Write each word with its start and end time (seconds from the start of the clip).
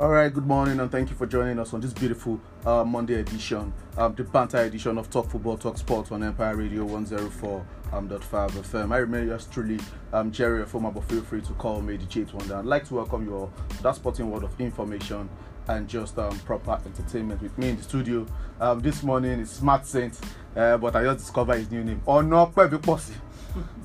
All 0.00 0.10
right, 0.10 0.32
good 0.32 0.46
morning, 0.46 0.78
and 0.78 0.92
thank 0.92 1.10
you 1.10 1.16
for 1.16 1.26
joining 1.26 1.58
us 1.58 1.74
on 1.74 1.80
this 1.80 1.92
beautiful 1.92 2.40
uh, 2.64 2.84
Monday 2.84 3.14
edition, 3.14 3.72
um, 3.96 4.14
the 4.14 4.22
banter 4.22 4.58
edition 4.58 4.96
of 4.96 5.10
Talk 5.10 5.28
Football, 5.28 5.56
Talk 5.58 5.76
Sports 5.76 6.12
on 6.12 6.22
Empire 6.22 6.54
Radio 6.54 6.86
104.5 6.86 7.64
um, 7.92 8.08
FM. 8.08 8.92
I 8.92 8.98
remember 8.98 9.26
yours 9.26 9.48
truly, 9.50 9.80
um, 10.12 10.30
Jerry, 10.30 10.62
a 10.62 10.66
former, 10.66 10.92
but 10.92 11.02
feel 11.02 11.22
free 11.22 11.40
to 11.40 11.52
call 11.54 11.80
me 11.80 11.96
the 11.96 12.06
Chate 12.06 12.32
Wonder. 12.32 12.58
I'd 12.58 12.64
like 12.64 12.86
to 12.86 12.94
welcome 12.94 13.24
you 13.24 13.34
all 13.34 13.52
to 13.70 13.82
that 13.82 13.96
sporting 13.96 14.30
world 14.30 14.44
of 14.44 14.60
information 14.60 15.28
and 15.66 15.88
just 15.88 16.16
um, 16.16 16.38
proper 16.40 16.80
entertainment 16.86 17.42
with 17.42 17.58
me 17.58 17.70
in 17.70 17.76
the 17.76 17.82
studio. 17.82 18.24
Um, 18.60 18.78
this 18.78 19.02
morning 19.02 19.40
is 19.40 19.50
Smart 19.50 19.84
Saint, 19.84 20.16
uh, 20.54 20.76
but 20.78 20.94
I 20.94 21.02
just 21.02 21.18
discovered 21.18 21.56
his 21.56 21.72
new 21.72 21.82
name. 21.82 22.00
Oh 22.06 22.20
no, 22.20 22.46
Pepe 22.46 22.78
Posse. 22.78 23.14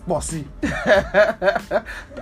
Bossy. 0.07 0.45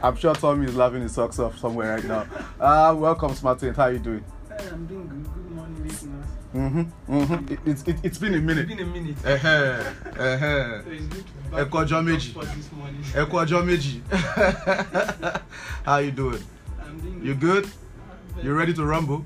I'm 0.04 0.16
sure 0.16 0.36
Tommy 0.36 0.68
is 0.68 0.76
laughing 0.76 1.02
his 1.02 1.14
socks 1.14 1.40
off 1.40 1.58
somewhere 1.58 1.96
right 1.96 2.06
now. 2.06 2.26
Uh, 2.60 2.94
welcome, 2.96 3.34
Smart 3.34 3.60
Saint. 3.60 3.76
How 3.76 3.84
are 3.84 3.94
you 3.94 4.00
doing? 4.00 4.24
Hey, 4.50 4.68
I'm 4.70 4.86
doing 4.86 5.08
good. 5.08 5.24
Good 5.34 5.52
morning, 5.52 5.84
listeners. 5.88 6.26
Mm-hmm. 6.54 6.82
Mm-hmm. 7.16 7.54
It, 7.54 7.60
it's 7.66 7.84
it, 7.84 7.96
it's 8.04 8.18
been 8.18 8.34
a 8.36 8.40
minute. 8.40 8.70
It's 8.70 8.76
been 8.76 8.88
a 8.88 8.92
minute. 8.92 9.16
Uh-huh. 9.26 9.48
Uh-huh. 9.48 10.82
So 10.84 10.92
it's 10.92 11.06
good 11.08 11.26
to 11.26 11.34
be 11.34 11.56
back 11.56 11.70
kú 11.70 11.78
ọjọ́ 11.82 11.98
on 11.98 12.06
méjì. 12.06 12.34
for 12.34 12.46
this 12.46 12.72
morning. 12.72 13.04
Ọjọ́ 13.16 13.62
méjì. 13.66 14.02
How 15.86 15.98
you 15.98 16.12
doing? 16.12 16.44
I'm 16.86 17.00
doing 17.00 17.26
You 17.26 17.36
good? 17.36 17.68
You 18.44 18.54
ready 18.54 18.74
to 18.74 18.86
rumble? 18.86 19.26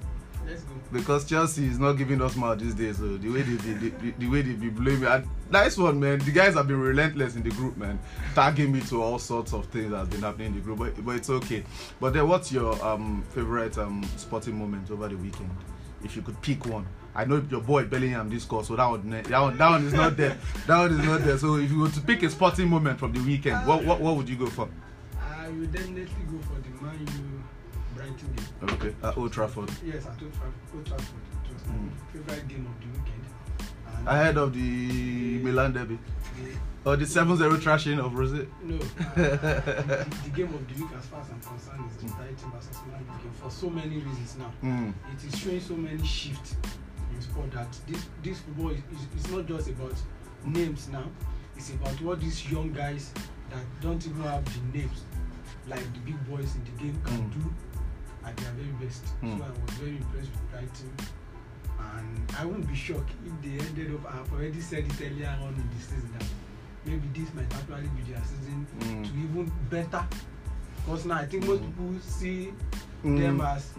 Because 0.91 1.25
Chelsea 1.25 1.65
is 1.65 1.79
not 1.79 1.93
giving 1.93 2.21
us 2.21 2.35
mouth 2.35 2.59
these 2.59 2.73
days. 2.73 2.97
So 2.97 3.17
the 3.17 3.29
way 3.29 3.41
they, 3.41 3.55
they, 3.55 3.89
they, 3.89 4.11
the 4.11 4.29
way 4.29 4.41
they 4.41 4.53
be 4.53 4.69
blaming, 4.69 5.05
and 5.05 5.27
nice 5.49 5.77
one, 5.77 5.99
man. 5.99 6.19
The 6.19 6.31
guys 6.31 6.53
have 6.53 6.67
been 6.67 6.79
relentless 6.79 7.35
in 7.35 7.43
the 7.43 7.49
group, 7.49 7.75
man, 7.75 7.99
tagging 8.33 8.71
me 8.71 8.81
to 8.81 9.01
all 9.01 9.19
sorts 9.19 9.53
of 9.53 9.65
things 9.67 9.91
that's 9.91 10.09
been 10.09 10.21
happening 10.21 10.47
in 10.47 10.55
the 10.55 10.61
group. 10.61 10.79
But, 10.79 11.03
but 11.03 11.15
it's 11.15 11.29
okay. 11.29 11.63
But 11.99 12.13
then, 12.13 12.27
what's 12.27 12.51
your 12.51 12.81
um 12.85 13.23
favorite 13.33 13.77
um 13.77 14.07
sporting 14.17 14.57
moment 14.57 14.91
over 14.91 15.07
the 15.07 15.17
weekend? 15.17 15.49
If 16.03 16.15
you 16.15 16.21
could 16.21 16.39
pick 16.41 16.65
one. 16.65 16.85
I 17.17 17.23
know 17.23 17.43
your 17.49 17.61
boy 17.61 17.85
Bellingham 17.85 18.29
this 18.29 18.43
score, 18.43 18.63
so 18.63 18.75
that 18.75 18.85
one, 18.85 19.09
that 19.09 19.29
one, 19.29 19.57
that 19.57 19.69
one 19.69 19.85
is 19.85 19.93
not 19.93 20.17
there. 20.17 20.37
That 20.67 20.79
one 20.79 20.99
is 20.99 21.05
not 21.05 21.21
there. 21.23 21.37
So 21.37 21.55
if 21.55 21.71
you 21.71 21.79
were 21.79 21.89
to 21.89 22.01
pick 22.01 22.23
a 22.23 22.29
sporting 22.29 22.67
moment 22.69 22.99
from 22.99 23.13
the 23.13 23.21
weekend, 23.21 23.65
what 23.65 23.85
what, 23.85 24.01
what 24.01 24.17
would 24.17 24.27
you 24.29 24.35
go 24.35 24.47
for? 24.47 24.69
I 25.17 25.47
will 25.49 25.65
definitely 25.67 26.05
go 26.29 26.37
for 26.39 26.59
the 26.59 26.83
Man 26.83 26.99
U 26.99 27.34
Brighton 28.15 28.35
game. 28.35 28.69
Okay, 28.75 28.95
at 29.03 29.17
Old 29.17 29.31
Trafford. 29.33 29.69
Yes, 29.85 30.05
at 30.05 30.21
Old 30.21 30.33
Trafford. 30.33 30.53
Old 30.75 30.85
Trafford. 30.85 31.15
It 31.45 31.53
was 31.53 31.61
Mm. 31.63 31.89
my 31.89 32.11
favorite 32.13 32.47
game 32.47 32.67
of 32.67 32.79
the 32.81 32.87
weekend. 32.99 33.25
And 33.97 34.07
Ahead 34.07 34.37
of 34.37 34.53
the 34.53 35.39
Milan 35.43 35.73
derby 35.73 35.97
the, 36.35 36.89
or 36.89 36.95
the 36.97 37.05
7-0 37.05 37.57
trashing 37.57 37.99
of 37.99 38.11
Rosé. 38.13 38.47
no, 38.63 38.75
uh, 38.75 38.79
the, 39.15 40.05
the 40.23 40.29
game 40.29 40.53
of 40.53 40.67
the 40.67 40.81
week, 40.83 40.91
as 40.97 41.05
far 41.07 41.21
as 41.21 41.29
I'm 41.29 41.39
concerned, 41.41 41.83
is 41.89 41.97
the 42.03 42.07
Brighton 42.15 42.51
versus 42.51 42.77
Man 42.91 42.99
U 43.01 43.23
game 43.23 43.31
for 43.41 43.49
so 43.49 43.69
many 43.69 43.97
reasons 43.97 44.37
now. 44.37 44.51
Mm. 44.63 44.93
it 45.13 45.23
is 45.33 45.39
showing 45.39 45.59
so 45.61 45.75
many 45.75 46.05
shifts 46.05 46.55
in 47.13 47.21
sport 47.21 47.51
that 47.51 47.71
this 47.87 48.05
this 48.23 48.39
football 48.39 48.69
is, 48.71 48.79
is, 48.91 49.25
is 49.25 49.31
not 49.31 49.45
just 49.47 49.69
about 49.69 49.93
names 50.45 50.89
now 50.89 51.03
it's 51.55 51.69
about 51.71 51.99
what 52.01 52.19
these 52.19 52.51
young 52.51 52.71
guys 52.73 53.11
that 53.49 53.63
don't 53.81 54.05
even 54.05 54.21
have 54.23 54.43
the 54.45 54.77
names 54.77 55.03
like 55.67 55.79
the 55.93 55.99
big 55.99 56.29
boys 56.29 56.53
in 56.55 56.63
the 56.65 56.83
game 56.83 57.01
can 57.05 57.17
Mm. 57.17 57.33
do 57.33 57.53
at 58.25 58.35
their 58.37 58.51
very 58.53 58.73
best 58.85 59.03
Mm. 59.21 59.37
so 59.37 59.43
i 59.45 59.49
was 59.49 59.73
very 59.79 59.97
impressed 59.97 60.31
with 60.31 60.51
brighton 60.51 60.91
and 61.79 62.31
i 62.39 62.45
won't 62.45 62.67
be 62.67 62.75
shocked 62.75 63.11
if 63.25 63.33
they 63.43 63.65
ended 63.65 63.93
up 63.95 64.05
i 64.11 64.15
have 64.17 64.33
already 64.33 64.61
said 64.61 64.85
it 64.85 65.01
earlier 65.01 65.37
on 65.41 65.53
in 65.53 65.69
the 65.75 65.81
season 65.83 66.09
that 66.17 66.27
maybe 66.85 67.07
this 67.13 67.33
might 67.33 67.51
actually 67.53 67.89
be 67.97 68.11
their 68.11 68.21
season 68.23 68.65
Mm. 68.79 69.03
to 69.03 69.09
even 69.17 69.51
better 69.69 70.03
because 70.77 71.05
now 71.05 71.15
i 71.15 71.25
think 71.25 71.45
most 71.45 71.61
Mm. 71.61 71.67
people 71.67 71.99
see 72.01 72.53
Mm. 73.03 73.19
them 73.19 73.41
as 73.41 73.73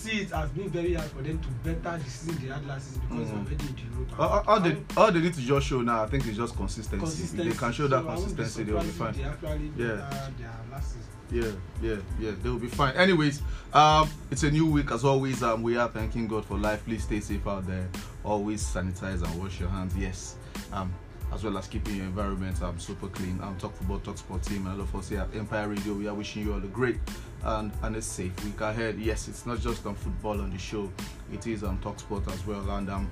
see 0.00 0.22
it 0.22 0.32
as 0.32 0.50
being 0.50 0.70
very 0.70 0.94
hard 0.94 1.10
for 1.10 1.22
them 1.22 1.38
to 1.38 1.48
better 1.72 1.98
the 2.02 2.10
season 2.10 2.38
they 2.42 2.52
had 2.52 2.66
last 2.66 2.86
season 2.88 3.02
because 3.08 3.26
Mm. 3.26 3.30
they're 3.30 3.38
already 3.38 3.66
in 3.68 3.74
the 3.74 3.96
Europa. 3.96 4.22
all, 4.22 4.28
all, 4.28 4.44
all 4.48 4.60
they 4.60 4.76
all 4.96 5.12
they 5.12 5.20
need 5.20 5.34
to 5.34 5.40
just 5.40 5.66
show 5.66 5.80
now, 5.82 6.02
I 6.02 6.06
think, 6.06 6.26
is 6.26 6.36
just 6.36 6.56
consistency. 6.56 6.98
consistency. 6.98 7.48
They 7.48 7.54
can 7.56 7.72
show 7.72 7.86
that 7.88 8.02
So 8.02 8.08
be 8.08 8.14
consistency, 8.14 8.62
they 8.64 8.72
will 8.72 8.80
be 8.82 8.88
fine. 8.88 9.12
They 9.14 9.24
actually 9.24 9.70
Yeah. 9.76 9.86
better 9.96 10.32
their 10.38 10.60
last 10.70 10.88
season. 10.94 11.06
Yeah, 11.32 11.52
yeah, 11.80 11.96
yeah, 12.18 12.30
they 12.42 12.48
will 12.48 12.58
be 12.58 12.66
fine. 12.66 12.94
Anyways, 12.96 13.40
um, 13.72 14.08
it's 14.32 14.42
a 14.42 14.50
new 14.50 14.66
week 14.68 14.90
as 14.90 15.04
always. 15.04 15.42
Um, 15.44 15.62
we 15.62 15.76
are 15.76 15.88
thanking 15.88 16.26
God 16.26 16.44
for 16.44 16.58
life. 16.58 16.84
Please 16.84 17.04
stay 17.04 17.20
safe 17.20 17.46
out 17.46 17.66
there. 17.68 17.88
Always 18.24 18.62
sanitize 18.64 19.22
and 19.22 19.40
wash 19.40 19.60
your 19.60 19.68
hands. 19.68 19.94
Yes. 19.96 20.34
Um, 20.72 20.92
as 21.32 21.44
well 21.44 21.56
as 21.58 21.68
keeping 21.68 21.94
your 21.94 22.06
environment 22.06 22.60
um 22.62 22.76
super 22.80 23.06
clean. 23.06 23.38
Um, 23.42 23.56
talk 23.60 23.76
football, 23.76 24.00
talk 24.00 24.18
sport 24.18 24.42
team, 24.42 24.66
and 24.66 24.74
all 24.74 24.80
of 24.80 24.94
us 24.96 25.10
here 25.10 25.20
at 25.20 25.32
Empire 25.36 25.68
Radio. 25.68 25.94
We 25.94 26.08
are 26.08 26.14
wishing 26.14 26.44
you 26.44 26.52
all 26.52 26.58
a 26.58 26.62
great 26.66 26.98
and 27.42 27.72
and 27.82 27.96
a 27.96 28.02
safe 28.02 28.44
week 28.44 28.60
ahead. 28.60 28.98
Yes, 28.98 29.28
it's 29.28 29.46
not 29.46 29.60
just 29.60 29.86
on 29.86 29.94
football 29.94 30.40
on 30.40 30.50
the 30.50 30.58
show. 30.58 30.90
It 31.32 31.46
is 31.46 31.64
on 31.64 31.78
talk 31.80 31.98
sport 32.00 32.26
as 32.28 32.46
well. 32.46 32.68
And 32.70 32.90
um, 32.90 33.08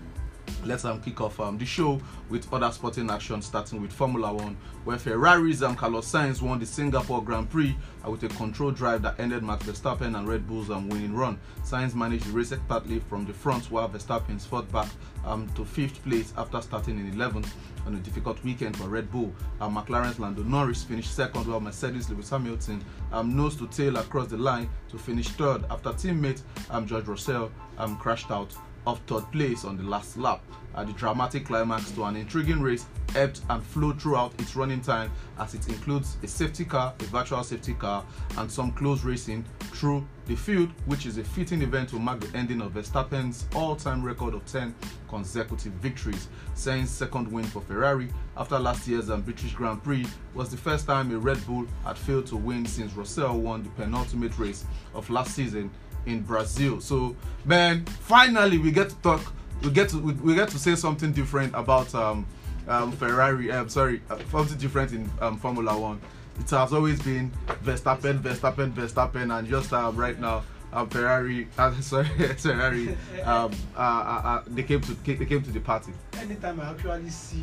let's 0.64 0.84
um 0.84 1.00
kick 1.00 1.20
off 1.20 1.38
um 1.40 1.58
the 1.58 1.64
show 1.64 2.00
with 2.28 2.52
other 2.52 2.70
sporting 2.72 3.10
action 3.10 3.40
starting 3.42 3.80
with 3.80 3.92
Formula 3.92 4.32
One, 4.32 4.56
where 4.84 4.98
Ferrari's 4.98 5.62
um 5.62 5.76
Carlos 5.76 6.10
Sainz 6.10 6.42
won 6.42 6.58
the 6.58 6.66
Singapore 6.66 7.22
Grand 7.22 7.48
Prix 7.50 7.76
uh, 8.06 8.10
with 8.10 8.22
a 8.24 8.28
controlled 8.28 8.76
drive 8.76 9.02
that 9.02 9.18
ended 9.18 9.42
Max 9.42 9.64
Verstappen 9.64 10.18
and 10.18 10.28
Red 10.28 10.46
Bull's 10.46 10.70
um 10.70 10.88
winning 10.88 11.14
run. 11.14 11.38
Sainz 11.64 11.94
managed 11.94 12.26
the 12.26 12.32
race 12.32 12.52
expertly 12.52 13.00
from 13.00 13.24
the 13.24 13.32
front 13.32 13.70
while 13.70 13.88
Verstappen 13.88 14.40
fought 14.40 14.70
back 14.72 14.88
um 15.24 15.48
to 15.54 15.64
fifth 15.64 16.02
place 16.04 16.32
after 16.36 16.60
starting 16.60 16.98
in 16.98 17.12
11th 17.12 17.50
a 17.94 17.98
difficult 17.98 18.42
weekend 18.44 18.76
for 18.76 18.88
Red 18.88 19.10
Bull. 19.10 19.32
Uh, 19.60 19.68
McLaren's 19.68 20.18
Lando 20.18 20.42
Norris 20.42 20.82
finished 20.82 21.14
second 21.14 21.46
while 21.46 21.60
Mercedes 21.60 22.10
Lewis 22.10 22.30
Hamilton 22.30 22.84
um, 23.12 23.36
nose 23.36 23.56
to 23.56 23.66
tail 23.68 23.96
across 23.96 24.28
the 24.28 24.36
line 24.36 24.68
to 24.88 24.98
finish 24.98 25.28
third 25.28 25.64
after 25.70 25.90
teammate 25.90 26.42
um, 26.70 26.86
George 26.86 27.06
Russell 27.06 27.50
um, 27.78 27.96
crashed 27.96 28.30
out 28.30 28.54
of 28.86 28.98
third 29.00 29.30
place 29.32 29.64
on 29.64 29.76
the 29.76 29.82
last 29.82 30.16
lap. 30.16 30.42
The 30.86 30.92
dramatic 30.92 31.46
climax 31.46 31.90
to 31.92 32.04
an 32.04 32.14
intriguing 32.14 32.62
race 32.62 32.86
ebbed 33.16 33.40
and 33.50 33.62
flowed 33.62 34.00
throughout 34.00 34.32
its 34.40 34.54
running 34.54 34.80
time 34.80 35.10
as 35.38 35.54
it 35.54 35.66
includes 35.68 36.16
a 36.22 36.28
safety 36.28 36.64
car, 36.64 36.94
a 37.00 37.04
virtual 37.04 37.42
safety 37.42 37.74
car, 37.74 38.04
and 38.36 38.50
some 38.50 38.70
close 38.72 39.02
racing 39.02 39.44
through 39.72 40.06
the 40.26 40.36
field, 40.36 40.70
which 40.86 41.04
is 41.04 41.18
a 41.18 41.24
fitting 41.24 41.62
event 41.62 41.88
to 41.88 41.98
mark 41.98 42.20
the 42.20 42.36
ending 42.36 42.60
of 42.60 42.72
Verstappen's 42.72 43.46
all-time 43.56 44.04
record 44.04 44.34
of 44.34 44.46
10 44.46 44.74
consecutive 45.08 45.72
victories. 45.74 46.28
Sainz's 46.54 46.90
second 46.90 47.30
win 47.30 47.44
for 47.44 47.60
Ferrari 47.62 48.08
after 48.36 48.58
last 48.58 48.86
year's 48.86 49.06
British 49.06 49.54
Grand 49.54 49.82
Prix 49.82 50.06
was 50.34 50.48
the 50.48 50.56
first 50.56 50.86
time 50.86 51.10
a 51.12 51.18
Red 51.18 51.44
Bull 51.44 51.66
had 51.84 51.98
failed 51.98 52.26
to 52.28 52.36
win 52.36 52.64
since 52.64 52.92
Russell 52.94 53.40
won 53.40 53.64
the 53.64 53.70
penultimate 53.70 54.38
race 54.38 54.64
of 54.94 55.10
last 55.10 55.34
season 55.34 55.70
in 56.06 56.20
Brazil. 56.20 56.80
So, 56.80 57.16
man, 57.44 57.84
finally 57.84 58.58
we 58.58 58.70
get 58.70 58.90
to 58.90 58.96
talk. 58.96 59.32
We 59.62 59.70
get 59.70 59.88
to 59.90 59.98
we, 59.98 60.12
we 60.12 60.34
get 60.34 60.48
to 60.50 60.58
say 60.58 60.74
something 60.76 61.12
different 61.12 61.54
about 61.54 61.94
um, 61.94 62.26
um, 62.68 62.92
Ferrari. 62.92 63.52
I'm 63.52 63.68
sorry, 63.68 64.00
uh, 64.10 64.18
something 64.30 64.58
different 64.58 64.92
in 64.92 65.10
um, 65.20 65.38
Formula 65.38 65.78
One. 65.78 66.00
It 66.38 66.50
has 66.50 66.72
always 66.72 67.02
been 67.02 67.32
Verstappen, 67.64 68.20
Verstappen, 68.22 68.72
Verstappen, 68.72 69.36
and 69.36 69.48
just 69.48 69.72
um, 69.72 69.96
right 69.96 70.18
now. 70.18 70.44
Um, 70.70 70.86
Ferrari, 70.90 71.48
uh, 71.58 71.72
sorry, 71.80 72.06
Ferrari. 72.36 72.90
Um, 73.24 73.50
uh, 73.74 73.78
uh, 73.78 73.82
uh, 74.24 74.42
they 74.48 74.62
came 74.62 74.80
to 74.82 74.92
they 75.04 75.24
came 75.24 75.42
to 75.42 75.50
the 75.50 75.60
party. 75.60 75.92
Anytime 76.18 76.60
I 76.60 76.70
actually 76.70 77.08
see 77.08 77.42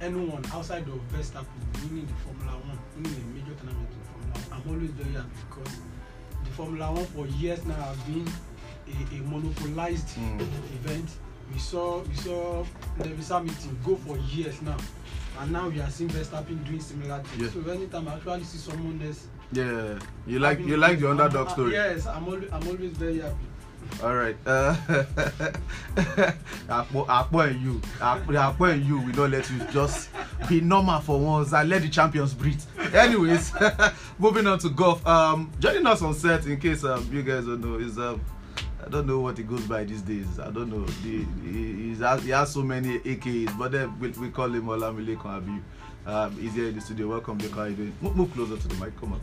anyone 0.00 0.44
outside 0.52 0.82
of 0.82 1.00
Verstappen 1.12 1.46
winning 1.82 2.06
the 2.06 2.14
Formula 2.24 2.52
One, 2.52 2.78
winning 2.96 3.12
a 3.12 3.34
major 3.34 3.54
tournament 3.56 3.88
in 3.90 4.00
Formula 4.12 4.38
One, 4.38 4.62
I'm 4.62 4.70
always 4.70 4.90
very 4.90 5.14
happy 5.14 5.28
because 5.50 5.74
the 6.44 6.50
Formula 6.50 6.92
One 6.92 7.06
for 7.06 7.26
years 7.26 7.64
now 7.66 7.74
have 7.74 8.06
been 8.06 8.26
a, 8.88 9.16
a 9.16 9.20
monopolized 9.28 10.08
Mm. 10.18 10.40
event. 10.84 11.08
We 11.52 11.58
saw 11.58 12.00
we 12.02 12.14
saw 12.14 12.64
Lewis 12.98 13.28
Hamilton 13.28 13.78
go 13.84 13.96
for 13.96 14.18
years 14.18 14.60
now, 14.62 14.76
and 15.40 15.50
now 15.52 15.68
we 15.68 15.80
are 15.80 15.88
seeing 15.90 16.10
Verstappen 16.10 16.62
doing 16.66 16.80
similar 16.80 17.20
things. 17.22 17.54
Yeah. 17.54 17.62
So 17.64 17.70
anytime 17.70 18.06
I 18.08 18.14
actually 18.14 18.44
see 18.44 18.58
someone 18.58 19.00
else, 19.06 19.26
Yeah, 19.52 19.98
you 20.26 20.38
like 20.40 20.60
you 20.60 20.76
like 20.76 20.98
the 21.00 21.10
underdog 21.10 21.46
Uh, 21.48 21.50
story. 21.52 21.72
Yes, 21.72 22.06
I'm 22.06 22.24
always 22.28 22.50
I'm 22.52 22.66
always 22.68 22.92
very 22.92 23.20
happy. 23.20 23.46
All 24.04 24.14
right. 24.14 24.36
Uh, 24.46 24.76
Akpo 26.68 27.48
and 27.48 27.60
you, 27.62 27.80
Akpo, 27.98 28.26
Akpo 28.34 28.72
and 28.72 28.84
you, 28.84 29.00
we 29.00 29.12
don't 29.12 29.30
let 29.30 29.48
you 29.50 29.58
just 29.72 30.10
be 30.48 30.60
normal 30.60 31.00
for 31.00 31.18
once 31.18 31.52
and 31.52 31.68
let 31.68 31.80
the 31.82 31.88
champions 31.88 32.34
breathe. 32.34 32.60
Anyways, 32.92 33.52
moving 34.18 34.46
on 34.46 34.58
to 34.58 34.68
golf. 34.68 35.04
Um, 35.06 35.50
joining 35.58 35.86
us 35.86 36.02
on 36.02 36.12
set 36.14 36.44
in 36.46 36.60
case 36.60 36.84
um 36.84 37.08
you 37.12 37.22
guys 37.22 37.44
don't 37.46 37.60
know 37.62 37.78
is 37.78 37.98
um. 37.98 38.20
I 38.88 38.90
don't 38.90 39.06
know 39.06 39.20
what 39.20 39.36
he 39.36 39.44
goes 39.44 39.60
by 39.66 39.84
these 39.84 40.00
days. 40.00 40.38
I 40.40 40.50
don't 40.50 40.70
know. 40.70 40.82
The, 40.86 41.26
he, 41.44 41.94
has, 42.02 42.22
he 42.22 42.30
has 42.30 42.54
so 42.54 42.62
many 42.62 42.98
AKs, 43.00 43.58
but 43.58 43.70
then 43.72 44.00
we, 44.00 44.08
we 44.12 44.30
call 44.30 44.46
him 44.46 44.64
Olamile 44.64 45.14
Abiy. 45.14 45.60
Um, 46.06 46.32
he's 46.40 46.54
here 46.54 46.68
in 46.68 46.74
the 46.74 46.80
studio. 46.80 47.08
Welcome, 47.08 47.36
Dick. 47.36 47.50
How 47.50 47.62
are 47.64 47.68
you 47.68 47.76
doing? 47.76 47.94
Move, 48.00 48.16
move 48.16 48.32
closer 48.32 48.56
to 48.56 48.66
the 48.68 48.74
mic. 48.82 48.98
Come 48.98 49.12
on. 49.12 49.20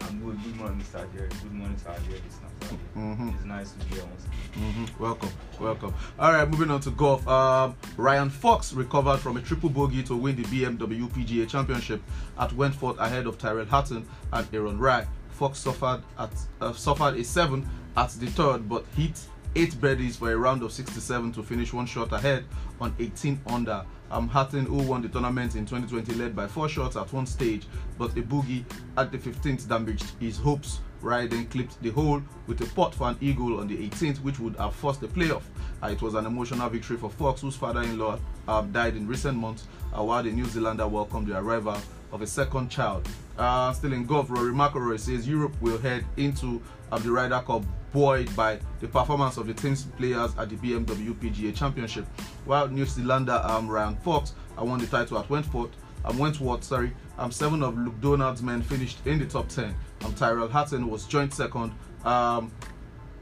I'm 0.00 0.18
good. 0.24 0.42
Good 0.42 0.56
morning, 0.56 0.80
Mr. 0.80 1.06
Jerry. 1.14 1.28
Good 1.28 1.52
morning 1.52 1.76
to 1.76 1.88
our 1.90 1.98
dear 1.98 2.16
listeners. 2.24 2.80
Mhm. 2.96 3.34
It's 3.34 3.44
nice 3.44 3.72
to 3.72 3.78
be 3.84 3.94
here 3.96 4.04
once. 4.06 4.24
hmm 4.54 5.02
Welcome, 5.02 5.28
welcome. 5.60 5.94
All 6.18 6.32
right, 6.32 6.48
moving 6.48 6.70
on 6.70 6.80
to 6.80 6.90
golf. 6.90 7.28
Um, 7.28 7.76
Ryan 7.98 8.30
Fox 8.30 8.72
recovered 8.72 9.18
from 9.18 9.36
a 9.36 9.42
triple 9.42 9.68
bogey 9.68 10.02
to 10.04 10.16
win 10.16 10.36
the 10.36 10.44
BMW 10.44 11.08
PGA 11.10 11.46
Championship 11.46 12.00
at 12.38 12.54
Wentworth 12.54 12.98
ahead 12.98 13.26
of 13.26 13.36
Tyrell 13.36 13.66
Hatton 13.66 14.08
and 14.32 14.48
Aaron 14.54 14.78
Rai. 14.78 15.04
Fox 15.38 15.60
suffered 15.60 16.02
at 16.18 16.30
uh, 16.60 16.72
suffered 16.72 17.14
a 17.14 17.22
seven 17.22 17.64
at 17.96 18.10
the 18.10 18.26
third, 18.26 18.68
but 18.68 18.84
hit 18.96 19.20
eight 19.54 19.80
birdies 19.80 20.16
for 20.16 20.32
a 20.32 20.36
round 20.36 20.64
of 20.64 20.72
67 20.72 21.32
to 21.32 21.42
finish 21.44 21.72
one 21.72 21.86
shot 21.86 22.12
ahead 22.12 22.44
on 22.80 22.92
18 22.98 23.40
under. 23.46 23.84
Um, 24.10 24.28
Hatton, 24.28 24.66
who 24.66 24.78
won 24.78 25.02
the 25.02 25.08
tournament 25.08 25.54
in 25.54 25.64
2020, 25.64 26.14
led 26.14 26.34
by 26.34 26.48
four 26.48 26.68
shots 26.68 26.96
at 26.96 27.12
one 27.12 27.26
stage, 27.26 27.66
but 27.98 28.10
a 28.16 28.22
boogie 28.22 28.64
at 28.96 29.12
the 29.12 29.18
15th 29.18 29.68
damaged 29.68 30.12
his 30.18 30.38
hopes. 30.38 30.80
Ryden 31.02 31.48
clipped 31.50 31.80
the 31.82 31.90
hole 31.90 32.20
with 32.48 32.60
a 32.60 32.66
putt 32.74 32.92
for 32.92 33.08
an 33.08 33.16
eagle 33.20 33.60
on 33.60 33.68
the 33.68 33.76
18th, 33.76 34.18
which 34.22 34.40
would 34.40 34.56
have 34.56 34.74
forced 34.74 35.00
the 35.00 35.06
playoff. 35.06 35.42
Uh, 35.82 35.88
it 35.88 36.02
was 36.02 36.14
an 36.14 36.26
emotional 36.26 36.68
victory 36.68 36.96
for 36.96 37.10
Fox, 37.10 37.42
whose 37.42 37.54
father-in-law 37.54 38.18
uh, 38.48 38.62
died 38.62 38.96
in 38.96 39.06
recent 39.06 39.38
months, 39.38 39.68
uh, 39.96 40.02
while 40.02 40.22
the 40.22 40.30
New 40.30 40.44
Zealander 40.46 40.86
welcomed 40.86 41.28
the 41.28 41.38
arrival 41.38 41.76
of 42.12 42.22
a 42.22 42.26
second 42.26 42.70
child. 42.70 43.08
Uh, 43.36 43.72
still 43.72 43.92
in 43.92 44.04
golf, 44.04 44.30
Rory 44.30 44.52
McIlroy 44.52 44.98
says 44.98 45.28
Europe 45.28 45.54
will 45.60 45.78
head 45.78 46.04
into 46.16 46.60
uh, 46.90 46.98
the 46.98 47.10
Ryder 47.10 47.42
Cup 47.46 47.62
buoyed 47.92 48.34
by 48.36 48.58
the 48.80 48.88
performance 48.88 49.36
of 49.36 49.46
the 49.46 49.54
team's 49.54 49.84
players 49.84 50.32
at 50.38 50.50
the 50.50 50.56
BMW 50.56 51.14
PGA 51.14 51.54
Championship. 51.54 52.04
While 52.44 52.68
New 52.68 52.84
Zealander 52.84 53.40
um, 53.44 53.68
Ryan 53.68 53.96
Fox 53.96 54.34
uh, 54.58 54.64
won 54.64 54.78
the 54.78 54.86
title 54.86 55.18
at 55.18 55.28
Wentworth, 55.30 55.70
um, 56.04 56.18
Wentworth, 56.18 56.64
sorry, 56.64 56.92
um, 57.18 57.30
seven 57.30 57.62
of 57.62 57.76
Luke 57.76 58.00
Donald's 58.00 58.42
men 58.42 58.62
finished 58.62 58.98
in 59.06 59.18
the 59.18 59.26
top 59.26 59.48
ten. 59.48 59.74
Um, 60.04 60.14
Tyrell 60.14 60.48
Hatton 60.48 60.88
was 60.88 61.04
joint 61.06 61.32
second. 61.34 61.72
Um, 62.04 62.52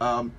um, 0.00 0.32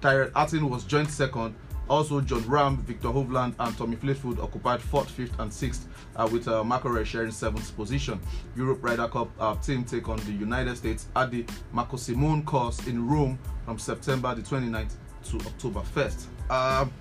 Tyrell 0.00 0.30
Hatton 0.34 0.68
was 0.68 0.84
joint 0.84 1.10
second. 1.10 1.54
Also, 1.90 2.20
Jon 2.20 2.42
Rahm, 2.42 2.78
Viktor 2.82 3.08
Hovland, 3.08 3.52
and 3.58 3.76
Tommy 3.76 3.96
Fleetwood 3.96 4.38
occupied 4.38 4.80
fourth, 4.80 5.10
fifth, 5.10 5.36
and 5.40 5.52
sixth, 5.52 5.88
uh, 6.14 6.28
with 6.30 6.46
uh, 6.46 6.62
McIlroy 6.62 7.04
sharing 7.04 7.32
seventh 7.32 7.74
position. 7.74 8.20
Europe 8.56 8.78
Ryder 8.80 9.08
Cup 9.08 9.28
uh, 9.40 9.56
team 9.56 9.82
take 9.82 10.08
on 10.08 10.18
the 10.18 10.30
United 10.30 10.76
States 10.76 11.08
at 11.16 11.32
the 11.32 11.44
Marco 11.72 11.96
Simone 11.96 12.44
course 12.44 12.86
in 12.86 13.08
Rome 13.08 13.40
from 13.64 13.76
September 13.76 14.32
the 14.36 14.42
29th 14.42 14.92
to 15.24 15.36
October 15.38 15.80
1st. 15.80 16.26
Um, 16.48 16.92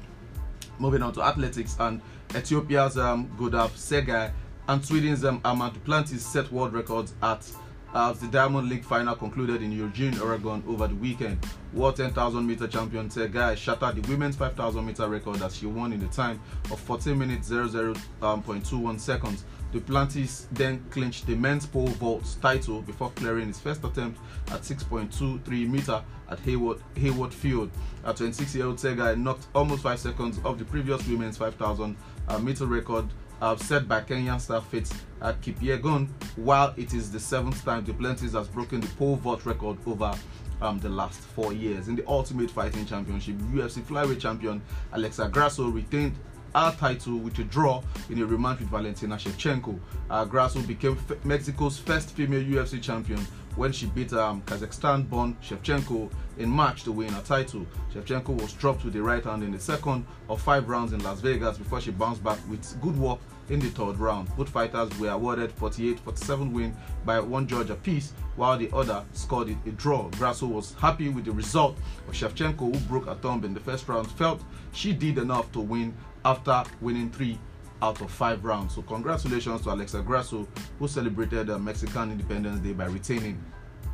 moving 0.80 1.04
on 1.04 1.14
to 1.14 1.22
athletics, 1.22 1.76
and 1.80 2.02
Ethiopia's 2.36 2.98
um, 2.98 3.30
Gudaf 3.38 3.70
Tsegay 3.74 4.32
and 4.70 4.84
Sweden's 4.84 5.24
um, 5.24 5.40
Armand 5.46 5.76
Duplantis 5.76 6.22
set 6.22 6.52
world 6.52 6.74
records 6.74 7.14
at 7.22 7.48
as 7.94 8.20
the 8.20 8.28
Diamond 8.28 8.70
League 8.70 8.84
final 8.84 9.16
concluded 9.16 9.62
in 9.62 9.72
Eugene, 9.72 10.20
Oregon 10.20 10.64
over 10.68 10.88
the 10.88 10.96
weekend. 10.96 11.44
World 11.74 11.96
10,000 11.96 12.46
meter 12.46 12.68
champion 12.68 13.10
Tsegay 13.10 13.58
shattered 13.58 14.02
the 14.02 14.08
women's 14.10 14.36
5,000 14.36 14.86
meter 14.86 15.08
record 15.08 15.42
as 15.42 15.56
she 15.56 15.66
won 15.66 15.94
in 15.94 16.00
the 16.00 16.08
time 16.08 16.40
of 16.72 16.80
14 16.80 17.18
minutes 17.18 17.50
00.21 17.50 18.88
um, 18.88 19.00
seconds. 19.00 19.46
Duplantis 19.72 20.48
then 20.52 20.84
clinched 20.90 21.28
the 21.28 21.36
men's 21.36 21.66
pole 21.66 21.88
vault 21.88 22.38
title 22.42 22.82
before 22.82 23.12
clearing 23.12 23.48
his 23.48 23.60
first 23.60 23.84
attempt 23.84 24.20
at 24.48 24.62
6.23 24.62 25.70
meter 25.70 26.04
at 26.30 26.40
Hayward, 26.40 26.82
Hayward 26.96 27.34
Field. 27.34 27.70
A 28.04 28.14
26-year-old 28.14 28.78
Tsegay 28.78 29.18
knocked 29.18 29.48
almost 29.54 29.84
5 29.84 30.00
seconds 30.00 30.40
off 30.44 30.58
the 30.58 30.66
previous 30.66 31.06
women's 31.08 31.38
5,000 31.38 31.96
uh, 32.28 32.40
meter 32.40 32.66
record 32.66 33.06
uh, 33.42 33.56
set 33.56 33.88
by 33.88 34.02
Kenyan 34.02 34.40
star 34.40 34.62
Fitz 34.62 34.94
at 35.22 35.40
Kipyegon, 35.42 36.08
while 36.36 36.74
it 36.78 36.94
is 36.94 37.12
the 37.12 37.20
seventh 37.20 37.64
time 37.64 37.84
the 37.84 37.94
Duplantis 37.94 38.34
has 38.34 38.48
broken 38.48 38.82
the 38.82 38.88
pole 38.90 39.16
vault 39.16 39.46
record 39.46 39.78
over 39.86 40.14
um, 40.62 40.80
the 40.80 40.90
last 40.90 41.20
four 41.20 41.54
years. 41.54 41.88
In 41.88 41.96
the 41.96 42.06
Ultimate 42.08 42.52
Fighting 42.52 42.86
Championship, 42.86 43.38
UFC 43.54 43.82
flyweight 43.82 44.20
champion 44.20 44.62
Alexa 44.94 45.30
Grasso 45.30 45.70
retained 45.70 46.16
her 46.56 46.76
title 46.78 47.18
with 47.18 47.38
a 47.40 47.44
draw 47.44 47.82
in 48.10 48.22
a 48.22 48.26
rematch 48.26 48.60
with 48.60 48.70
Valentina 48.70 49.16
Shevchenko. 49.16 49.80
Uh, 50.10 50.26
Grasso 50.26 50.60
became 50.62 50.98
F- 51.10 51.24
Mexico's 51.24 51.78
first 51.78 52.12
female 52.12 52.44
UFC 52.44 52.82
champion 52.82 53.26
when 53.56 53.72
she 53.72 53.86
beat 53.88 54.14
um, 54.14 54.42
Kazakhstan-born 54.44 55.38
Shevchenko 55.44 56.12
in 56.38 56.50
March 56.50 56.84
to 56.84 56.92
win 56.92 57.14
a 57.14 57.22
title. 57.22 57.66
Shevchenko 57.94 58.42
was 58.42 58.54
dropped 58.54 58.84
with 58.86 58.94
the 58.94 59.02
right 59.02 59.24
hand 59.24 59.44
in 59.44 59.52
the 59.52 59.60
second 59.60 60.06
of 60.30 60.42
five 60.42 60.70
rounds 60.70 60.94
in 60.94 61.04
Las 61.04 61.20
Vegas 61.20 61.58
before 61.58 61.82
she 61.82 61.92
bounced 61.92 62.24
back 62.24 62.38
with 62.50 62.80
good 62.82 62.98
work 62.98 63.20
in 63.50 63.60
the 63.60 63.70
third 63.70 63.98
round. 63.98 64.30
Both 64.36 64.50
fighters 64.50 64.98
were 65.00 65.10
awarded 65.10 65.56
48-47 65.58 66.52
win 66.52 66.76
by 67.06 67.20
one 67.20 67.48
judge 67.48 67.70
apiece, 67.70 68.14
while 68.36 68.58
the 68.58 68.70
other 68.74 69.04
scored 69.14 69.50
a 69.50 69.72
draw. 69.72 70.10
Grasso 70.12 70.46
was 70.46 70.74
happy 70.74 71.10
with 71.10 71.26
the 71.26 71.32
result, 71.32 71.78
but 72.06 72.16
Shevchenko, 72.16 72.74
who 72.74 72.80
broke 72.88 73.08
a 73.08 73.16
thumb 73.16 73.44
in 73.44 73.54
the 73.54 73.60
first 73.60 73.88
round, 73.88 74.10
felt 74.12 74.42
she 74.72 74.94
did 74.94 75.18
enough 75.18 75.52
to 75.54 75.60
win 75.60 75.94
after 76.24 76.64
winning 76.82 77.10
three 77.10 77.40
out 77.82 78.02
of 78.02 78.12
five 78.12 78.44
rounds. 78.44 78.76
So 78.76 78.82
congratulations 78.82 79.62
to 79.62 79.74
Alexa 79.74 80.02
Grasso, 80.02 80.48
who 80.78 80.88
celebrated 80.88 81.50
uh, 81.50 81.58
Mexican 81.58 82.12
Independence 82.12 82.60
Day 82.60 82.74
by 82.74 82.86
retaining 82.86 83.44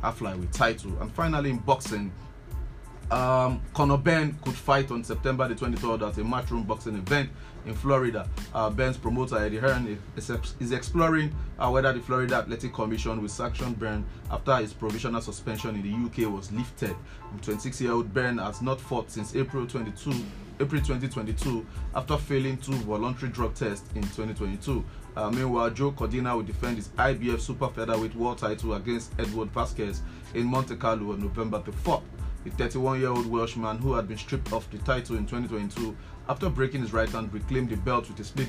a 0.02 0.12
flyweight 0.12 0.52
title. 0.52 0.92
And 1.00 1.12
finally, 1.12 1.50
in 1.50 1.58
boxing, 1.58 2.12
um, 3.10 3.62
Conor 3.72 3.98
Benn 3.98 4.36
could 4.42 4.54
fight 4.54 4.90
on 4.90 5.04
September 5.04 5.46
the 5.46 5.54
23rd 5.54 6.08
at 6.08 6.18
a 6.18 6.24
matchroom 6.24 6.66
boxing 6.66 6.96
event 6.96 7.30
in 7.64 7.74
Florida. 7.74 8.28
Uh, 8.54 8.70
Benn's 8.70 8.96
promoter 8.96 9.38
Eddie 9.38 9.58
Hearn 9.58 9.98
is, 10.16 10.72
exploring 10.72 11.34
uh, 11.58 11.70
whether 11.70 11.92
the 11.92 12.00
Florida 12.00 12.36
Athletic 12.36 12.72
Commission 12.72 13.20
will 13.20 13.28
sanction 13.28 13.74
Benn 13.74 14.04
after 14.30 14.56
his 14.56 14.72
provisional 14.72 15.20
suspension 15.20 15.76
in 15.76 15.82
the 15.82 16.24
UK 16.26 16.32
was 16.32 16.50
lifted. 16.52 16.96
26-year-old 17.42 18.12
Ben 18.14 18.38
has 18.38 18.62
not 18.62 18.80
fought 18.80 19.10
since 19.10 19.36
April 19.36 19.66
22, 19.66 20.12
April 20.58 20.80
2022 20.80 21.66
after 21.94 22.16
failing 22.16 22.56
two 22.56 22.72
voluntary 22.72 23.30
drug 23.30 23.54
tests 23.54 23.88
in 23.94 24.02
2022. 24.02 24.84
Uh, 25.16 25.30
meanwhile, 25.30 25.70
Joe 25.70 25.92
Cordina 25.92 26.34
will 26.34 26.42
defend 26.42 26.76
his 26.76 26.88
IBF 26.88 27.40
Super 27.40 27.68
Featherweight 27.68 28.14
World 28.14 28.38
title 28.38 28.74
against 28.74 29.12
Edward 29.18 29.50
Vasquez 29.50 30.02
in 30.34 30.44
Monte 30.46 30.76
Carlo 30.76 31.12
on 31.12 31.20
November 31.20 31.62
the 31.64 31.72
4th. 31.72 32.02
The 32.46 32.52
31 32.52 33.00
year 33.00 33.08
old 33.08 33.26
Welshman, 33.26 33.78
who 33.78 33.94
had 33.94 34.06
been 34.06 34.16
stripped 34.16 34.52
of 34.52 34.70
the 34.70 34.78
title 34.78 35.16
in 35.16 35.26
2022 35.26 35.96
after 36.28 36.48
breaking 36.48 36.82
his 36.82 36.92
right 36.92 37.08
hand, 37.08 37.34
reclaimed 37.34 37.70
the 37.70 37.76
belt 37.76 38.08
with 38.08 38.20
a 38.20 38.24
split 38.24 38.48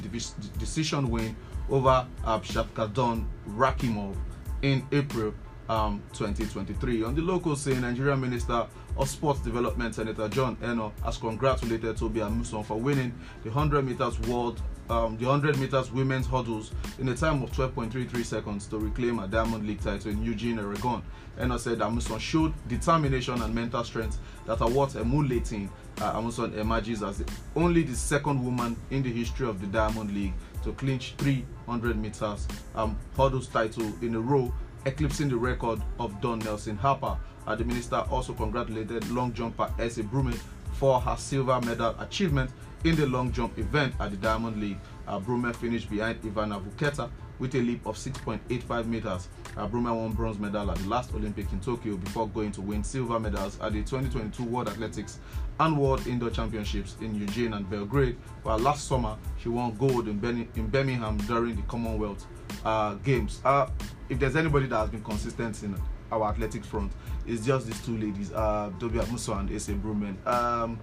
decision 0.59 1.09
win 1.09 1.35
over 1.67 2.05
Abshakadon 2.23 3.25
Rakimov 3.49 4.15
in 4.61 4.85
April 4.91 5.33
um, 5.67 6.03
2023. 6.13 7.05
On 7.05 7.15
the 7.15 7.23
local 7.23 7.55
scene, 7.55 7.81
Nigerian 7.81 8.21
Minister 8.21 8.67
of 8.97 9.09
Sports 9.09 9.39
Development, 9.39 9.95
Senator 9.95 10.29
John 10.29 10.57
Enoh, 10.57 10.91
has 11.03 11.17
congratulated 11.17 11.97
Tobi 11.97 12.19
Amusan 12.19 12.63
for 12.63 12.79
winning 12.79 13.11
the 13.43 13.49
100 13.49 13.81
meters 13.83 14.19
world 14.27 14.61
um, 14.89 15.17
the 15.17 15.25
100 15.25 15.57
meters 15.59 15.91
women's 15.91 16.27
hurdles 16.27 16.71
in 16.99 17.09
a 17.09 17.15
time 17.15 17.43
of 17.43 17.51
12.33 17.51 18.23
seconds 18.25 18.67
to 18.67 18.77
reclaim 18.77 19.19
a 19.19 19.27
Diamond 19.27 19.67
League 19.67 19.81
title 19.81 20.11
in 20.11 20.23
Eugene, 20.23 20.59
Oregon. 20.59 21.01
Enoh 21.39 21.59
said 21.59 21.79
Amusan 21.79 22.19
showed 22.19 22.53
determination 22.67 23.41
and 23.41 23.53
mental 23.53 23.83
strength 23.83 24.17
that 24.45 24.61
are 24.61 24.69
worth 24.69 24.95
emulating 24.95 25.69
uh, 25.99 26.13
Amusan 26.13 26.55
emerges 26.57 27.03
as 27.03 27.19
the, 27.19 27.31
only 27.55 27.83
the 27.83 27.95
second 27.95 28.43
woman 28.43 28.75
in 28.91 29.03
the 29.03 29.11
history 29.11 29.47
of 29.47 29.59
the 29.59 29.67
Diamond 29.67 30.13
League 30.13 30.33
to 30.63 30.71
clinch 30.73 31.13
300 31.17 31.97
meters 31.97 32.47
um, 32.75 32.97
hurdles 33.15 33.47
title 33.47 33.91
in 34.01 34.15
a 34.15 34.19
row 34.19 34.51
eclipsing 34.85 35.29
the 35.29 35.35
record 35.35 35.81
of 35.99 36.19
Don 36.21 36.39
Nelson 36.39 36.77
Harper. 36.77 37.17
Uh, 37.45 37.55
the 37.55 37.63
minister 37.63 37.97
also 38.09 38.33
congratulated 38.33 39.09
long 39.11 39.33
jumper 39.33 39.71
Ese 39.79 39.99
Brume 39.99 40.37
for 40.73 40.99
her 41.01 41.15
silver 41.17 41.59
medal 41.61 41.95
achievement 41.99 42.51
in 42.83 42.95
the 42.95 43.05
long 43.05 43.31
jump 43.31 43.57
event 43.57 43.93
at 43.99 44.11
the 44.11 44.17
Diamond 44.17 44.59
League. 44.59 44.77
Uh, 45.07 45.19
Brume 45.19 45.55
finished 45.55 45.89
behind 45.89 46.21
Ivana 46.21 46.61
Vuleta 46.61 47.09
with 47.39 47.53
a 47.55 47.59
leap 47.59 47.85
of 47.85 47.95
6.85 47.95 48.87
meters. 48.87 49.29
Uh, 49.55 49.67
Brume 49.67 49.95
won 49.95 50.11
bronze 50.11 50.39
medal 50.39 50.71
at 50.71 50.77
the 50.77 50.87
last 50.87 51.13
Olympic 51.13 51.51
in 51.51 51.59
Tokyo 51.59 51.95
before 51.97 52.27
going 52.27 52.51
to 52.51 52.61
win 52.61 52.83
silver 52.83 53.19
medals 53.19 53.59
at 53.61 53.73
the 53.73 53.79
2022 53.83 54.43
World 54.43 54.69
Athletics 54.69 55.19
and 55.59 55.77
World 55.77 56.05
Indoor 56.07 56.29
Championships 56.29 56.95
in 57.01 57.15
Eugene 57.15 57.53
and 57.53 57.69
Belgrade. 57.69 58.17
While 58.43 58.59
last 58.59 58.87
summer 58.87 59.17
she 59.39 59.49
won 59.49 59.75
gold 59.75 60.07
in, 60.07 60.19
ben- 60.19 60.47
in 60.55 60.67
Birmingham 60.67 61.17
during 61.19 61.55
the 61.55 61.61
Commonwealth 61.63 62.25
uh, 62.65 62.95
Games. 62.95 63.41
Uh, 63.43 63.67
if 64.09 64.19
there's 64.19 64.35
anybody 64.35 64.67
that 64.67 64.77
has 64.77 64.89
been 64.89 65.03
consistent 65.03 65.61
in 65.63 65.75
our 66.11 66.29
athletics 66.29 66.67
front, 66.67 66.91
it's 67.25 67.45
just 67.45 67.67
these 67.67 67.83
two 67.85 67.97
ladies, 67.97 68.31
uh, 68.31 68.71
Tobi 68.79 68.99
Amusan 69.03 69.39
and 69.41 69.51
Ese 69.51 69.69
Brumen. 69.69 70.25
Um, 70.25 70.79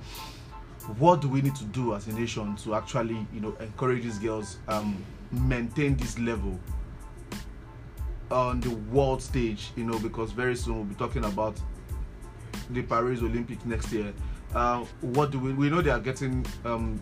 what 0.99 1.21
do 1.21 1.29
we 1.29 1.41
need 1.41 1.55
to 1.57 1.65
do 1.65 1.95
as 1.95 2.07
a 2.09 2.13
nation 2.13 2.57
to 2.57 2.75
actually, 2.75 3.27
you 3.33 3.41
know, 3.41 3.55
encourage 3.61 4.03
these 4.03 4.19
girls 4.19 4.59
um, 4.69 5.03
maintain 5.31 5.97
this 5.97 6.19
level 6.19 6.59
on 8.31 8.61
the 8.61 8.71
world 8.71 9.23
stage? 9.23 9.71
You 9.77 9.85
know, 9.85 9.99
because 9.99 10.33
very 10.33 10.57
soon 10.57 10.77
we'll 10.77 10.85
be 10.85 10.95
talking 10.95 11.25
about 11.25 11.59
the 12.71 12.83
Paris 12.83 13.21
Olympics 13.21 13.65
next 13.65 13.93
year. 13.93 14.13
Uh, 14.55 14.85
what 15.01 15.31
do 15.31 15.39
we? 15.39 15.53
We 15.53 15.71
know 15.71 15.81
they 15.81 15.91
are 15.91 16.01
getting 16.01 16.45
um, 16.65 17.01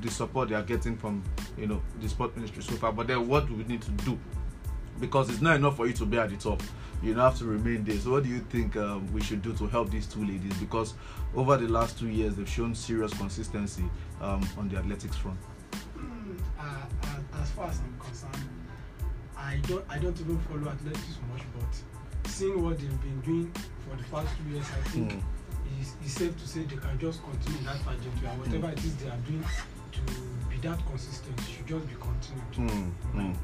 the 0.00 0.10
support 0.10 0.48
they 0.48 0.54
are 0.54 0.62
getting 0.62 0.96
from 0.96 1.22
you 1.56 1.66
know 1.66 1.82
the 2.00 2.08
sport 2.08 2.36
ministry 2.36 2.62
so 2.62 2.74
far, 2.74 2.92
but 2.92 3.06
then 3.06 3.26
what 3.26 3.46
do 3.46 3.54
we 3.54 3.64
need 3.64 3.82
to 3.82 3.90
do? 3.90 4.18
Because 5.00 5.30
it's 5.30 5.40
not 5.40 5.56
enough 5.56 5.76
for 5.76 5.86
you 5.86 5.92
to 5.94 6.06
be 6.06 6.18
at 6.18 6.30
the 6.30 6.36
top 6.36 6.62
you 7.02 7.14
have 7.14 7.38
to 7.38 7.44
remain 7.44 7.84
there. 7.84 7.98
So, 7.98 8.12
what 8.12 8.24
do 8.24 8.28
you 8.28 8.40
think 8.40 8.76
um, 8.76 9.10
we 9.12 9.22
should 9.22 9.42
do 9.42 9.52
to 9.54 9.66
help 9.66 9.90
these 9.90 10.06
two 10.06 10.24
ladies? 10.24 10.54
Because 10.58 10.94
over 11.34 11.56
the 11.56 11.68
last 11.68 11.98
two 11.98 12.08
years, 12.08 12.34
they've 12.36 12.48
shown 12.48 12.74
serious 12.74 13.12
consistency 13.14 13.84
um, 14.20 14.46
on 14.58 14.68
the 14.68 14.76
athletics 14.78 15.16
front. 15.16 15.38
Uh, 16.58 16.64
as, 17.40 17.50
far 17.50 17.68
as 17.68 17.80
I'm 17.80 17.98
concerned, 18.00 18.48
I 19.36 19.58
don't 19.68 19.84
I 19.88 19.98
don't 19.98 20.18
even 20.20 20.38
follow 20.40 20.68
athletics 20.68 21.18
much, 21.32 21.42
but 21.58 22.28
seeing 22.30 22.62
what 22.62 22.78
they've 22.78 23.02
been 23.02 23.20
doing 23.20 23.52
for 23.88 23.96
the 23.96 24.04
past 24.04 24.34
two 24.38 24.54
years, 24.54 24.66
I 24.66 24.88
think 24.88 25.12
Mm. 25.12 25.22
it's, 25.80 25.92
it's 26.02 26.12
safe 26.14 26.36
to 26.40 26.48
say 26.48 26.64
they 26.64 26.76
can 26.76 26.98
just 26.98 27.22
continue 27.22 27.62
that 27.64 27.82
trajectory 27.84 28.28
and 28.28 28.40
whatever 28.40 28.70
it 28.72 28.78
is 28.84 28.96
they 28.96 29.08
are 29.08 29.18
doing 29.28 29.44
to 29.92 30.00
be 30.50 30.56
that 30.66 30.78
consistent 30.86 31.38
should 31.40 31.66
just 31.66 31.86
be 31.86 31.94
continued. 31.94 32.72
Mm, 32.72 32.92
mm. 33.14 33.36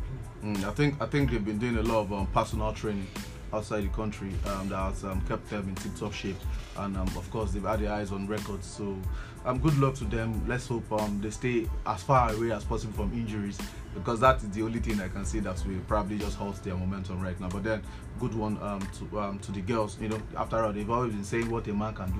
Mm, 0.44 0.64
I 0.64 0.72
think 0.72 1.00
I 1.00 1.06
think 1.06 1.30
they've 1.30 1.44
been 1.44 1.58
doing 1.58 1.76
a 1.76 1.82
lot 1.82 2.00
of 2.00 2.12
um, 2.12 2.26
personal 2.28 2.72
training 2.72 3.06
outside 3.52 3.84
the 3.84 3.88
country 3.88 4.30
um, 4.46 4.68
that 4.70 4.76
has 4.76 5.04
um, 5.04 5.20
kept 5.28 5.48
them 5.50 5.68
in 5.68 5.74
tip-top 5.76 6.12
shape, 6.12 6.36
and 6.78 6.96
um, 6.96 7.06
of 7.16 7.30
course 7.30 7.52
they've 7.52 7.62
had 7.62 7.80
their 7.80 7.92
eyes 7.92 8.10
on 8.10 8.26
records. 8.26 8.66
So, 8.66 8.96
um, 9.44 9.58
good 9.60 9.78
luck 9.78 9.94
to 9.96 10.04
them. 10.04 10.42
Let's 10.48 10.66
hope 10.66 10.90
um, 10.90 11.20
they 11.20 11.30
stay 11.30 11.68
as 11.86 12.02
far 12.02 12.32
away 12.32 12.50
as 12.50 12.64
possible 12.64 12.94
from 12.94 13.12
injuries, 13.12 13.58
because 13.94 14.20
that 14.20 14.36
is 14.42 14.50
the 14.50 14.62
only 14.62 14.80
thing 14.80 15.00
I 15.00 15.08
can 15.08 15.24
see 15.24 15.40
that 15.40 15.62
will 15.66 15.80
probably 15.86 16.18
just 16.18 16.36
halt 16.36 16.62
their 16.62 16.74
momentum 16.74 17.20
right 17.20 17.38
now. 17.40 17.48
But 17.48 17.64
then, 17.64 17.82
good 18.18 18.34
one 18.34 18.56
um, 18.62 18.80
to 18.98 19.20
um, 19.20 19.38
to 19.40 19.52
the 19.52 19.60
girls. 19.60 19.98
You 20.00 20.08
know, 20.08 20.22
after 20.36 20.62
all, 20.62 20.72
they've 20.72 20.88
always 20.88 21.12
been 21.12 21.24
saying 21.24 21.50
what 21.50 21.66
a 21.66 21.74
man 21.74 21.94
can 21.94 22.10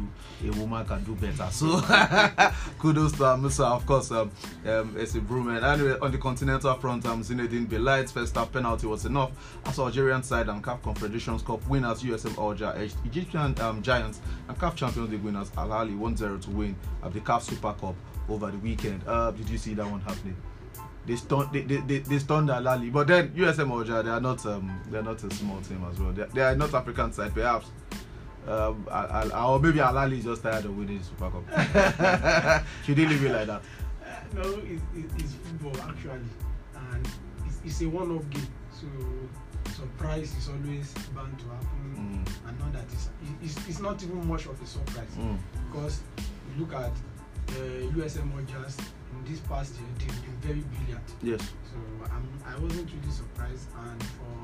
do, 0.43 0.50
a 0.50 0.61
woman 0.61 0.85
can 0.87 1.02
do 1.05 1.14
better. 1.14 1.49
So, 1.50 1.81
kudos 2.79 3.12
to 3.12 3.37
Musa. 3.37 3.67
Of 3.67 3.87
course, 3.87 4.11
um, 4.11 4.31
um, 4.67 4.95
it's 4.99 5.14
improvement. 5.14 5.64
Anyway, 5.64 5.97
on 6.00 6.12
the 6.12 6.19
continental 6.19 6.75
front, 6.75 7.07
um, 7.07 7.23
Zineddine 7.23 7.67
Belaïd's 7.67 8.12
first 8.12 8.35
half 8.35 8.52
penalty 8.52 8.87
was 8.87 9.05
enough 9.07 9.31
as 9.67 9.79
Algerian 9.79 10.23
side 10.23 10.49
and 10.49 10.62
CAF 10.62 10.83
Confederations 10.83 11.43
Cup 11.43 11.67
winners 11.69 12.02
USM 12.02 12.37
Alger 12.38 12.73
edged 12.76 12.97
Egyptian 13.05 13.59
um, 13.61 13.83
Giants 13.83 14.21
and 14.49 14.59
CAF 14.59 14.75
Champions 14.75 15.11
League 15.11 15.23
winners 15.23 15.50
Al 15.57 15.69
Ahly 15.69 15.99
1-0 15.99 16.41
to 16.43 16.50
win 16.50 16.76
at 17.02 17.12
the 17.12 17.21
CAF 17.21 17.43
Super 17.43 17.73
Cup 17.75 17.95
over 18.29 18.50
the 18.50 18.59
weekend. 18.59 19.02
Uh, 19.07 19.31
did 19.31 19.49
you 19.49 19.59
see 19.59 19.75
that 19.75 19.88
one 19.88 20.00
happening? 20.00 20.37
They 21.07 21.17
stunned, 21.17 21.49
they, 21.53 21.63
they, 21.63 21.77
they, 21.79 21.99
they 21.99 22.19
stunned 22.21 22.49
Al 22.51 22.63
Ahly, 22.63 22.93
but 22.93 23.09
then 23.09 23.31
USM 23.31 23.71
Alger 23.71 24.03
they 24.05 24.11
are 24.11 24.21
not 24.21 24.45
um, 24.47 24.81
they 24.91 24.99
are 24.99 25.03
not 25.03 25.23
a 25.25 25.31
small 25.35 25.61
team 25.61 25.85
as 25.91 25.99
well. 25.99 26.13
They, 26.13 26.25
they 26.33 26.43
are 26.43 26.55
not 26.55 26.73
African 26.75 27.13
side, 27.13 27.35
perhaps. 27.35 27.67
Um, 28.47 28.87
Al, 28.91 29.33
Al, 29.33 29.51
or 29.55 29.61
maybe 29.61 29.81
Al 29.81 29.95
Ahly 29.95 30.19
is 30.19 30.25
just 30.25 30.43
tired 30.43 30.65
of 30.65 30.77
winning 30.77 30.99
the 30.99 31.05
Super 31.05 31.31
Cup. 31.31 32.65
Should 32.85 32.97
they 32.97 33.07
leave 33.07 33.25
it 33.25 33.33
like 33.33 33.47
that? 33.49 33.63
Uh, 33.63 34.35
no, 34.35 34.43
it, 34.43 34.81
it, 34.97 35.05
it's 35.19 35.35
football 35.35 35.81
actually, 35.89 36.21
and 36.93 37.09
it's, 37.47 37.59
it's 37.65 37.81
a 37.83 37.89
one-off 37.89 38.29
game. 38.31 38.47
So 38.73 38.87
surprise 39.73 40.35
is 40.37 40.49
always 40.49 40.93
bound 41.15 41.39
to 41.39 41.45
happen, 41.47 41.79
Mm. 42.25 42.49
and 42.49 42.59
not 42.59 42.73
that 42.73 42.85
it's, 42.93 43.11
it's 43.43 43.69
it's 43.69 43.81
not 43.81 44.03
even 44.03 44.27
much 44.27 44.47
of 44.47 44.61
a 44.61 44.67
surprise 44.67 45.07
Mm. 45.19 45.37
because 45.71 46.01
you 46.19 46.65
look 46.65 46.75
at 46.75 46.91
uh, 46.91 47.93
USM 47.97 48.31
in 48.39 48.47
this 49.33 49.41
past 49.49 49.75
year, 49.77 49.89
they've 49.99 50.23
been 50.23 50.39
very 50.45 50.61
brilliant. 50.61 51.09
Yes. 51.23 51.41
So 51.73 51.79
I'm, 52.12 52.29
I 52.45 52.59
wasn't 52.61 52.91
really 52.93 53.11
surprised, 53.11 53.67
and 53.89 54.03
for 54.17 54.37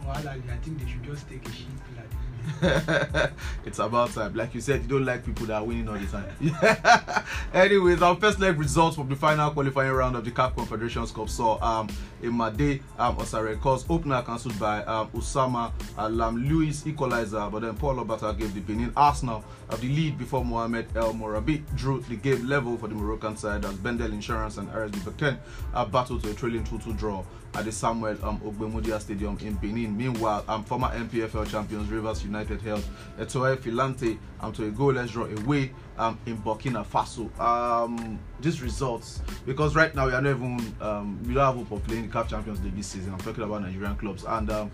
for 0.00 0.08
Al 0.08 0.24
Ahly, 0.32 0.50
I 0.50 0.56
think 0.64 0.80
they 0.80 0.88
should 0.90 1.04
just 1.04 1.28
take 1.28 1.46
a 1.46 1.52
sheep 1.52 1.68
pill 1.84 1.98
at 2.00 2.08
the 2.08 2.16
moment. 2.16 2.25
it's 3.64 3.78
about 3.78 4.12
time. 4.12 4.34
Like 4.34 4.54
you 4.54 4.60
said, 4.60 4.82
you 4.82 4.88
don't 4.88 5.04
like 5.04 5.24
people 5.24 5.46
that 5.46 5.54
are 5.54 5.64
winning 5.64 5.88
all 5.88 5.98
the 5.98 6.06
time. 6.06 7.24
Anyways, 7.54 8.02
our 8.02 8.16
first 8.16 8.38
leg 8.38 8.58
results 8.58 8.96
from 8.96 9.08
the 9.08 9.16
final 9.16 9.50
qualifying 9.50 9.92
round 9.92 10.16
of 10.16 10.24
the 10.24 10.30
CAF 10.30 10.54
Confederations 10.54 11.10
Cup 11.10 11.28
saw 11.28 11.62
um 11.62 11.88
Imade 12.22 12.80
um 12.98 13.16
Osareko's 13.16 13.84
opener 13.88 14.22
cancelled 14.22 14.58
by 14.58 14.82
um 14.84 15.08
Usama 15.10 15.72
Alam 15.98 16.48
Lewis 16.48 16.86
equalizer, 16.86 17.48
but 17.50 17.60
then 17.60 17.76
Paul 17.76 17.96
Obata 17.96 18.36
gave 18.36 18.54
the 18.54 18.60
Benin 18.60 18.92
Arsenal 18.96 19.44
of 19.68 19.80
the 19.80 19.88
lead 19.88 20.16
before 20.18 20.44
Mohamed 20.44 20.88
El 20.96 21.14
Morabi 21.14 21.62
drew 21.76 22.00
the 22.02 22.16
game 22.16 22.46
level 22.46 22.76
for 22.76 22.88
the 22.88 22.94
Moroccan 22.94 23.36
side 23.36 23.64
as 23.64 23.74
Bendel 23.76 24.12
Insurance 24.12 24.58
and 24.58 24.68
RSB 24.70 24.98
Berkane 25.00 25.38
uh, 25.74 25.84
battled 25.84 26.22
to 26.22 26.30
a 26.30 26.34
trailing 26.34 26.64
2-2 26.64 26.96
draw 26.96 27.24
at 27.56 27.64
the 27.64 27.72
Samuel 27.72 28.16
um, 28.22 28.38
Ogbemudia 28.40 29.00
Stadium 29.00 29.38
in 29.38 29.54
Benin. 29.54 29.96
Meanwhile, 29.96 30.44
um, 30.46 30.62
former 30.64 30.88
NPFL 30.88 31.50
champions 31.50 31.88
Rivers 31.88 32.22
United 32.22 32.60
held 32.60 32.84
Etoile 33.18 33.56
Filante 33.56 34.18
um, 34.40 34.52
to 34.52 34.66
a 34.66 34.70
goalless 34.70 35.10
draw 35.10 35.24
away 35.24 35.72
um, 35.98 36.18
in 36.26 36.36
Burkina 36.38 36.84
Faso. 36.84 37.26
Um, 37.40 38.18
these 38.40 38.60
results, 38.60 39.22
because 39.46 39.74
right 39.74 39.94
now 39.94 40.06
we 40.06 40.12
are 40.12 40.20
not 40.20 40.30
even, 40.36 40.74
um, 40.82 41.18
we 41.26 41.32
don't 41.32 41.44
have 41.44 41.54
hope 41.54 41.70
of 41.80 41.86
playing 41.86 42.08
the 42.08 42.12
CAF 42.12 42.28
Champions 42.28 42.62
League 42.62 42.76
this 42.76 42.88
season. 42.88 43.12
I'm 43.12 43.18
talking 43.20 43.42
about 43.42 43.62
Nigerian 43.62 43.96
clubs. 43.96 44.24
And 44.24 44.50
um, 44.50 44.70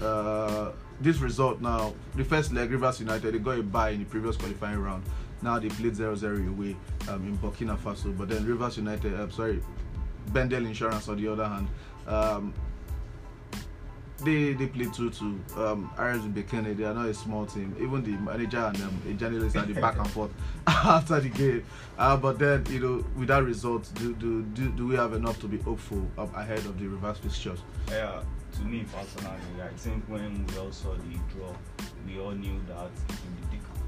uh, 0.00 0.72
this 1.00 1.18
result 1.18 1.60
now, 1.60 1.92
the 2.14 2.24
first 2.24 2.52
leg, 2.52 2.70
Rivers 2.70 3.00
United, 3.00 3.34
they 3.34 3.38
got 3.38 3.58
a 3.58 3.62
bye 3.62 3.90
in 3.90 3.98
the 3.98 4.06
previous 4.06 4.36
qualifying 4.36 4.78
round. 4.78 5.04
Now 5.42 5.58
they 5.58 5.68
played 5.68 5.94
0 5.94 6.14
0 6.14 6.36
away 6.48 6.74
um, 7.08 7.26
in 7.26 7.36
Burkina 7.36 7.76
Faso. 7.76 8.16
But 8.16 8.30
then 8.30 8.46
Rivers 8.46 8.78
United, 8.78 9.12
uh, 9.12 9.28
sorry, 9.28 9.60
Bendel 10.32 10.64
Insurance 10.64 11.08
on 11.08 11.16
the 11.20 11.28
other 11.28 11.46
hand, 11.46 11.68
um, 12.06 12.52
they 14.24 14.52
they 14.54 14.66
play 14.66 14.86
2 14.86 15.10
2. 15.10 15.24
Um, 15.56 15.90
RSB 15.96 16.32
Berkane, 16.32 16.76
they 16.76 16.84
are 16.84 16.94
not 16.94 17.06
a 17.06 17.14
small 17.14 17.46
team. 17.46 17.74
Even 17.80 18.02
the 18.02 18.12
manager 18.22 18.58
and 18.58 18.76
um, 18.82 19.02
a 19.08 19.12
journalist 19.12 19.56
are 19.56 19.66
the 19.66 19.74
back 19.74 19.96
and 19.98 20.08
forth 20.10 20.30
after 20.66 21.20
the 21.20 21.28
game. 21.28 21.64
Uh, 21.98 22.16
but 22.16 22.38
then, 22.38 22.64
you 22.70 22.80
know, 22.80 23.04
with 23.16 23.28
that 23.28 23.42
result, 23.44 23.90
do, 23.94 24.14
do, 24.14 24.42
do, 24.42 24.70
do 24.70 24.86
we 24.86 24.94
have 24.96 25.12
enough 25.14 25.40
to 25.40 25.48
be 25.48 25.58
hopeful 25.58 26.08
ahead 26.34 26.58
of 26.60 26.78
the 26.78 26.86
reverse 26.86 27.18
fixtures? 27.18 27.60
Yeah, 27.88 28.22
to 28.52 28.60
me 28.62 28.84
personally, 28.94 29.36
I 29.62 29.68
think 29.76 30.04
when 30.06 30.46
we 30.46 30.56
all 30.58 30.72
saw 30.72 30.94
the 30.94 31.18
draw, 31.34 31.52
we 32.06 32.20
all 32.20 32.32
knew 32.32 32.60
that 32.68 32.90
be, 33.08 33.14
dic- 33.14 33.43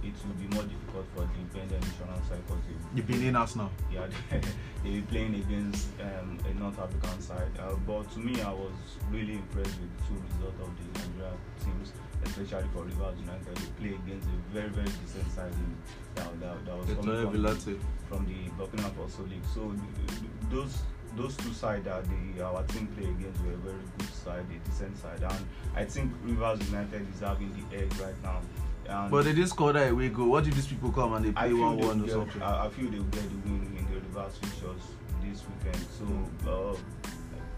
it 0.08 0.14
would 0.26 0.38
be 0.38 0.48
more 0.54 0.64
difficult 0.64 1.06
for 1.14 1.20
the 1.22 1.34
independent 1.40 1.84
insurance 1.84 2.28
side 2.28 2.42
because 2.46 2.62
The 2.94 3.02
Benin 3.02 3.36
Arsenal. 3.36 3.70
yeah, 3.92 4.06
they, 4.30 4.40
they 4.84 5.00
were 5.00 5.06
playing 5.06 5.34
against 5.36 5.88
um, 6.00 6.38
a 6.48 6.54
North 6.54 6.78
African 6.78 7.20
side. 7.20 7.50
Uh, 7.58 7.74
but 7.86 8.10
to 8.12 8.18
me, 8.18 8.40
I 8.42 8.52
was 8.52 8.72
really 9.10 9.34
impressed 9.34 9.74
with 9.80 9.90
the 9.96 10.02
two 10.08 10.16
results 10.30 10.60
of 10.62 10.70
the 10.78 10.86
Nigeria 11.00 11.32
teams, 11.64 11.92
especially 12.24 12.68
for 12.72 12.82
Rivers 12.84 13.18
United. 13.20 13.54
They 13.56 13.70
play 13.80 13.94
against 13.94 14.28
a 14.28 14.36
very, 14.54 14.68
very 14.70 14.88
decent 15.02 15.30
side 15.32 15.52
in, 15.52 15.76
that, 16.14 16.40
that, 16.40 16.64
that 16.66 16.76
was 16.78 16.86
coming 16.86 17.22
from, 17.22 17.34
Filante. 17.34 17.78
from 18.08 18.20
the 18.26 18.38
Burkina 18.56 18.90
Faso 18.96 19.28
League. 19.28 19.44
So 19.54 19.70
th- 19.70 20.08
th- 20.20 20.30
those 20.50 20.82
those 21.16 21.34
two 21.38 21.52
sides 21.54 21.84
that 21.86 22.04
the 22.04 22.44
our 22.44 22.62
team 22.64 22.86
play 22.88 23.08
against 23.08 23.40
were 23.42 23.52
a 23.54 23.56
very 23.56 23.80
good 23.98 24.12
side, 24.12 24.44
a 24.52 24.68
decent 24.68 24.98
side, 24.98 25.22
and 25.22 25.46
I 25.74 25.84
think 25.84 26.12
Rivers 26.22 26.60
United 26.68 27.06
is 27.14 27.20
having 27.20 27.50
the 27.56 27.76
edge 27.78 27.94
right 27.98 28.14
now. 28.22 28.40
And 28.88 29.10
But 29.10 29.24
they 29.24 29.32
didn't 29.32 29.48
score 29.50 29.72
that 29.72 29.90
away 29.90 30.08
goal. 30.08 30.28
What 30.30 30.44
did 30.44 30.54
these 30.54 30.66
people 30.66 30.90
come 30.92 31.14
and 31.14 31.24
they 31.24 31.32
play 31.32 31.48
feel 31.48 31.60
1 31.60 31.76
they 31.78 31.86
1 31.86 32.02
or 32.02 32.08
something? 32.08 32.42
I, 32.42 32.66
I 32.66 32.68
feel 32.70 32.90
they 32.90 32.98
will 32.98 33.04
get 33.06 33.22
the 33.22 33.48
win 33.50 33.76
in 33.78 33.86
the 33.92 34.00
reverse 34.00 34.36
fixtures 34.38 34.82
this 35.22 35.42
weekend. 35.48 35.84
So 35.98 36.50
uh, 36.50 36.76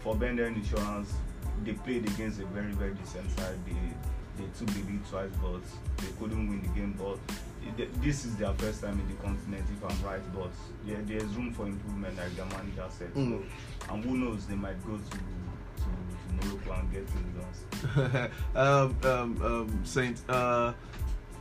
for 0.00 0.14
Bendel 0.16 0.46
Insurance, 0.46 1.12
they 1.64 1.72
played 1.72 2.06
against 2.08 2.40
a 2.40 2.46
very 2.46 2.72
very 2.72 2.94
decent 2.94 3.30
side. 3.38 3.58
They 3.66 3.72
they 4.38 4.44
took 4.58 4.68
the 4.68 4.82
lead 4.92 5.04
twice, 5.10 5.30
but 5.42 5.60
they 5.98 6.12
couldn't 6.18 6.48
win 6.48 6.62
the 6.62 6.68
game. 6.68 6.94
But 6.96 7.18
it- 7.76 8.02
this 8.02 8.24
is 8.24 8.36
their 8.36 8.52
first 8.54 8.82
time 8.82 8.98
in 9.00 9.08
the 9.08 9.14
continent, 9.22 9.64
if 9.76 9.82
I'm 9.84 10.06
right. 10.06 10.22
But 10.34 10.52
yeah, 10.86 10.96
there's 11.02 11.24
room 11.34 11.52
for 11.52 11.66
improvement, 11.66 12.16
like 12.16 12.34
the 12.36 12.44
manager 12.46 12.86
said. 12.88 13.12
Mm. 13.14 13.42
So, 13.42 13.94
and 13.94 14.04
who 14.04 14.16
knows, 14.16 14.46
they 14.46 14.54
might 14.54 14.80
go 14.86 14.96
to 14.96 15.10
to, 15.10 16.40
to 16.40 16.48
Morocco 16.48 16.72
and 16.80 16.92
get 16.92 17.06
results. 17.26 18.30
um, 18.54 18.96
um, 19.04 19.42
um, 19.44 19.80
Saint, 19.84 20.20
uh, 20.28 20.72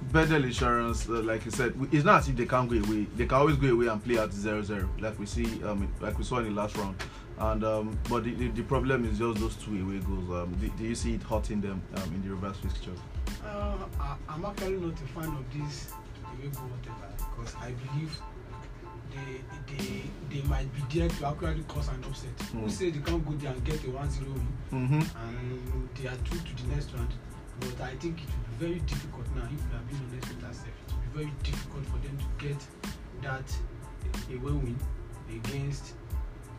Bendel 0.01 0.44
Insurance, 0.46 1.10
uh, 1.10 1.22
like 1.24 1.44
you 1.46 1.51
said, 1.51 1.74
it's 1.92 2.06
not 2.06 2.20
as 2.20 2.30
if 2.30 2.36
they 2.36 2.46
can't 2.46 2.70
go 2.70 2.75
away. 2.75 3.08
They 3.16 3.25
can 3.25 3.38
always 3.38 3.58
go 3.58 3.68
away 3.70 3.88
and 3.88 4.04
play 4.04 4.18
at 4.18 4.32
0 4.32 4.62
0, 4.62 4.89
like 5.00 5.18
we 5.20 5.25
see, 5.25 5.62
um, 5.63 5.92
like 6.00 6.18
we 6.18 6.24
saw 6.24 6.38
in 6.38 6.46
the 6.46 6.51
last 6.51 6.77
round. 6.77 6.96
And 7.39 7.63
um, 7.63 8.00
but 8.10 8.24
the, 8.24 8.34
the, 8.34 8.48
the 8.50 8.63
problem 8.63 9.06
is 9.06 9.20
just 9.20 9.39
those 9.39 9.56
two 9.56 9.72
away 9.84 10.00
goals. 10.00 10.30
Um, 10.30 10.56
do, 10.60 10.70
do 10.77 10.84
you 10.84 10.96
see 10.96 11.16
it 11.16 11.24
hurting 11.24 11.62
them 11.62 11.82
um, 11.96 12.04
in 12.16 12.24
the 12.24 12.30
reverse 12.30 12.58
fixtures? 12.58 12.98
Uh, 13.46 13.75
I, 14.00 14.16
I'm 14.30 14.46
actually 14.46 14.77
not 14.77 14.94
a 14.94 15.08
fan 15.08 15.25
of 15.25 15.46
this 15.54 15.92
away 16.25 16.50
goal 16.54 16.63
whatever 16.70 17.13
because 17.36 17.56
I 17.62 17.72
believe 17.72 18.20
they 19.12 19.74
they 19.75 20.01
they 20.42 20.48
might 20.48 20.68
be 20.74 21.00
there 21.00 21.10
to 21.10 21.27
actually 21.27 21.63
cause 21.68 21.89
an 21.89 22.04
upset. 22.06 22.30
Who 22.54 22.60
Mm. 22.62 22.72
say 22.72 22.89
they 22.92 23.00
can't 23.00 23.25
go 23.25 23.34
there 23.34 23.51
and 23.51 23.63
get 23.63 23.84
a 23.84 23.88
1-0 23.88 23.94
win 24.34 24.48
Mm-hmm. 24.72 24.94
and 25.27 25.89
they 25.96 26.08
are 26.08 26.16
through 26.16 26.39
to 26.39 26.63
the 26.63 26.75
next 26.75 26.92
round. 26.94 27.13
But 27.60 27.82
I 27.82 27.96
think 27.96 28.20
it 28.22 28.30
will 28.30 28.58
be 28.60 28.66
very 28.66 28.80
difficult 28.82 29.26
now 29.36 29.44
if 29.46 29.52
we 29.52 29.78
are 29.78 29.82
being 29.90 30.02
honest 30.10 30.30
with 30.36 30.44
ourselves. 30.44 30.68
It 30.88 30.94
will 30.94 31.02
be 31.02 31.24
very 31.24 31.34
difficult 31.44 31.86
for 31.86 31.98
them 32.06 32.18
to 32.18 32.48
get 32.48 32.58
that 33.22 33.58
away 34.30 34.52
win 34.52 34.78
against 35.30 35.94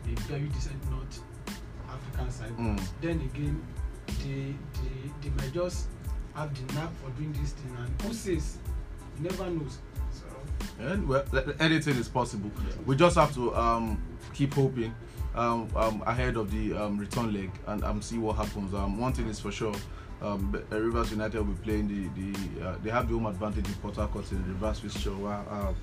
a 0.05 0.19
very 0.21 0.47
decent 0.47 0.91
North 0.91 1.21
African 1.87 2.31
side. 2.31 2.57
Mm. 2.57 2.81
Then 3.01 3.21
again, 3.33 3.65
they, 4.23 4.53
they 4.81 5.11
they 5.21 5.29
might 5.35 5.53
just 5.53 5.87
have 6.35 6.53
the 6.53 6.73
knack 6.73 6.89
for 7.03 7.09
doing 7.11 7.33
this 7.33 7.51
thing, 7.51 7.75
and 7.77 8.01
who 8.01 8.13
says? 8.13 8.57
You 9.17 9.29
never 9.29 9.49
knows. 9.49 9.77
So 10.11 10.25
And 10.83 11.07
well, 11.07 11.23
th- 11.25 11.45
th- 11.45 11.57
anything 11.59 11.97
is 11.97 12.07
possible. 12.07 12.51
Yeah. 12.57 12.75
We 12.85 12.95
just 12.95 13.15
have 13.15 13.33
to 13.35 13.55
um, 13.55 14.01
keep 14.33 14.53
hoping 14.53 14.93
um, 15.35 15.69
um, 15.75 16.03
ahead 16.05 16.37
of 16.37 16.51
the 16.51 16.73
um, 16.73 16.97
return 16.97 17.33
leg 17.33 17.51
and 17.67 17.83
um, 17.83 18.01
see 18.01 18.17
what 18.17 18.35
happens. 18.37 18.73
Um, 18.73 18.97
one 18.99 19.13
thing 19.13 19.27
is 19.27 19.39
for 19.39 19.51
sure. 19.51 19.75
Um, 20.21 20.61
Rivers 20.69 21.11
United 21.11 21.37
will 21.37 21.53
be 21.53 21.63
playing 21.63 21.87
the, 21.87 22.21
the 22.21 22.67
uh, 22.67 22.75
they 22.83 22.89
have 22.89 23.07
the 23.07 23.13
home 23.13 23.27
advantage 23.27 23.67
in 23.67 23.73
Port 23.75 23.95
Harcourt 23.95 24.29
in 24.31 24.41
the 24.41 24.49
reverse 24.49 24.79
fixture 24.79 25.11
while 25.11 25.45
uh, 25.49 25.73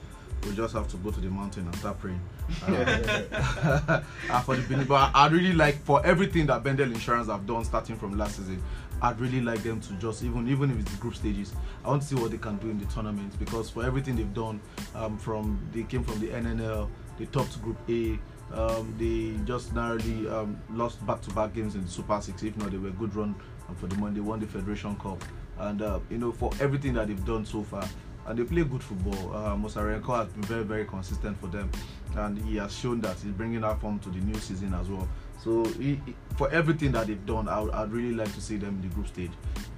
we 0.46 0.54
just 0.54 0.74
have 0.74 0.88
to 0.88 0.96
go 0.98 1.10
to 1.10 1.20
the 1.20 1.28
mountain 1.28 1.66
and 1.66 1.76
start 1.76 1.98
praying. 1.98 2.20
Uh, 2.62 4.00
for 4.44 4.54
the 4.56 4.84
but 4.84 5.10
I, 5.12 5.26
really 5.28 5.52
like 5.52 5.82
for 5.82 6.04
everything 6.06 6.46
that 6.46 6.62
Bendel 6.62 6.92
Insurance 6.92 7.26
have 7.26 7.44
done 7.44 7.64
starting 7.64 7.96
from 7.96 8.16
last 8.16 8.36
season. 8.36 8.62
I'd 9.02 9.18
really 9.20 9.40
like 9.40 9.62
them 9.62 9.80
to 9.80 9.92
just 9.94 10.22
even 10.22 10.48
even 10.48 10.70
if 10.70 10.78
it's 10.78 10.92
the 10.92 10.98
group 10.98 11.16
stages. 11.16 11.52
I 11.84 11.88
want 11.88 12.02
to 12.02 12.08
see 12.08 12.14
what 12.14 12.30
they 12.30 12.38
can 12.38 12.56
do 12.58 12.70
in 12.70 12.78
the 12.78 12.84
tournament 12.86 13.36
because 13.38 13.68
for 13.68 13.84
everything 13.84 14.16
they've 14.16 14.32
done, 14.32 14.60
um, 14.94 15.18
from 15.18 15.60
they 15.72 15.82
came 15.82 16.04
from 16.04 16.20
the 16.20 16.28
NNL, 16.28 16.88
they 17.18 17.26
topped 17.26 17.60
Group 17.62 17.78
A. 17.88 18.18
Um, 18.52 18.94
they 18.96 19.34
just 19.44 19.74
narrowly 19.74 20.28
um, 20.28 20.56
lost 20.70 21.04
back-to-back 21.04 21.52
games 21.52 21.74
in 21.74 21.82
the 21.82 21.88
Super 21.88 22.20
Six. 22.20 22.44
If 22.44 22.56
not, 22.56 22.70
they 22.70 22.78
were 22.78 22.88
a 22.88 22.92
good 22.92 23.14
run 23.16 23.34
and 23.68 23.76
for 23.78 23.86
the. 23.86 23.96
They 24.10 24.20
won 24.20 24.40
the 24.40 24.46
Federation 24.46 24.96
Cup, 24.96 25.22
and 25.58 25.82
uh, 25.82 26.00
you 26.10 26.18
know 26.18 26.32
for 26.32 26.50
everything 26.60 26.94
that 26.94 27.08
they've 27.08 27.24
done 27.26 27.44
so 27.44 27.62
far, 27.62 27.84
and 28.26 28.38
they 28.38 28.44
play 28.44 28.64
good 28.64 28.82
football. 28.82 29.34
Uh, 29.34 29.56
Mosarenko 29.56 30.16
has 30.24 30.28
been 30.32 30.42
very 30.44 30.64
very 30.64 30.84
consistent 30.84 31.38
for 31.40 31.46
them, 31.48 31.70
and 32.16 32.38
he 32.44 32.56
has 32.56 32.74
shown 32.76 33.00
that 33.02 33.16
he's 33.20 33.32
bringing 33.32 33.60
that 33.62 33.80
form 33.80 33.98
to 34.00 34.10
the 34.10 34.18
new 34.18 34.38
season 34.38 34.74
as 34.74 34.88
well. 34.88 35.08
So 35.42 35.64
he, 35.64 36.00
he- 36.06 36.16
for 36.36 36.50
everything 36.50 36.92
that 36.92 37.06
they've 37.06 37.26
done, 37.26 37.48
I 37.48 37.60
I'd 37.82 37.92
really 37.92 38.14
like 38.14 38.32
to 38.34 38.40
see 38.40 38.56
them 38.56 38.76
in 38.82 38.88
the 38.88 38.94
group 38.94 39.08
stage. 39.08 39.30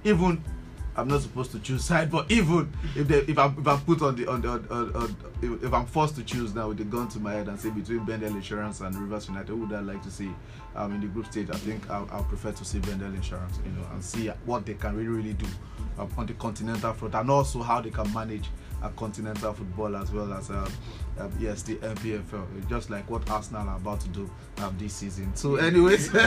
Even 0.03 0.43
I'm 0.99 1.07
not 1.07 1.21
supposed 1.21 1.51
to 1.51 1.59
choose 1.59 1.83
side, 1.83 2.11
but 2.11 2.29
even 2.29 2.71
if 2.95 3.07
they, 3.07 3.19
if 3.19 3.37
I'm 3.37 3.55
if 3.57 3.67
I'm 3.67 3.79
put 3.81 4.01
on 4.01 4.15
the 4.15 4.27
on 4.27 4.41
the 4.41 4.49
on, 4.49 4.67
on, 4.69 4.95
on 4.95 5.15
if, 5.41 5.73
I'm 5.73 5.85
forced 5.85 6.15
to 6.15 6.23
choose 6.23 6.53
now 6.53 6.67
with 6.67 6.77
the 6.77 6.83
gun 6.83 7.07
to 7.09 7.19
my 7.19 7.33
head 7.33 7.47
and 7.47 7.59
say 7.59 7.69
between 7.69 8.03
Bendel 8.05 8.35
Insurance 8.35 8.81
and 8.81 8.93
Rivers 8.95 9.27
United, 9.27 9.47
who 9.47 9.57
would 9.57 9.73
I 9.73 9.79
like 9.79 10.03
to 10.03 10.11
see 10.11 10.29
um, 10.75 10.93
in 10.93 11.01
the 11.01 11.07
group 11.07 11.27
stage? 11.27 11.49
I 11.49 11.57
think 11.57 11.89
I'll, 11.89 12.07
I'll 12.11 12.23
prefer 12.25 12.51
to 12.51 12.65
see 12.65 12.79
Bendel 12.79 13.13
Insurance, 13.13 13.59
you 13.65 13.71
know, 13.71 13.87
and 13.93 14.03
see 14.03 14.27
what 14.45 14.65
they 14.65 14.73
can 14.73 14.95
really 14.95 15.09
really 15.09 15.33
do 15.33 15.47
um, 15.97 16.09
on 16.17 16.25
the 16.25 16.33
continental 16.33 16.93
front, 16.93 17.15
and 17.15 17.31
also 17.31 17.61
how 17.61 17.81
they 17.81 17.89
can 17.89 18.11
manage 18.13 18.49
a 18.81 18.89
continental 18.89 19.53
football 19.53 19.95
as 19.95 20.11
well 20.11 20.31
as 20.33 20.49
um, 20.49 20.71
um, 21.19 21.31
yes 21.39 21.63
the 21.63 21.75
NPFL, 21.75 22.69
just 22.69 22.89
like 22.89 23.09
what 23.09 23.29
Arsenal 23.29 23.67
are 23.67 23.77
about 23.77 23.99
to 24.01 24.07
do 24.09 24.29
um, 24.59 24.75
this 24.79 24.93
season. 24.93 25.35
So, 25.35 25.55
anyways. 25.57 26.09
it 26.13 26.23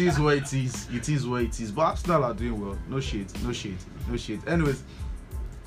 is 0.00 0.18
what 0.18 0.36
it 0.36 0.52
is. 0.52 0.88
It 0.92 1.08
is 1.08 1.26
what 1.26 1.42
it 1.42 1.60
is. 1.60 1.72
But 1.72 1.82
Arsenal 1.82 2.24
are 2.24 2.34
doing 2.34 2.60
well. 2.60 2.78
No 2.88 3.00
shade. 3.00 3.26
No 3.42 3.52
shade. 3.52 3.78
No 4.08 4.16
shade. 4.16 4.40
Anyways, 4.46 4.82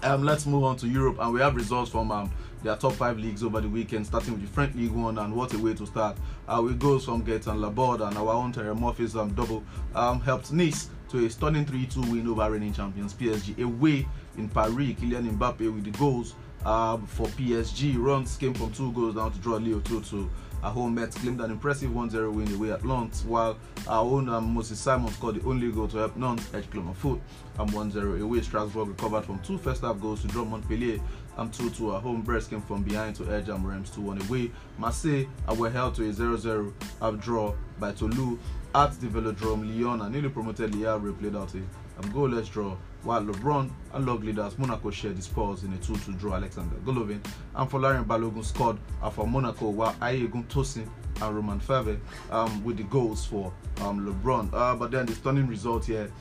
um, 0.04 0.24
let's 0.24 0.46
move 0.46 0.64
on 0.64 0.78
to 0.78 0.88
Europe, 0.88 1.18
and 1.20 1.34
we 1.34 1.42
have 1.42 1.56
results 1.56 1.92
from 1.92 2.12
um 2.12 2.32
their 2.64 2.76
top 2.76 2.94
five 2.94 3.20
leagues 3.20 3.44
over 3.44 3.62
the 3.62 3.70
weekend, 3.70 4.06
starting 4.06 4.34
with 4.34 4.42
the 4.42 4.48
French 4.48 4.76
League 4.76 4.92
One, 4.92 5.18
and 5.18 5.36
what 5.36 5.54
a 5.54 5.60
way 5.60 5.74
to 5.76 5.86
start. 5.86 6.18
Uh, 6.48 6.62
we 6.64 6.74
goes 6.74 7.06
from 7.06 7.24
Gaetan 7.24 7.60
Laborde 7.60 8.02
and 8.02 8.18
our 8.18 8.34
own 8.34 8.52
Terem 8.54 8.80
Moffi's 8.80 9.16
um, 9.16 9.34
double 9.34 9.64
um, 9.94 10.20
helped 10.22 10.52
Nice 10.52 10.90
to 11.10 11.26
a 11.26 11.30
stunning 11.30 11.66
3-2 11.66 12.12
win 12.12 12.28
over 12.28 12.52
reigning 12.52 12.74
champions 12.74 13.14
PSG 13.14 13.64
away 13.64 14.08
in 14.38 14.50
Paris. 14.50 14.76
Kylian 14.76 15.38
Mbappe 15.38 15.74
with 15.74 15.84
the 15.84 15.92
goals 15.92 16.36
um, 16.66 17.06
for 17.08 17.28
PSG. 17.28 17.96
Rennes 17.98 18.38
came 18.38 18.54
from 18.54 18.72
two 18.72 18.92
goals 18.92 19.16
down 19.16 19.32
to 19.32 19.40
draw 19.40 19.56
Leo 19.56 19.80
2-2. 19.80 20.28
Our 20.64 20.72
home 20.72 20.96
Metz 20.96 21.18
claimed 21.18 21.40
an 21.42 21.52
impressive 21.52 21.92
1-0 21.92 22.34
win 22.34 22.52
away 22.54 22.72
at 22.72 22.86
Lens, 22.86 23.24
while 23.24 23.58
our 23.88 24.04
own 24.04 24.28
um, 24.28 24.54
Moses 24.54 24.80
Simon 24.80 25.12
scored 25.14 25.36
the 25.36 25.48
only 25.48 25.72
goal 25.72 25.88
to 25.90 25.98
help 25.98 26.18
Nantes 26.18 26.52
edge 26.54 26.70
Clermont-Foot 26.72 27.22
um, 27.60 27.70
1-0 27.70 28.22
away. 28.22 28.42
Strasbourg 28.42 28.88
recovered 28.88 29.24
from 29.24 29.40
two 29.40 29.58
first 29.58 29.82
half 29.82 30.00
goals 30.02 30.22
to 30.22 30.28
draw 30.28 30.44
Montpellier 30.46 31.00
and 31.38 31.52
2-2. 31.52 31.94
Our 31.94 32.02
home 32.02 32.22
Brest 32.22 32.50
came 32.50 32.62
from 32.62 32.84
behind 32.84 33.16
to 33.18 33.32
edge 33.32 33.50
um, 33.50 33.66
Reims 33.66 33.92
2-1 33.92 34.28
away. 34.28 34.52
Marseille 34.78 35.28
were 35.58 35.70
held 35.70 35.96
to 35.96 36.10
a 36.10 36.12
0-0 36.12 36.74
um, 37.02 37.18
draw 37.18 37.54
by 37.80 37.92
Toulouse 37.92 38.40
at 38.74 39.00
the 39.00 39.08
Velodrome. 39.08 39.68
Lyon 39.68 40.02
and 40.02 40.14
newly 40.14 40.30
promoted 40.30 40.74
Lyon 40.76 41.02
replayed 41.02 41.40
out 41.40 41.54
a 41.54 42.02
goalless 42.10 42.52
draw, 42.52 42.76
while 43.08 43.24
LeBron 43.24 43.70
and 43.94 44.06
log 44.06 44.22
leaders 44.22 44.60
Monaco 44.60 44.92
shared 44.92 45.16
the 45.16 45.22
spoils 45.22 45.64
in 45.64 45.72
a 45.72 45.78
2-2 45.78 46.20
draw. 46.20 46.36
Alexander 46.36 46.76
Golovin 46.86 47.26
and 47.56 47.72
for 47.72 47.80
Folarin 47.80 48.06
Balogun 48.06 48.44
scored 48.44 48.78
for 49.14 49.26
Monaco, 49.26 49.70
while 49.70 49.94
Ayegun 50.02 50.46
Tosin 50.48 50.90
and 51.22 51.36
Romain 51.36 51.60
Faivre 51.62 51.98
um, 52.32 52.62
with 52.66 52.76
the 52.76 52.84
goals 52.84 53.26
for 53.26 53.54
um, 53.80 54.06
LeBron. 54.06 54.50
Uh, 54.54 54.76
but 54.76 54.92
then 54.92 55.06
the 55.06 55.16
stunning 55.16 55.48
result 55.48 55.86
here 55.86 56.12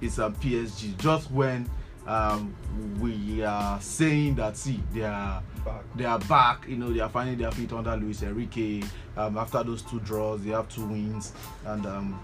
is 0.00 0.20
um, 0.20 0.32
PSG. 0.36 0.96
Just 0.98 1.28
when 1.32 1.68
um, 2.06 2.54
we 3.00 3.42
are 3.42 3.80
saying 3.80 4.36
that, 4.36 4.56
see, 4.56 4.80
they 4.94 5.02
are 5.02 5.42
Back. 5.64 5.82
they 5.96 6.04
are 6.04 6.20
back. 6.20 6.68
You 6.68 6.76
know, 6.76 6.92
they 6.92 7.00
are 7.00 7.08
finding 7.08 7.36
their 7.36 7.50
feet 7.50 7.72
under 7.72 7.96
Luis 7.96 8.22
Enrique. 8.22 8.82
Um, 9.16 9.36
after 9.36 9.64
those 9.64 9.82
two 9.82 9.98
draws, 10.00 10.44
they 10.44 10.50
have 10.50 10.68
two 10.68 10.86
wins, 10.86 11.32
and 11.66 11.84
um, 11.84 12.20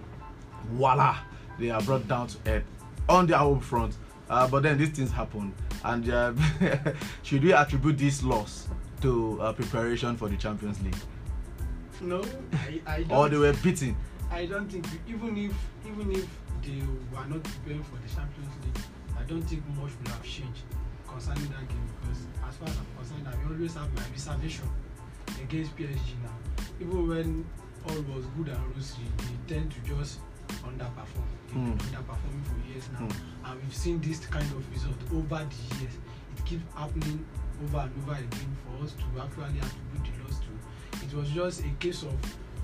voila, 0.71 1.19
they 1.59 1.71
are 1.71 1.83
brought 1.83 2.07
down 2.07 2.29
to 2.29 2.39
earth 2.47 2.65
on 3.09 3.27
their 3.27 3.39
home 3.39 3.61
front. 3.61 3.97
Uh, 4.31 4.49
but 4.49 4.63
then 4.63 4.79
these 4.79 4.89
things 4.91 5.11
happen, 5.13 5.53
and 5.85 6.09
uh, 6.11 6.33
should 7.23 7.43
we 7.45 7.53
attribute 7.53 7.99
this 7.99 8.23
loss 8.23 8.69
to 9.03 9.39
uh, 9.41 9.53
preparation 9.53 10.17
for 10.17 10.29
the 10.29 10.37
Champions 10.37 10.81
League, 10.83 10.97
No, 12.01 12.25
I, 12.53 12.81
I 12.87 13.03
don't. 13.03 13.13
or 13.19 13.29
they 13.29 13.37
were 13.37 13.53
beaten? 13.63 13.95
I 14.31 14.47
don't 14.47 14.67
think 14.71 14.87
even 15.07 15.37
if 15.37 15.53
even 15.87 16.11
if 16.11 16.27
they 16.63 16.81
were 17.15 17.27
not 17.27 17.43
preparing 17.43 17.83
for 17.85 17.97
the 17.97 18.09
Champions 18.09 18.53
League, 18.65 18.83
I 19.19 19.23
don't 19.25 19.43
think 19.43 19.63
much 19.77 19.93
will 20.03 20.11
have 20.13 20.23
changed 20.25 20.63
concerning 21.07 21.45
that 21.51 21.69
game 21.69 21.87
because 22.01 22.25
as 22.49 22.57
far 22.57 22.69
as 22.69 22.77
I'm 22.79 22.87
concerned, 22.97 23.29
I 23.29 23.49
always 23.53 23.75
have 23.75 23.93
my 23.95 24.03
reservation 24.11 24.69
against 25.43 25.77
PSG 25.77 26.17
now. 26.23 26.37
Even 26.81 27.09
when 27.09 27.45
all 27.89 28.01
was 28.17 28.25
good 28.39 28.49
and 28.49 28.75
rosy, 28.75 29.03
they 29.19 29.55
tend 29.55 29.71
to 29.71 29.81
just 29.95 30.21
underperform. 30.65 31.29
Hmm. 31.53 31.73
underperforming 31.73 32.45
for 32.45 32.69
years 32.73 32.89
now, 32.93 32.99
Hmm. 33.07 33.47
and 33.47 33.63
we've 33.63 33.75
seen 33.75 34.01
this 34.01 34.27
kind 34.27 34.47
of 34.53 34.71
result 34.73 34.97
over 35.13 35.45
the 35.49 35.77
years. 35.79 35.95
It 36.37 36.45
keeps 36.45 36.63
happening 36.75 37.25
over 37.65 37.79
and 37.79 37.93
over 38.03 38.15
again 38.19 38.57
for 38.65 38.85
us 38.85 38.93
to 38.93 39.23
actually 39.23 39.61
attribute 39.61 40.05
the 40.19 40.25
loss 40.25 40.41
to. 40.41 41.07
It 41.07 41.15
was 41.15 41.31
just 41.31 41.61
a 41.65 41.69
case 41.79 42.03
of 42.03 42.15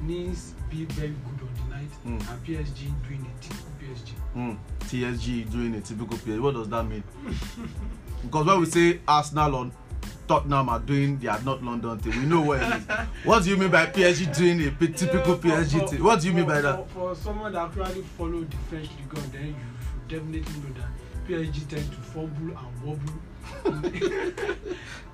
Nice 0.02 0.54
being 0.70 0.86
very 0.86 1.08
good 1.10 1.46
on 1.46 1.54
the 1.68 1.74
night 1.76 1.90
Hmm. 2.04 2.32
and 2.32 2.42
PSG 2.46 2.90
doing 3.06 3.20
a 3.26 3.42
typical 3.42 3.70
PSG. 3.78 4.14
Mm, 4.34 4.56
TSG 4.88 5.44
doing 5.44 5.74
a 5.74 5.80
typical 5.82 6.16
PSG. 6.16 6.40
What 6.40 6.54
does 6.54 6.68
that 6.70 6.84
mean? 6.88 7.04
because 8.22 8.46
when 8.46 8.60
we 8.60 8.66
say 8.66 9.00
Arsenal 9.06 9.54
or 9.56 9.70
Tottenham 10.30 10.68
are 10.68 10.78
doing 10.78 11.18
their 11.18 11.40
not 11.42 11.60
London 11.60 11.98
thing, 11.98 12.12
we 12.20 12.24
know 12.24 12.40
what 12.42 12.62
it 12.62 12.72
is. 12.76 12.84
What 13.24 13.42
do 13.42 13.50
you 13.50 13.56
mean 13.56 13.68
by 13.68 13.86
PSG 13.86 14.32
doing 14.36 14.60
a 14.60 14.70
typical 14.96 15.36
PSG 15.36 15.90
thing? 15.90 16.04
What 16.04 16.20
do 16.20 16.28
you 16.28 16.32
mean 16.34 16.46
by 16.46 16.60
that? 16.60 16.88
For, 16.90 17.14
for 17.14 17.14
someone 17.16 17.52
that 17.54 17.62
actually 17.76 18.02
follow 18.16 18.44
the 18.44 18.56
French 18.68 18.88
league, 18.90 19.32
then 19.32 19.46
you 19.48 19.54
definitely 20.06 20.40
know 20.42 20.74
that 20.78 21.28
PSG 21.28 21.66
tend 21.68 21.90
to 21.90 21.96
fumble 21.96 22.56
and 22.56 22.82
wobble. 22.84 23.14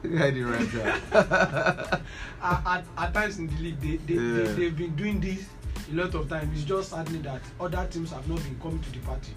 Yeah, 0.04 0.30
the 0.30 0.42
right 0.42 0.70
there. 0.72 2.00
at, 2.42 2.66
at, 2.66 2.84
at 2.98 3.14
times 3.14 3.38
in 3.38 3.46
the 3.48 3.56
league, 3.62 3.80
they, 3.80 3.96
they, 3.96 4.14
Yeah. 4.20 4.44
they, 4.44 4.52
they've 4.52 4.76
been 4.76 4.94
doing 4.96 5.18
this 5.20 5.46
a 5.90 5.94
lot 5.94 6.14
of 6.14 6.28
times. 6.28 6.52
It's 6.58 6.64
just 6.68 6.90
sadly 6.90 7.20
that 7.20 7.40
other 7.58 7.88
teams 7.90 8.12
have 8.12 8.28
not 8.28 8.38
been 8.44 8.56
coming 8.60 8.80
to 8.80 8.92
the 8.92 8.98
party 8.98 9.32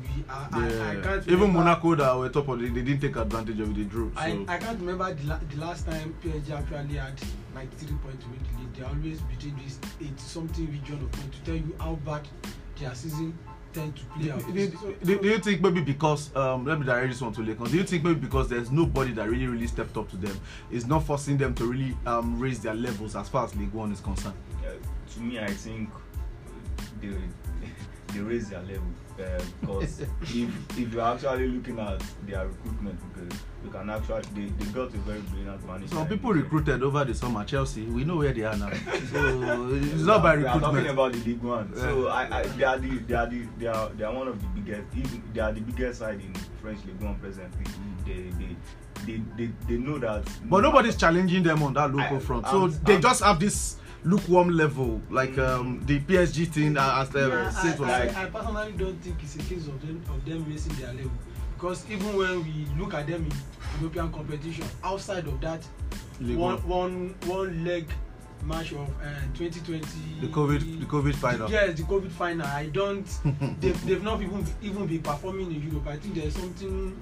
we 0.00 0.24
are. 0.28 0.48
I, 0.52 0.58
I 0.58 0.68
Yeah. 0.68 1.00
can't 1.02 1.22
Even 1.26 1.40
remember- 1.40 1.58
Monaco 1.58 1.94
that 1.96 2.16
were 2.16 2.28
top 2.28 2.48
of 2.48 2.58
the, 2.60 2.68
they 2.68 2.82
didn't 2.82 3.00
take 3.00 3.16
advantage 3.16 3.60
of 3.60 3.70
it, 3.70 3.74
they 3.76 3.84
drew. 3.84 4.10
So 4.14 4.20
I, 4.20 4.44
I 4.48 4.56
can't 4.58 4.78
remember 4.80 5.12
the, 5.14 5.26
la- 5.26 5.38
the 5.50 5.56
last 5.60 5.86
time 5.86 6.14
PSG 6.24 6.50
actually 6.50 6.96
had 6.96 7.20
like 7.54 7.72
three 7.78 7.96
points 8.02 8.24
to 8.24 8.30
win 8.30 8.38
the 8.52 8.58
league. 8.60 8.74
They 8.74 8.82
always 8.84 9.20
between 9.22 9.56
this 9.64 9.78
eight 10.00 10.18
something 10.20 10.66
region 10.70 10.94
of 11.02 11.10
point 11.12 11.32
to 11.32 11.40
tell 11.44 11.54
you 11.56 11.74
how 11.80 11.94
bad 12.04 12.26
their 12.80 12.94
season 12.94 13.36
tend 13.72 13.94
to 13.96 14.04
play 14.06 14.30
out. 14.30 14.38
do, 14.46 14.52
do, 14.68 14.96
do, 15.04 15.18
do 15.20 15.28
you 15.28 15.38
think 15.38 15.60
maybe 15.60 15.80
because 15.82 16.34
um 16.36 16.64
let 16.64 16.78
me 16.80 16.86
direct 16.86 17.08
this 17.10 17.20
one 17.20 17.32
to 17.34 17.42
Lakers? 17.42 17.70
Do 17.70 17.76
you 17.76 17.84
think 17.84 18.02
maybe 18.04 18.20
because 18.20 18.48
there's 18.48 18.70
nobody 18.70 19.12
that 19.12 19.28
really 19.28 19.46
really 19.46 19.66
stepped 19.66 19.96
up 19.96 20.08
to 20.10 20.16
them, 20.16 20.38
is 20.70 20.86
not 20.86 21.04
forcing 21.04 21.36
them 21.36 21.54
to 21.56 21.64
really 21.66 21.96
um 22.06 22.38
raise 22.38 22.60
their 22.60 22.74
levels 22.74 23.14
as 23.16 23.28
far 23.28 23.44
as 23.44 23.54
League 23.56 23.72
One 23.72 23.92
is 23.92 24.00
concerned? 24.00 24.36
Uh, 24.64 24.70
to 25.14 25.20
me, 25.20 25.38
I 25.40 25.48
think 25.48 25.90
they 27.02 27.08
they 28.14 28.20
raise 28.20 28.48
their 28.48 28.60
level 28.62 28.86
uh, 29.20 29.42
because 29.60 30.00
if 30.22 30.78
if 30.78 30.92
you're 30.92 31.02
actually 31.02 31.48
looking 31.48 31.78
at 31.78 32.02
their 32.26 32.46
recruitment, 32.46 32.98
because 33.14 33.38
you 33.64 33.70
can 33.70 33.90
actually 33.90 34.22
they, 34.34 34.50
they 34.64 34.70
got 34.72 34.88
a 34.94 34.98
very 34.98 35.20
brilliant 35.20 35.66
manager. 35.66 35.94
Some 35.94 36.08
people 36.08 36.32
recruited 36.32 36.82
over 36.82 37.04
the 37.04 37.14
summer. 37.14 37.44
Chelsea, 37.44 37.82
we 37.86 38.04
know 38.04 38.16
where 38.16 38.32
they 38.32 38.42
are 38.42 38.56
now. 38.56 38.70
So 39.12 39.68
it's 39.72 40.02
not 40.02 40.22
by 40.22 40.36
we 40.36 40.44
are 40.46 40.60
talking 40.60 40.84
recruitment. 40.84 40.90
about 40.90 41.12
the 41.12 41.18
League 41.20 41.42
One. 41.42 41.74
So 41.76 42.08
I, 42.08 42.40
I 42.40 42.42
they 42.44 42.64
are 42.64 42.78
the 42.78 42.88
they 42.98 43.14
are 43.14 43.26
the 43.26 43.46
they 43.58 43.66
are 43.66 43.88
they 43.90 44.04
are 44.04 44.14
one 44.14 44.28
of 44.28 44.40
the 44.40 44.46
biggest 44.60 44.82
even 44.96 45.22
they 45.32 45.40
are 45.40 45.52
the 45.52 45.60
biggest 45.60 45.98
side 46.00 46.20
in 46.20 46.34
French 46.60 46.84
League 46.84 47.00
One 47.00 47.16
presently. 47.18 47.64
They 48.06 48.30
they 48.38 48.56
they 49.06 49.22
they, 49.36 49.50
they 49.66 49.76
know 49.78 49.98
that. 49.98 50.28
But 50.44 50.60
nobody's 50.60 50.96
challenging 50.96 51.42
them 51.42 51.62
on 51.62 51.72
that 51.74 51.92
local 51.94 52.16
I- 52.16 52.20
front. 52.20 52.44
I'm- 52.46 52.70
So 52.70 52.78
they 52.84 52.94
I'm- 52.94 53.02
just 53.02 53.22
have 53.22 53.40
this 53.40 53.77
lukewarm 54.04 54.50
level, 54.50 55.00
like 55.10 55.36
um, 55.38 55.82
the 55.86 56.00
PSG 56.00 56.46
thing. 56.48 56.76
Uh, 56.76 56.98
as 57.02 57.10
the 57.10 57.28
Yeah, 57.28 57.50
Saints 57.50 57.78
was 57.78 57.88
I, 57.90 57.98
like. 58.06 58.16
I, 58.16 58.26
personally 58.26 58.72
don't 58.72 58.96
think 59.02 59.16
it's 59.22 59.36
a 59.36 59.38
case 59.40 59.66
of 59.66 59.80
them 59.80 60.02
of 60.08 60.24
them 60.24 60.44
raising 60.48 60.74
their 60.76 60.92
level 60.92 61.10
because 61.54 61.84
even 61.90 62.16
when 62.16 62.44
we 62.44 62.66
look 62.78 62.94
at 62.94 63.06
them 63.06 63.26
in 63.26 63.32
European 63.80 64.12
competition 64.12 64.64
outside 64.84 65.26
of 65.26 65.40
that 65.40 65.62
League 66.20 66.38
One. 66.38 66.56
one 66.68 67.14
one 67.26 67.64
leg 67.64 67.88
match 68.44 68.70
of 68.72 68.88
uh, 69.02 69.20
2020 69.34 69.80
The 70.20 70.28
COVID, 70.28 70.80
the 70.80 70.86
COVID 70.86 71.14
final. 71.16 71.50
yes 71.50 71.76
the 71.76 71.82
covid 71.82 72.10
final 72.12 72.46
i 72.46 72.66
don't 72.66 73.04
they've, 73.60 73.84
they've 73.84 74.02
not 74.02 74.22
even 74.22 74.46
even 74.62 74.86
been 74.86 75.02
performing 75.02 75.50
in 75.52 75.60
europe 75.60 75.88
i 75.88 75.96
think 75.96 76.14
there's 76.14 76.34
something 76.36 76.96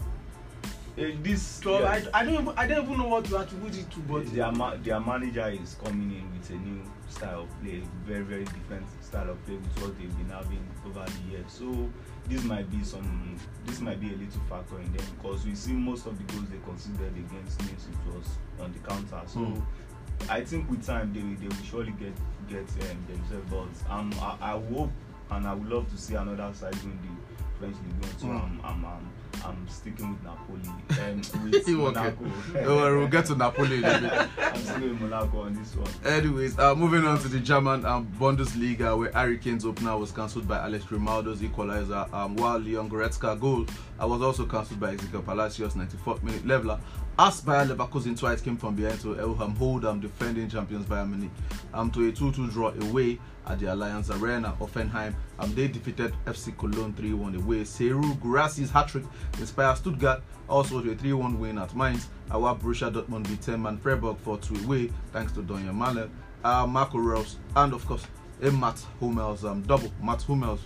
eh, 0.99 1.13
this 1.23 1.61
club. 1.61 1.83
yeah, 1.83 2.09
I, 2.15 2.21
I 2.21 2.25
don't 2.25 2.35
even 2.35 2.55
I 2.57 2.67
don't 2.67 2.85
even 2.85 2.99
know 2.99 3.09
what 3.09 3.25
to 3.27 3.39
attribute 3.39 3.77
it 3.79 3.91
to, 3.91 3.99
but 4.01 4.27
their 4.33 4.51
ma 4.53 4.75
their 4.77 5.01
manager 5.01 5.49
is 5.49 5.77
coming 5.83 6.11
in 6.13 6.33
with 6.33 6.51
a 6.51 6.55
new 6.55 6.83
style 7.09 7.43
of 7.43 7.61
play 7.63 7.83
very 8.05 8.23
very 8.23 8.45
different 8.45 8.87
style 9.03 9.31
of 9.31 9.45
play 9.47 9.55
with 9.57 9.83
what 9.83 9.97
they've 9.99 10.17
been 10.19 10.29
having 10.31 10.67
over 10.87 11.05
the 11.05 11.31
years 11.31 11.45
so 11.49 11.89
this 12.29 12.43
might 12.43 12.69
be 12.71 12.83
some 12.83 13.39
this 13.65 13.81
might 13.81 14.01
be 14.01 14.09
a 14.09 14.17
little 14.17 14.41
factor 14.49 14.79
in 14.81 14.93
them 14.93 15.07
because 15.17 15.47
we 15.47 15.55
see 15.55 15.73
most 15.73 16.07
of 16.07 16.19
the 16.19 16.33
goals 16.35 16.49
they 16.51 16.59
considered 16.65 17.13
against 17.17 17.61
Nice 17.61 17.87
it 17.89 18.15
was 18.15 18.27
on 18.61 18.73
the 18.73 18.79
counter 18.81 19.21
so 19.27 19.39
Mm. 19.41 19.63
I 20.31 20.43
think 20.43 20.69
with 20.71 20.85
time 20.85 21.13
they 21.13 21.21
will 21.21 21.37
they 21.37 21.47
will 21.47 21.65
surely 21.65 21.93
get 21.93 22.13
get 22.49 22.67
um, 22.91 22.99
themselves 23.07 23.47
but 23.51 23.93
um 23.93 24.13
I, 24.21 24.37
I 24.41 24.61
hope 24.75 24.91
and 25.31 25.47
I 25.47 25.55
would 25.55 25.69
love 25.69 25.91
to 25.91 25.97
see 25.99 26.15
another 26.15 26.53
side 26.55 26.75
win 26.83 26.99
the 27.03 27.45
League 27.61 27.73
One 28.01 28.19
so 28.19 28.27
Mm. 28.27 28.65
I'm 28.65 28.85
I'm 28.85 29.11
I'm 29.45 29.69
sticking 29.69 30.11
with 30.11 30.23
Napoli 30.25 30.61
um, 31.13 31.51
with 31.51 31.69
Monaco 31.69 32.25
Don't 32.55 32.99
we'll 32.99 33.07
get 33.07 33.27
to 33.27 33.37
Napoli 33.37 33.77
in 33.77 33.85
a 33.85 34.01
bit. 34.01 34.29
I'm 34.39 34.57
sticking 34.63 34.91
with 34.91 35.01
Monaco 35.03 35.43
on 35.43 35.55
this 35.55 35.77
one. 35.77 35.91
Anyways, 36.05 36.59
uh, 36.59 36.75
moving 36.75 37.05
on 37.07 37.19
to 37.21 37.29
the 37.29 37.39
German 37.39 37.85
um, 37.85 38.11
Bundesliga, 38.19 38.99
where 38.99 39.13
Harry 39.13 39.39
Kane's 39.39 39.65
opener 39.65 39.97
was 39.97 40.11
cancelled 40.11 40.49
by 40.49 40.59
Alex 40.59 40.85
Grimaldo's 40.85 41.43
equalizer, 41.43 42.07
um, 42.13 42.35
while 42.37 42.59
Leon 42.59 42.91
Goretzka 42.91 43.39
goal 43.39 43.67
uh, 44.03 44.07
was 44.07 44.23
also 44.23 44.47
cancelled 44.47 44.81
by 44.81 44.97
Exequiel 44.97 45.25
Palacios 45.25 45.75
94th 45.75 46.23
minute 46.23 46.47
leveler. 46.47 46.81
As 47.19 47.41
Bayer 47.41 47.65
Leverkusen 47.65 48.19
twice 48.19 48.43
came 48.43 48.59
from 48.59 48.75
behind 48.75 49.01
to 49.01 49.15
Elham 49.15 49.57
hold 49.57 49.87
um, 49.87 50.01
defending 50.01 50.51
champions 50.51 50.85
Bayern 50.85 51.09
Munich 51.11 51.31
um, 51.73 51.91
to 51.93 52.09
a 52.09 52.13
2-2 52.13 52.53
draw 52.53 52.73
away 52.91 53.19
at 53.47 53.59
the 53.59 53.67
Allianz 53.67 54.11
Arena, 54.21 54.57
Hoffenheim. 54.59 55.15
Um, 55.39 55.55
they 55.55 55.69
defeated 55.69 56.15
FC 56.27 56.57
Cologne 56.57 56.93
3-1 56.95 57.37
away. 57.37 57.63
Serhou 57.63 58.19
Guirassy's 58.19 58.71
hat-trick 58.71 59.05
inspired 59.39 59.77
Stuttgart 59.77 60.23
also 60.49 60.83
to 60.83 60.91
a 60.93 60.95
3-1 60.95 61.39
win 61.39 61.59
at 61.59 61.75
Mainz. 61.75 62.09
Our 62.31 62.57
Borussia 62.57 62.93
Dortmund 62.93 63.29
beat 63.29 63.41
10-man 63.41 63.79
Freiburg 63.79 64.17
4-2 64.25 64.65
away 64.65 64.91
thanks 65.13 65.33
to 65.33 65.43
Donyell 65.43 65.75
Malen, 65.75 66.11
uh, 66.45 66.67
Marco 66.67 66.99
Reus, 66.99 67.37
and 67.55 67.73
of 67.73 67.85
course 67.87 68.07
a 68.43 68.51
Mats 68.51 68.87
Hummels 69.01 69.45
um, 69.45 69.63
double. 69.63 69.91
Mats 70.03 70.25
Hummels 70.25 70.61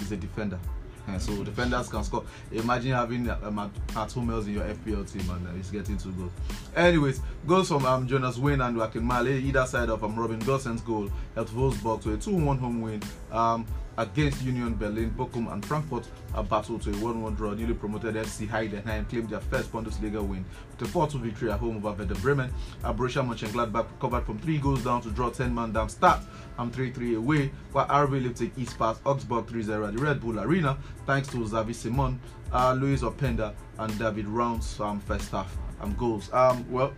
is 0.00 0.12
a 0.12 0.16
defender. 0.16 0.58
So 1.18 1.44
defenders 1.44 1.88
can 1.88 2.04
score. 2.04 2.24
Imagine 2.52 2.92
having 2.92 3.24
Matt, 3.26 3.50
Matt 3.94 4.16
in 4.16 4.52
your 4.52 4.64
FPL 4.64 5.10
team 5.10 5.28
and 5.30 5.48
uh, 5.48 5.52
he's 5.52 5.70
getting 5.70 5.96
two 5.96 6.12
goals. 6.12 6.32
Anyways, 6.74 7.20
goals 7.46 7.68
from 7.68 7.86
um, 7.86 8.06
Jonas 8.06 8.38
Wind 8.38 8.62
and 8.62 8.76
Joakim 8.76 9.08
Mæhle, 9.08 9.40
either 9.40 9.66
side 9.66 9.88
of 9.88 10.04
um, 10.04 10.16
Robin 10.16 10.38
Gosens's 10.40 10.82
goal, 10.82 11.10
helped 11.34 11.54
Wolfsburg 11.54 12.02
to 12.02 12.14
a 12.14 12.16
2-1 12.16 12.58
home 12.58 12.80
win 12.80 13.02
um, 13.32 13.66
against 13.98 14.42
Union 14.42 14.74
Berlin. 14.74 15.10
Bochum 15.16 15.52
and 15.52 15.64
Frankfurt 15.64 16.08
are 16.34 16.44
battled 16.44 16.82
to 16.82 16.90
a 16.90 16.94
1-1 16.94 17.36
draw. 17.36 17.52
Newly 17.52 17.74
promoted 17.74 18.14
FC 18.14 18.48
Heidenheim 18.48 19.08
claimed 19.08 19.30
their 19.30 19.40
first 19.40 19.72
Bundesliga 19.72 20.26
win 20.26 20.44
with 20.78 20.88
a 20.88 20.92
4-2 20.92 21.20
victory 21.20 21.50
at 21.50 21.58
home 21.58 21.76
over 21.78 21.92
Werder 21.92 22.14
Bremen. 22.16 22.52
Borussia 22.82 23.26
Mönchengladbach 23.26 23.90
recovered 23.92 24.24
from 24.24 24.38
three 24.38 24.58
goals 24.58 24.84
down 24.84 25.00
to 25.02 25.10
draw 25.10 25.30
10-man 25.30 25.72
Darmstadt 25.72 26.22
and 26.58 26.72
3-3 26.72 27.16
away, 27.16 27.50
while 27.72 27.86
RB 27.86 28.24
Leipzig 28.24 28.52
East 28.56 28.78
passed 28.78 29.00
Augsburg 29.04 29.46
3-0 29.46 29.88
at 29.88 29.94
the 29.94 30.02
Red 30.02 30.20
Bull 30.20 30.40
Arena 30.40 30.76
thanks 31.06 31.28
to 31.28 31.38
Xavi 31.38 31.74
Simon, 31.74 32.20
uh, 32.52 32.72
Loïs 32.74 33.00
Openda 33.00 33.54
and 33.78 33.98
David 33.98 34.26
Rounds 34.26 34.78
um, 34.80 35.00
first 35.00 35.30
half 35.30 35.56
um, 35.80 35.94
goals. 35.94 36.32
Um, 36.32 36.64
well, 36.70 36.92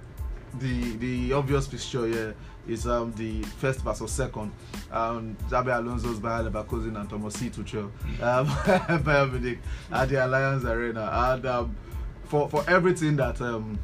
the 0.61 0.97
the 0.97 1.33
obvious 1.33 1.67
fixture 1.67 2.07
here 2.07 2.35
is 2.69 2.87
um 2.87 3.13
the 3.17 3.43
first 3.43 3.81
versus 3.81 4.11
second. 4.11 4.53
Um, 4.91 5.37
Xabi 5.49 5.77
Alonso's 5.77 6.19
Bayer 6.19 6.49
Leverkusen 6.49 6.99
and 6.99 7.09
Thomas 7.09 7.37
Tuchel 7.37 7.91
um, 8.23 8.47
Bayern 9.05 9.33
Munich 9.33 9.59
at 9.91 10.09
the 10.09 10.17
Allianz 10.17 10.65
Arena, 10.65 11.11
and 11.13 11.47
um, 11.47 11.77
for 12.25 12.49
for 12.49 12.65
everything 12.69 13.17
that 13.17 13.41
um, 13.41 13.79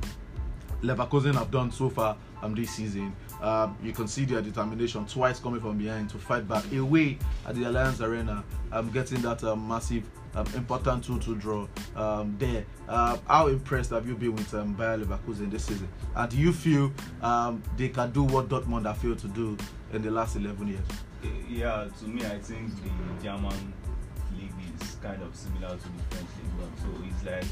Leverkusen 0.83 1.35
have 1.35 1.51
done 1.51 1.70
so 1.73 1.88
far 1.88 2.16
um, 2.42 2.55
this 2.55 2.70
season. 2.70 3.14
Um, 3.42 3.77
you 3.83 3.92
can 3.92 4.09
see 4.09 4.25
their 4.25 4.40
determination 4.40 5.05
twice 5.07 5.38
coming 5.38 5.61
from 5.61 5.77
behind 5.77 6.09
to 6.11 6.18
fight 6.18 6.49
back 6.49 6.64
away 6.73 7.18
at 7.47 7.55
the 7.55 7.62
Allianz 7.62 8.01
Arena, 8.01 8.42
um, 8.73 8.90
getting 8.90 9.20
that 9.23 9.42
um, 9.44 9.66
massive, 9.68 10.05
um, 10.35 10.47
important 10.55 11.05
2 11.05 11.18
2 11.20 11.35
draw 11.37 11.66
um, 11.97 12.35
there. 12.38 12.64
Uh, 12.88 13.16
how 13.27 13.47
impressed 13.49 13.90
have 13.90 14.07
you 14.07 14.14
been 14.14 14.35
with 14.35 14.53
um, 14.55 14.75
Bayer 14.75 14.99
Leverkusen 14.99 15.51
this 15.51 15.64
season? 15.64 15.88
And 16.14 16.31
do 16.31 16.37
you 16.37 16.53
feel 16.53 16.92
um, 17.23 17.62
they 17.77 17.88
can 17.88 18.11
do 18.11 18.25
what 18.25 18.49
Dortmund 18.49 18.87
have 18.87 18.99
failed 18.99 19.18
to 19.20 19.29
do 19.29 19.57
in 19.92 20.03
the 20.03 20.11
last 20.11 20.37
11 20.37 20.66
years? 20.68 20.81
Eh, 21.23 21.29
Yeah, 21.49 21.88
to 22.01 22.07
me, 22.07 22.25
I 22.27 22.38
think 22.38 22.70
the 22.83 23.23
German 23.23 23.73
league 24.37 24.51
is 24.81 24.97
kind 25.03 25.23
of 25.23 25.35
similar 25.35 25.68
to 25.70 25.77
the 25.77 26.03
French 26.11 26.29
league. 26.42 26.70
So 26.79 26.88
it's 27.05 27.25
like 27.25 27.44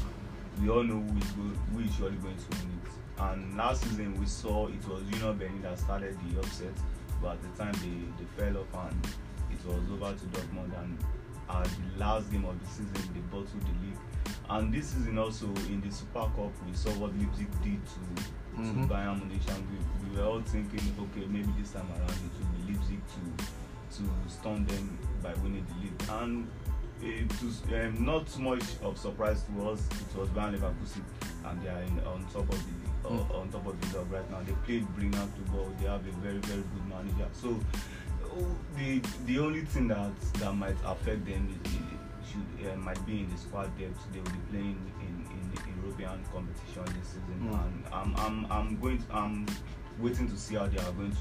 we 0.61 0.69
all 0.69 0.83
know 0.83 0.99
who 0.99 1.17
is, 1.17 1.31
go, 1.31 1.41
who 1.73 1.79
is 1.79 1.95
surely 1.95 2.17
going 2.17 2.35
to 2.37 2.57
win 2.57 2.79
it. 2.83 2.91
And 3.19 3.57
last 3.57 3.83
season 3.83 4.19
we 4.19 4.25
saw 4.25 4.67
it 4.67 4.87
was 4.87 5.03
you 5.11 5.19
know 5.19 5.33
Berlin 5.33 5.61
that 5.61 5.79
started 5.79 6.17
the 6.27 6.39
upset, 6.39 6.73
but 7.21 7.33
at 7.33 7.41
the 7.41 7.63
time 7.63 7.73
they, 7.73 8.23
they 8.23 8.29
fell 8.51 8.61
off 8.61 8.91
and 8.91 9.07
it 9.51 9.65
was 9.65 9.75
over 9.91 10.13
to 10.17 10.25
Dortmund. 10.25 10.77
And 10.79 10.97
at 11.49 11.63
the 11.65 11.99
last 11.99 12.31
game 12.31 12.45
of 12.45 12.59
the 12.59 12.67
season 12.67 12.93
they 13.13 13.21
bottled 13.31 13.61
the 13.61 13.85
league. 13.85 13.97
And 14.49 14.73
this 14.73 14.87
season 14.89 15.17
also 15.17 15.47
in 15.69 15.81
the 15.81 15.91
Super 15.91 16.21
Cup 16.35 16.51
we 16.65 16.73
saw 16.73 16.89
what 16.91 17.15
Leipzig 17.17 17.47
did 17.63 17.79
to 17.85 18.23
Mhm. 18.53 18.87
to 18.87 18.93
Bayern 18.93 19.17
Munich, 19.17 19.41
and 19.49 19.65
we, 19.71 19.77
we 20.11 20.15
were 20.15 20.25
all 20.27 20.41
thinking, 20.41 20.79
okay, 20.99 21.25
maybe 21.25 21.49
this 21.59 21.71
time 21.71 21.87
around 21.97 22.11
it 22.11 22.33
will 22.37 22.65
be 22.65 22.73
Leipzig 22.73 22.99
to 23.15 23.45
to 23.97 24.03
stun 24.29 24.63
them 24.65 24.97
by 25.23 25.33
winning 25.41 25.65
the 25.69 25.75
league. 25.81 26.03
And 26.21 26.47
it 27.01 27.31
was 27.43 27.63
um, 27.73 28.05
not 28.05 28.37
much 28.39 28.63
of 28.83 28.97
surprise 28.97 29.43
to 29.43 29.69
us. 29.69 29.87
It 29.89 30.15
was 30.19 30.29
Bayern 30.29 30.53
Leverkusen, 30.59 31.01
and 31.45 31.61
they 31.63 31.69
are 31.69 31.81
in, 31.81 31.99
on 32.05 32.25
top 32.31 32.43
of 32.49 32.59
the 32.63 33.07
uh, 33.07 33.11
Mm. 33.11 33.35
on 33.41 33.49
top 33.49 33.65
of 33.67 33.81
the 33.81 33.97
league 33.99 34.11
right 34.11 34.29
now. 34.31 34.39
They 34.45 34.53
played 34.65 34.87
brilliant 34.95 35.35
football. 35.35 35.73
They 35.79 35.87
have 35.87 36.05
a 36.07 36.11
very 36.21 36.37
very 36.37 36.61
good 36.73 36.85
manager. 36.87 37.27
So 37.33 37.59
oh, 38.37 38.55
the 38.77 38.99
the 39.25 39.39
only 39.39 39.61
thing 39.61 39.87
that 39.89 40.11
that 40.39 40.53
might 40.53 40.75
affect 40.85 41.25
them 41.25 41.47
is, 41.65 41.71
should 42.29 42.67
uh, 42.71 42.75
might 42.77 43.03
be 43.05 43.21
in 43.21 43.29
the 43.29 43.37
squad 43.37 43.77
depth. 43.77 43.99
They 44.11 44.19
will 44.19 44.31
be 44.31 44.39
playing 44.49 44.91
in 45.01 45.25
in 45.31 45.51
the 45.53 45.81
European 45.85 46.23
competition 46.33 46.85
this 46.99 47.07
season, 47.09 47.39
Mm. 47.41 47.65
and 47.65 47.83
I'm 47.93 48.15
I'm 48.15 48.51
I'm 48.51 48.79
going 48.79 48.97
to, 49.03 49.15
I'm 49.15 49.45
waiting 49.99 50.27
to 50.29 50.37
see 50.37 50.55
how 50.55 50.67
they 50.67 50.77
are 50.79 50.91
going 50.93 51.11
to 51.11 51.17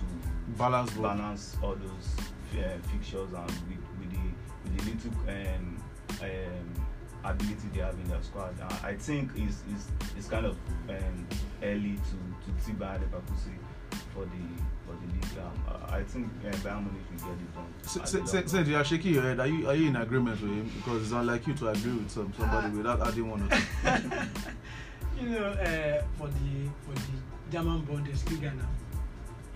Balance 0.58 0.92
balance 0.94 1.56
all 1.62 1.74
those 1.76 2.16
uh, 2.58 2.78
fixtures 2.90 3.32
and 3.32 3.50
with, 3.68 3.84
with 3.98 4.10
the 4.10 4.24
with 4.64 4.78
the 4.78 4.90
little 4.90 5.12
um, 5.28 5.82
um, 6.22 6.86
ability 7.24 7.68
they 7.74 7.80
have 7.80 7.94
in 7.94 8.08
their 8.08 8.22
squad. 8.22 8.54
Uh, 8.60 8.86
I 8.86 8.94
think 8.94 9.30
it's, 9.36 9.62
it's, 9.70 9.86
it's 10.16 10.28
kind 10.28 10.46
of 10.46 10.56
um, 10.88 11.26
early 11.62 11.94
to 11.96 12.50
to 12.52 12.64
see 12.64 12.72
Bayern 12.72 13.00
Leverkusen 13.02 13.56
for 14.12 14.24
the 14.24 14.44
for 14.92 15.06
the 15.06 15.12
league. 15.12 15.38
Um, 15.38 15.52
I 15.90 15.96
I 15.98 16.02
think 16.04 16.26
Bayern 16.42 16.84
Munich 16.84 17.06
will 17.10 17.18
get 17.18 17.40
it 17.40 17.54
done. 17.54 17.66
at 17.80 17.84
the 17.84 18.26
Since 18.26 18.52
level. 18.54 18.68
you 18.70 18.76
are 18.76 18.84
shaking 18.84 19.14
your 19.14 19.22
head, 19.22 19.40
are 19.40 19.46
you 19.46 19.68
are 19.68 19.74
you 19.74 19.88
in 19.88 19.96
agreement 19.96 20.40
with 20.40 20.50
him? 20.50 20.70
Because 20.76 21.02
it's 21.02 21.12
unlike 21.12 21.46
you 21.46 21.54
to 21.54 21.68
agree 21.68 21.92
with 21.92 22.10
some, 22.10 22.32
somebody 22.38 22.76
without 22.76 23.06
adding 23.06 23.30
one 23.30 23.42
or 23.42 23.48
two. 23.48 24.12
you 25.22 25.28
know, 25.30 25.46
uh, 25.48 26.02
for 26.16 26.28
the 26.28 26.68
for 26.84 26.94
the 26.94 27.12
German 27.50 27.82
Bundesliga 27.86 28.56
now, 28.56 28.68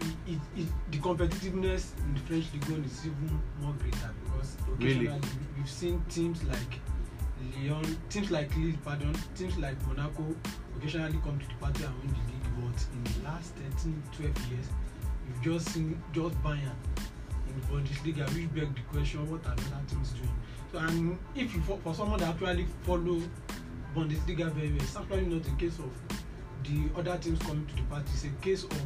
it, 0.00 0.32
it, 0.34 0.38
it, 0.62 0.68
the 0.90 0.98
competitiveness 0.98 1.96
in 2.04 2.14
the 2.14 2.20
French 2.20 2.52
League 2.52 2.64
One 2.68 2.84
is 2.84 3.06
even 3.06 3.40
more 3.60 3.72
greater 3.74 4.10
because 4.24 4.56
Really? 4.78 5.06
occasionally 5.06 5.28
we've 5.56 5.70
seen 5.70 6.02
teams 6.10 6.44
like 6.44 6.80
Lyon, 7.62 7.96
teams 8.10 8.30
like 8.30 8.54
Lille, 8.56 8.76
pardon, 8.84 9.14
teams 9.34 9.56
like 9.58 9.76
Monaco 9.86 10.34
occasionally 10.76 11.18
come 11.24 11.38
to 11.38 11.46
the 11.48 11.54
party 11.54 11.84
and 11.84 11.94
win 12.00 12.08
the 12.08 12.14
league. 12.32 12.72
But 12.72 12.84
in 12.92 13.04
the 13.04 13.28
last 13.28 13.54
13, 13.54 14.02
12 14.16 14.52
years, 14.52 14.66
we've 15.26 15.42
just 15.42 15.68
seen 15.70 16.00
just 16.12 16.34
Bayern 16.42 16.74
in 17.48 17.60
the 17.60 17.66
Bundesliga, 17.66 18.26
which 18.34 18.52
beg 18.54 18.74
the 18.74 18.82
question, 18.92 19.28
what 19.30 19.40
are 19.46 19.54
the 19.54 19.62
other 19.74 19.84
teams 19.88 20.10
doing? 20.10 20.32
So, 20.72 20.78
and 20.78 21.18
if 21.34 21.54
you 21.54 21.62
for, 21.62 21.78
for 21.78 21.94
someone 21.94 22.20
that 22.20 22.28
actually 22.30 22.66
follow 22.82 23.20
Bundesliga 23.94 24.50
very 24.52 24.72
well, 24.72 24.82
it's 24.82 24.96
actually 24.96 25.26
not 25.26 25.46
a 25.46 25.50
case 25.52 25.78
of 25.78 25.92
the 26.64 26.88
other 26.98 27.18
teams 27.18 27.38
coming 27.40 27.66
to 27.66 27.76
the 27.76 27.82
party. 27.82 28.10
It's 28.12 28.24
a 28.24 28.28
case 28.42 28.64
of 28.64 28.82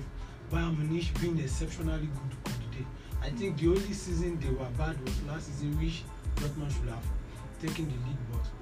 Bayern 0.50 0.76
Munich 0.78 1.08
being 1.20 1.38
exceptionally 1.38 2.06
good 2.06 2.52
on 2.52 2.52
the 2.70 2.78
day. 2.78 2.86
I 3.22 3.30
think 3.30 3.58
the 3.58 3.68
only 3.68 3.92
season 3.92 4.38
they 4.40 4.50
were 4.50 4.70
bad 4.76 5.00
was 5.02 5.22
last 5.24 5.46
season, 5.46 5.78
which 5.78 6.02
Dortmund 6.36 6.72
should 6.72 6.88
have 6.88 7.04
taken 7.60 7.86
the 7.86 7.96
lead, 8.06 8.16
but 8.32 8.59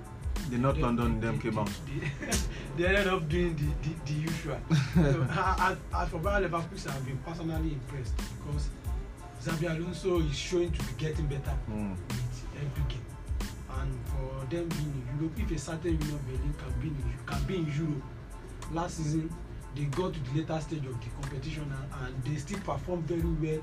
They- 0.50 0.56
London 0.82 1.20
they- 1.20 1.26
them 1.26 1.37
they- 1.37 1.42
came 1.50 1.58
out. 1.58 1.70
They, 2.76 2.87
ended 2.87 3.08
up 3.08 3.28
doing 3.28 3.56
the 3.56 3.88
the, 3.88 3.94
the 4.06 4.12
usual. 4.20 4.58
so, 4.94 5.26
as, 5.30 5.76
as 5.94 6.08
for 6.11 6.20
Bayern 6.20 6.48
Leverkusen, 6.48 6.90
I've 6.94 7.04
been 7.04 7.18
personally 7.18 7.72
impressed 7.72 8.14
because 8.16 8.68
Xabi 9.42 9.76
Alonso 9.76 10.20
is 10.20 10.37
showing 10.37 10.70
to 10.72 10.82
be 10.84 10.92
getting 10.96 11.26
better 11.26 11.56
Mm. 11.70 11.96
with 12.08 12.44
every 12.56 12.84
game. 12.88 13.04
And 13.80 13.92
for 14.06 14.44
them 14.46 14.68
being 14.68 14.92
in 14.94 15.20
Europe, 15.20 15.38
if 15.38 15.50
a 15.50 15.58
certain 15.58 15.92
Union 16.00 16.20
Berlin 16.26 16.54
can 16.58 16.80
be 16.80 16.88
in, 16.88 17.18
can 17.26 17.42
be 17.44 17.56
in 17.56 17.66
Europe, 17.66 18.02
last 18.72 18.96
season 18.98 19.28
they 19.74 19.84
got 19.84 20.14
to 20.14 20.20
the 20.20 20.38
later 20.40 20.61
stage 20.61 20.87
of 20.87 20.96
the 21.00 21.11
competition 21.20 21.72
and, 21.78 22.06
and 22.06 22.24
they 22.24 22.37
still 22.40 22.58
performed 22.61 23.04
very 23.08 23.20
well 23.22 23.62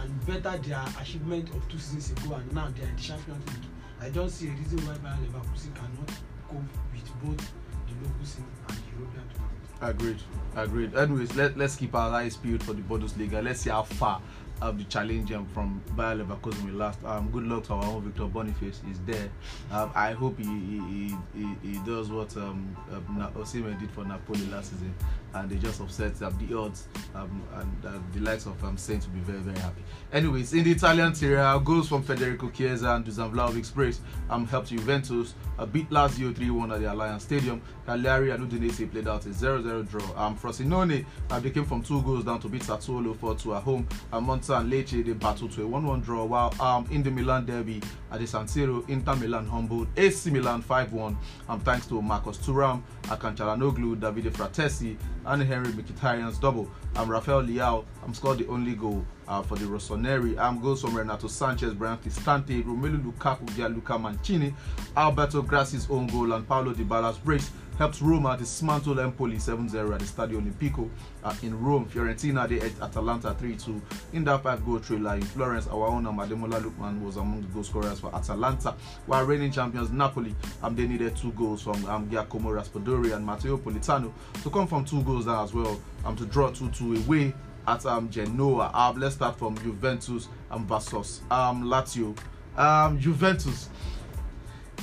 and 0.00 0.26
better 0.26 0.56
their 0.58 0.84
achievement 1.00 1.48
of 1.54 1.66
two 1.68 1.78
seasons 1.78 2.10
ago 2.24 2.34
and 2.34 2.52
now 2.52 2.68
they 2.76 2.82
are 2.84 2.88
in 2.88 2.96
the 2.96 3.02
Champions 3.02 3.44
League. 3.46 3.70
I 4.02 4.08
don't 4.08 4.30
see 4.30 4.48
a 4.48 4.50
reason 4.52 4.78
why 4.86 4.94
Bayern 4.94 5.26
Leverkusen 5.26 5.74
cannot 5.74 6.08
cope 6.48 6.62
with 6.92 7.22
both 7.22 7.52
the 7.86 7.94
local 8.02 8.24
scene 8.24 8.46
and 8.68 8.78
the 8.78 8.82
European 8.98 9.24
tournament. 9.28 9.60
Agreed. 9.82 10.22
Agreed. 10.56 10.94
Anyways, 10.96 11.36
let, 11.36 11.56
let's 11.58 11.76
keep 11.76 11.94
our 11.94 12.10
eyes 12.10 12.36
peeled 12.36 12.62
for 12.62 12.72
the 12.72 12.82
Bundesliga. 12.82 13.42
Let's 13.44 13.60
see 13.60 13.70
how 13.70 13.82
far 13.82 14.22
of 14.62 14.78
the 14.78 14.84
challenge 14.84 15.32
from 15.52 15.82
Bayer 15.96 16.16
Leverkusen 16.16 16.64
we 16.64 16.70
last. 16.72 16.98
Um, 17.04 17.30
good 17.30 17.44
luck 17.44 17.64
to 17.64 17.74
our 17.74 17.84
own 17.84 18.02
Victor 18.02 18.26
Boniface. 18.26 18.80
He's 18.86 19.00
there. 19.00 19.30
Um, 19.70 19.90
I 19.94 20.12
hope 20.12 20.38
he 20.38 20.44
he, 20.44 21.16
he, 21.34 21.56
he 21.62 21.78
does 21.86 22.10
what 22.10 22.34
um, 22.36 22.76
um, 22.92 23.32
Osimhen 23.36 23.78
did 23.80 23.90
for 23.90 24.04
Napoli 24.04 24.46
last 24.46 24.70
season, 24.70 24.94
and 25.34 25.50
they 25.50 25.56
just 25.56 25.80
upset 25.80 26.20
um, 26.22 26.36
the 26.46 26.56
odds. 26.56 26.88
Um, 27.14 27.42
and 27.54 27.86
uh, 27.86 27.98
the 28.12 28.20
likes 28.20 28.46
of 28.46 28.62
um, 28.64 28.76
Saints 28.76 29.06
will 29.06 29.14
be 29.14 29.20
very 29.20 29.38
very 29.38 29.58
happy. 29.58 29.82
Anyways, 30.12 30.52
in 30.54 30.64
the 30.64 30.72
Italian 30.72 31.14
Serie 31.14 31.36
A, 31.36 31.60
goals 31.62 31.88
from 31.88 32.02
Federico 32.02 32.50
Chiesa 32.50 32.94
and 32.94 33.04
Dusan 33.04 33.32
Vlahovic 33.32 33.72
Brace 33.74 34.00
um, 34.28 34.46
helped 34.46 34.68
Juventus 34.68 35.34
uh, 35.58 35.66
beat 35.66 35.88
Lazio 35.90 36.32
3-1 36.32 36.74
at 36.74 36.80
the 36.80 36.86
Allianz 36.86 37.22
Stadium. 37.22 37.60
Cagliari 37.86 38.30
and 38.30 38.50
Udinese 38.50 38.90
played 38.90 39.08
out 39.08 39.26
a 39.26 39.30
0-0 39.30 39.88
draw. 39.88 40.02
Um, 40.26 40.36
Frosinone 40.36 41.04
uh, 41.30 41.40
they 41.40 41.50
came 41.50 41.64
from 41.64 41.82
two 41.82 42.02
goals 42.02 42.24
down 42.24 42.40
to 42.40 42.48
beat 42.48 42.62
Sassuolo 42.62 43.14
4-2 43.16 43.56
at 43.56 43.62
home. 43.62 43.88
Uh, 44.12 44.20
Monza 44.20 44.54
and 44.54 44.72
Lecce 44.72 45.04
they 45.04 45.12
battled 45.12 45.52
to 45.52 45.64
a 45.64 45.68
1-1 45.68 46.04
draw. 46.04 46.24
While 46.24 46.54
um, 46.60 46.86
in 46.90 47.02
the 47.02 47.10
Milan 47.10 47.46
derby 47.46 47.80
at 48.10 48.18
the 48.18 48.26
San 48.26 48.46
Siro, 48.46 48.88
Inter 48.88 49.16
Milan 49.16 49.46
humbled 49.46 49.88
AC 49.96 50.30
Milan 50.30 50.62
5-1. 50.62 51.16
Um, 51.48 51.60
thanks 51.60 51.86
to 51.86 52.02
Marcus 52.02 52.38
Thuram, 52.38 52.82
Hakan 53.02 53.36
Çalhanoğlu, 53.36 53.96
Davide 53.96 54.30
Fratesi, 54.30 54.96
and 55.26 55.42
Henrikh 55.42 55.74
Mkhitaryan's 55.74 56.38
double. 56.38 56.70
Um, 56.96 57.08
Rafael 57.08 57.42
Leao 57.42 57.84
um, 58.04 58.14
scored 58.14 58.38
the 58.38 58.46
only 58.48 58.74
goal 58.74 59.04
uh, 59.28 59.42
for 59.42 59.56
the 59.56 59.64
Rossoneri. 59.64 60.36
Um, 60.38 60.60
goals 60.60 60.82
from 60.82 60.96
Renato 60.96 61.28
Sanches, 61.28 61.76
Bryan 61.76 61.98
Cristante, 61.98 62.64
Romelu 62.64 63.02
Lukaku, 63.02 63.46
Gianluca 63.56 63.98
Mancini, 63.98 64.54
Alberto 64.96 65.42
Grassi's 65.42 65.88
own 65.90 66.06
goal, 66.08 66.32
and 66.32 66.46
Paulo 66.48 66.72
Dybala's 66.72 67.18
brace 67.18 67.50
helped 67.80 68.02
Roma 68.02 68.36
dismantle 68.36 69.00
Empoli 69.00 69.36
7-0 69.36 69.94
at 69.94 70.00
the 70.00 70.04
Stadio 70.04 70.38
Olimpico 70.38 70.90
uh, 71.24 71.34
in 71.42 71.58
Rome. 71.58 71.86
Fiorentina 71.86 72.46
they 72.46 72.60
at 72.60 72.78
Atalanta 72.82 73.34
3-2 73.40 73.80
in 74.12 74.22
that 74.24 74.42
five-goal 74.42 74.80
thriller 74.80 75.14
in 75.14 75.22
Florence. 75.22 75.66
Our 75.66 75.86
own 75.86 76.06
um, 76.06 76.18
Ademola 76.18 76.60
Lookman 76.62 77.00
was 77.00 77.16
among 77.16 77.40
the 77.40 77.46
goal 77.48 77.62
scorers 77.64 77.98
for 77.98 78.14
Atalanta, 78.14 78.74
while 79.06 79.24
reigning 79.24 79.50
champions 79.50 79.90
Napoli 79.90 80.34
um, 80.62 80.76
they 80.76 80.86
needed 80.86 81.16
two 81.16 81.32
goals 81.32 81.62
from 81.62 81.82
um, 81.86 82.10
Giacomo 82.10 82.50
Raspadori 82.50 83.16
and 83.16 83.24
Matteo 83.24 83.56
Politano 83.56 84.12
to 84.42 84.50
come 84.50 84.66
from 84.66 84.84
two 84.84 85.02
goals 85.02 85.24
down 85.24 85.42
as 85.42 85.54
well 85.54 85.80
um, 86.04 86.14
to 86.16 86.26
draw 86.26 86.50
2-2 86.50 87.06
away 87.06 87.32
at 87.66 87.86
um, 87.86 88.10
Genoa. 88.10 88.70
Um, 88.74 89.00
let's 89.00 89.14
start 89.14 89.38
from 89.38 89.56
Juventus 89.56 90.28
um, 90.50 90.66
versus 90.66 91.22
um, 91.30 91.64
Lazio. 91.64 92.14
Um, 92.58 93.00
Juventus, 93.00 93.70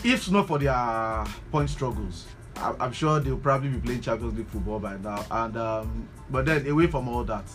if 0.04 0.32
not 0.32 0.48
for 0.48 0.58
their 0.58 1.24
point 1.52 1.70
struggles, 1.70 2.26
I'm 2.62 2.92
sure 2.92 3.20
they'll 3.20 3.38
probably 3.38 3.70
be 3.70 3.80
playing 3.80 4.02
Champions 4.02 4.38
League 4.38 4.48
football 4.50 4.80
by 4.80 4.98
now. 4.98 5.26
And 5.30 5.58
um, 5.58 6.08
but 6.30 6.46
then 6.46 6.66
away 6.68 6.88
from 6.88 7.08
all 7.08 7.24
that, 7.26 7.46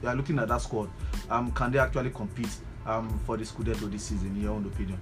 they 0.00 0.08
are 0.08 0.14
looking 0.14 0.38
at 0.38 0.48
that 0.48 0.60
squad. 0.62 0.90
Um, 1.30 1.50
can 1.52 1.72
they 1.72 1.78
actually 1.78 2.10
compete 2.10 2.48
um, 2.86 3.20
for 3.26 3.36
the 3.36 3.44
Scudetto 3.44 3.90
this 3.90 4.04
season, 4.04 4.28
in 4.28 4.42
your 4.42 4.52
own 4.52 4.64
opinion? 4.66 4.98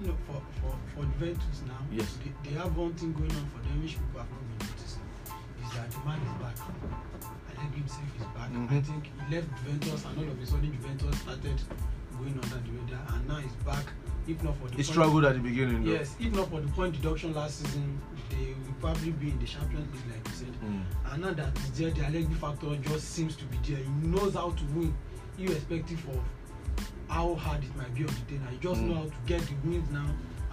You 0.00 0.08
know, 0.08 0.14
for, 0.26 0.42
for, 0.60 0.76
for 0.94 1.04
Juventus 1.18 1.62
now, 1.66 1.78
Yes. 1.90 2.18
they, 2.22 2.50
they 2.50 2.56
have 2.56 2.76
one 2.76 2.92
thing 2.94 3.12
going 3.14 3.30
on 3.30 3.46
for 3.48 3.62
them 3.66 3.82
which 3.82 3.92
people 3.92 4.20
have 4.20 4.30
not 4.30 4.58
been 4.58 4.68
noticing. 4.68 5.02
Is 5.64 5.72
that 5.74 5.90
the 5.90 5.98
man 6.04 6.20
is 6.20 6.42
back. 6.42 6.56
Allegri 7.56 7.78
himself 7.80 8.12
is 8.20 8.26
back. 8.36 8.48
I 8.50 8.52
Mhm. 8.52 8.84
think 8.84 9.08
he 9.28 9.34
left 9.34 9.48
Juventus 9.64 10.04
and 10.04 10.18
all 10.18 10.28
of 10.32 10.42
a 10.42 10.46
sudden 10.46 10.72
Juventus 10.72 11.18
started 11.20 11.58
going 12.18 12.36
under 12.42 12.60
the 12.60 12.70
radar 12.76 13.04
and 13.16 13.28
now 13.28 13.36
he's 13.36 13.56
back. 13.64 13.86
If 14.28 14.42
not 14.42 14.56
for 14.56 14.64
the 14.64 14.70
He 14.70 14.76
point- 14.76 14.86
struggled 14.86 15.24
at 15.24 15.34
the 15.34 15.40
beginning. 15.40 15.84
though. 15.84 15.92
Yes, 15.92 16.16
if 16.18 16.32
not 16.34 16.50
for 16.50 16.60
the 16.60 16.68
point 16.68 16.94
deduction 17.00 17.32
last 17.34 17.60
season, 17.60 18.00
they 18.30 18.54
will 18.66 18.74
probably 18.80 19.12
be 19.12 19.30
in 19.30 19.38
the 19.38 19.46
Champions 19.46 19.86
League, 19.94 20.12
like 20.12 20.28
you 20.28 20.34
said. 20.34 20.54
Mm. 20.64 21.12
And 21.12 21.22
now 21.22 21.32
that 21.32 21.56
he's 21.58 21.70
there, 21.78 21.90
the 21.90 22.04
Allegri 22.06 22.34
factor 22.34 22.74
just 22.76 23.10
seems 23.14 23.36
to 23.36 23.44
be 23.46 23.58
there. 23.68 23.82
He 23.82 24.06
knows 24.08 24.34
how 24.34 24.50
to 24.50 24.64
win, 24.74 24.94
irrespective 25.38 26.04
of 26.08 26.20
how 27.08 27.34
hard 27.36 27.62
it 27.62 27.76
might 27.76 27.94
be 27.94 28.00
on 28.02 28.08
the 28.14 28.32
day. 28.34 28.40
Now 28.44 28.50
he 28.50 28.58
just 28.58 28.80
Mm. 28.80 28.88
know 28.88 28.94
how 28.96 29.04
to 29.04 29.12
get 29.26 29.42
the 29.42 29.54
wins 29.68 29.88
now, 29.90 30.06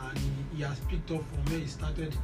and 0.07 0.17
he, 0.19 0.57
he 0.57 0.61
has 0.63 0.79
picked 0.81 1.09
up 1.11 1.23
from 1.33 1.45
where 1.51 1.59
he 1.59 1.67
started, 1.67 2.15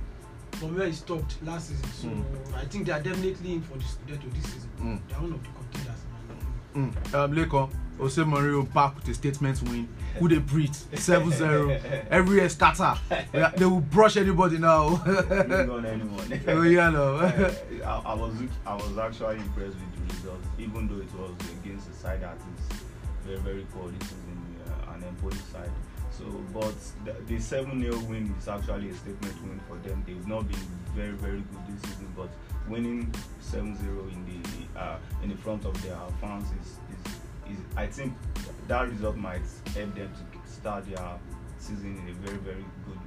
from 0.52 0.78
where 0.78 0.86
he 0.88 0.94
stopped 0.94 1.42
last 1.44 1.70
season. 1.70 1.90
So 1.92 2.08
Mm. 2.10 2.56
I 2.62 2.66
think 2.66 2.86
they 2.86 2.92
are 2.92 3.02
definitely 3.02 3.54
in 3.54 3.62
for 3.64 3.78
the 3.78 3.84
Scudetto 3.86 4.32
this 4.36 4.44
season. 4.54 4.70
Mm. 4.80 5.02
They 5.08 5.16
are 5.16 5.22
one 5.22 5.34
of 5.34 5.42
the 5.42 5.50
contenders. 5.50 6.06
Mm. 6.76 7.14
Um, 7.16 7.32
Lekon, 7.34 7.70
Jose 7.98 8.22
Mourinho 8.24 8.72
back 8.72 8.96
with 8.96 9.08
a 9.10 9.14
statement 9.16 9.62
win. 9.64 9.88
Who 10.18 10.28
they 10.28 10.40
breathe 10.40 10.74
7-0. 10.94 12.08
Every 12.10 12.38
year 12.38 12.50
starter. 12.50 12.96
They 13.32 13.66
will 13.66 13.82
brush 13.82 14.18
anybody 14.18 14.58
now. 14.58 14.88
On 14.88 15.86
anyone. 15.86 16.42
oh 16.48 16.62
yeah, 16.64 16.90
no. 16.90 17.18
I, 17.86 18.02
I 18.06 18.14
was 18.14 18.34
I 18.66 18.76
was 18.76 18.98
actually 18.98 19.38
impressed 19.38 19.76
with 19.76 20.08
the 20.08 20.14
results, 20.14 20.48
even 20.58 20.88
though 20.88 21.02
it 21.02 21.14
was 21.14 21.32
against 21.62 21.90
a 21.90 21.94
side 21.94 22.22
that 22.22 22.36
is 22.36 22.78
very 23.26 23.40
very 23.40 23.68
poor 23.74 23.90
this 23.92 24.10
season, 24.10 24.56
uh, 24.68 24.94
an 24.94 25.04
Empoli 25.04 25.38
side. 25.52 25.72
So, 26.12 26.26
but 26.54 26.76
the, 27.06 27.16
the 27.28 27.40
seven 27.40 27.80
0 27.80 27.98
win 28.10 28.36
is 28.38 28.48
actually 28.48 28.90
a 28.90 28.94
statement 28.94 29.42
win 29.42 29.60
for 29.68 29.78
them. 29.88 30.04
They've 30.06 30.28
not 30.28 30.48
been 30.48 30.60
very 30.94 31.12
very 31.12 31.40
good 31.40 31.64
this 31.68 31.90
season, 31.90 32.12
but 32.16 32.30
winning 32.68 33.14
7-0 33.42 33.80
in 34.14 34.26
the 34.26 34.80
uh, 34.80 34.98
in 35.24 35.30
the 35.30 35.38
front 35.38 35.66
of 35.66 35.82
their 35.82 35.98
fans 36.20 36.46
is, 36.62 36.68
is 36.68 37.19
is 37.52 37.60
I 37.76 37.88
think 37.88 38.14
that 38.68 38.90
result 38.90 39.16
might 39.18 39.42
help 39.76 39.96
them 39.96 40.10
to 40.14 40.52
start 40.52 40.86
their 40.90 41.20
season 41.60 41.98
in 41.98 42.10
a 42.10 42.14
very 42.26 42.38
very 42.38 42.66
good 42.86 43.00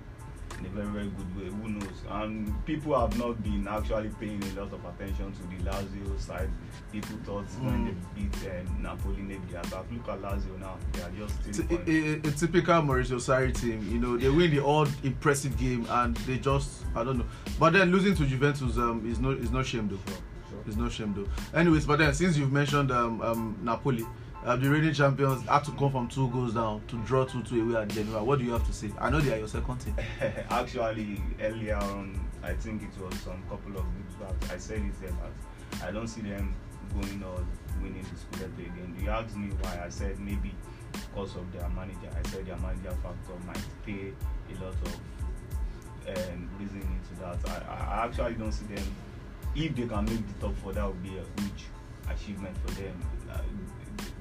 in 0.61 0.67
a 0.67 0.69
very 0.71 0.87
very 0.89 1.09
good 1.09 1.37
way. 1.37 1.47
Who 1.51 1.69
knows? 1.71 2.03
And 2.11 2.65
people 2.67 2.99
have 3.01 3.19
not 3.19 3.43
been 3.43 3.67
actually 3.67 4.11
paying 4.21 4.41
a 4.45 4.61
lot 4.61 4.73
of 4.73 4.85
attention 4.85 5.33
to 5.33 5.43
the 5.43 5.71
Lazio 5.71 6.21
side. 6.21 6.51
People 6.93 7.17
thought 7.25 7.47
when 7.63 7.87
Mm. 7.87 7.87
they 8.15 8.21
beat 8.23 8.35
uh, 8.49 8.71
Napoli, 8.81 9.23
maybe 9.23 9.41
they 9.51 9.57
are 9.57 9.63
back. 9.65 9.85
Look 9.91 10.09
at 10.09 10.21
Lazio 10.21 10.59
now; 10.61 10.77
they 10.93 11.03
are 11.03 11.11
just 11.19 11.35
It's 11.49 11.59
still. 11.59 11.79
a, 11.79 11.91
a, 11.91 12.13
a 12.17 12.31
typical 12.33 12.75
Maurizio 12.83 13.17
Sarri 13.19 13.53
team. 13.59 13.89
You 13.91 13.99
know, 13.99 14.17
they 14.17 14.29
win 14.29 14.51
the 14.51 14.65
odd 14.65 14.89
impressive 15.05 15.57
game 15.59 15.87
and 15.91 16.17
they 16.19 16.39
just 16.39 16.85
I 16.95 17.03
don't 17.03 17.19
know. 17.19 17.27
But 17.59 17.73
then 17.73 17.91
losing 17.91 18.15
to 18.17 18.27
Juventus 18.27 18.77
um 18.77 19.05
is 19.11 19.19
not 19.19 19.39
is 19.39 19.51
not 19.51 19.67
shame 19.67 19.89
though. 19.89 20.13
It's 20.67 20.77
no 20.77 20.89
shame 20.89 21.13
though. 21.15 21.59
Anyways, 21.59 21.87
but 21.87 21.99
then 21.99 22.15
since 22.15 22.37
you've 22.37 22.53
mentioned 22.53 22.93
um, 22.93 23.21
um 23.23 23.59
Napoli, 23.63 24.07
uh, 24.45 24.57
the 24.57 24.69
reigning 24.69 24.93
champions 24.93 25.47
had 25.47 25.65
to 25.65 25.71
come 25.73 25.91
from 25.91 26.09
two 26.09 26.29
goals 26.31 26.55
down 26.55 26.83
to 26.89 26.97
draw 27.05 27.25
two 27.25 27.43
two 27.43 27.63
away 27.63 27.83
at 27.83 27.89
Genoa. 27.89 28.25
What 28.25 28.39
do 28.39 28.45
you 28.45 28.53
have 28.53 28.67
to 28.67 28.73
say? 28.73 28.91
I 29.01 29.11
know 29.11 29.21
they 29.21 29.35
are 29.35 29.39
your 29.39 29.49
second 29.49 29.79
team. 29.79 29.95
Actually, 30.51 31.23
earlier 31.41 31.77
on, 31.77 32.19
I 32.43 32.53
think 32.55 32.83
it 32.83 33.01
was 33.01 33.15
some 33.21 33.43
couple 33.49 33.77
of 33.79 33.85
weeks 33.97 34.15
back. 34.15 34.53
I 34.53 34.59
said 34.59 34.79
it 34.81 35.01
there 35.01 35.11
that 35.11 35.89
I 35.89 35.93
don't 35.93 36.09
see 36.09 36.23
them 36.23 36.55
going 36.93 37.23
or 37.23 37.45
winning 37.81 38.03
the 38.03 38.39
Scudetto 38.39 38.59
again. 38.59 38.97
You 39.01 39.11
asked 39.11 39.37
me 39.37 39.51
why. 39.61 39.81
I 39.85 39.89
said 39.89 40.19
maybe 40.19 40.53
because 40.93 41.37
of 41.37 41.51
their 41.53 41.69
manager. 41.71 42.11
I 42.11 42.29
said 42.29 42.47
their 42.47 42.57
manager 42.57 42.97
factor 43.03 43.39
might 43.47 43.65
pay 43.87 44.13
a 44.51 44.65
lot 44.65 44.75
of 44.75 44.99
um, 46.09 46.51
reasoning 46.59 47.01
into 47.01 47.21
that. 47.21 47.39
I, 47.69 48.03
I 48.03 48.05
actually 48.07 48.35
don't 48.35 48.53
see 48.53 48.67
them. 48.67 48.85
If 49.55 49.77
they 49.77 49.87
can 49.87 50.05
make 50.05 50.27
the 50.27 50.47
top 50.47 50.57
four, 50.57 50.73
that 50.73 50.87
would 50.87 51.03
be 51.03 51.11
a 51.11 51.41
huge 51.41 51.65
achievement 52.11 52.57
for 52.65 52.75
them. 52.81 53.01
Uh, 53.31 53.39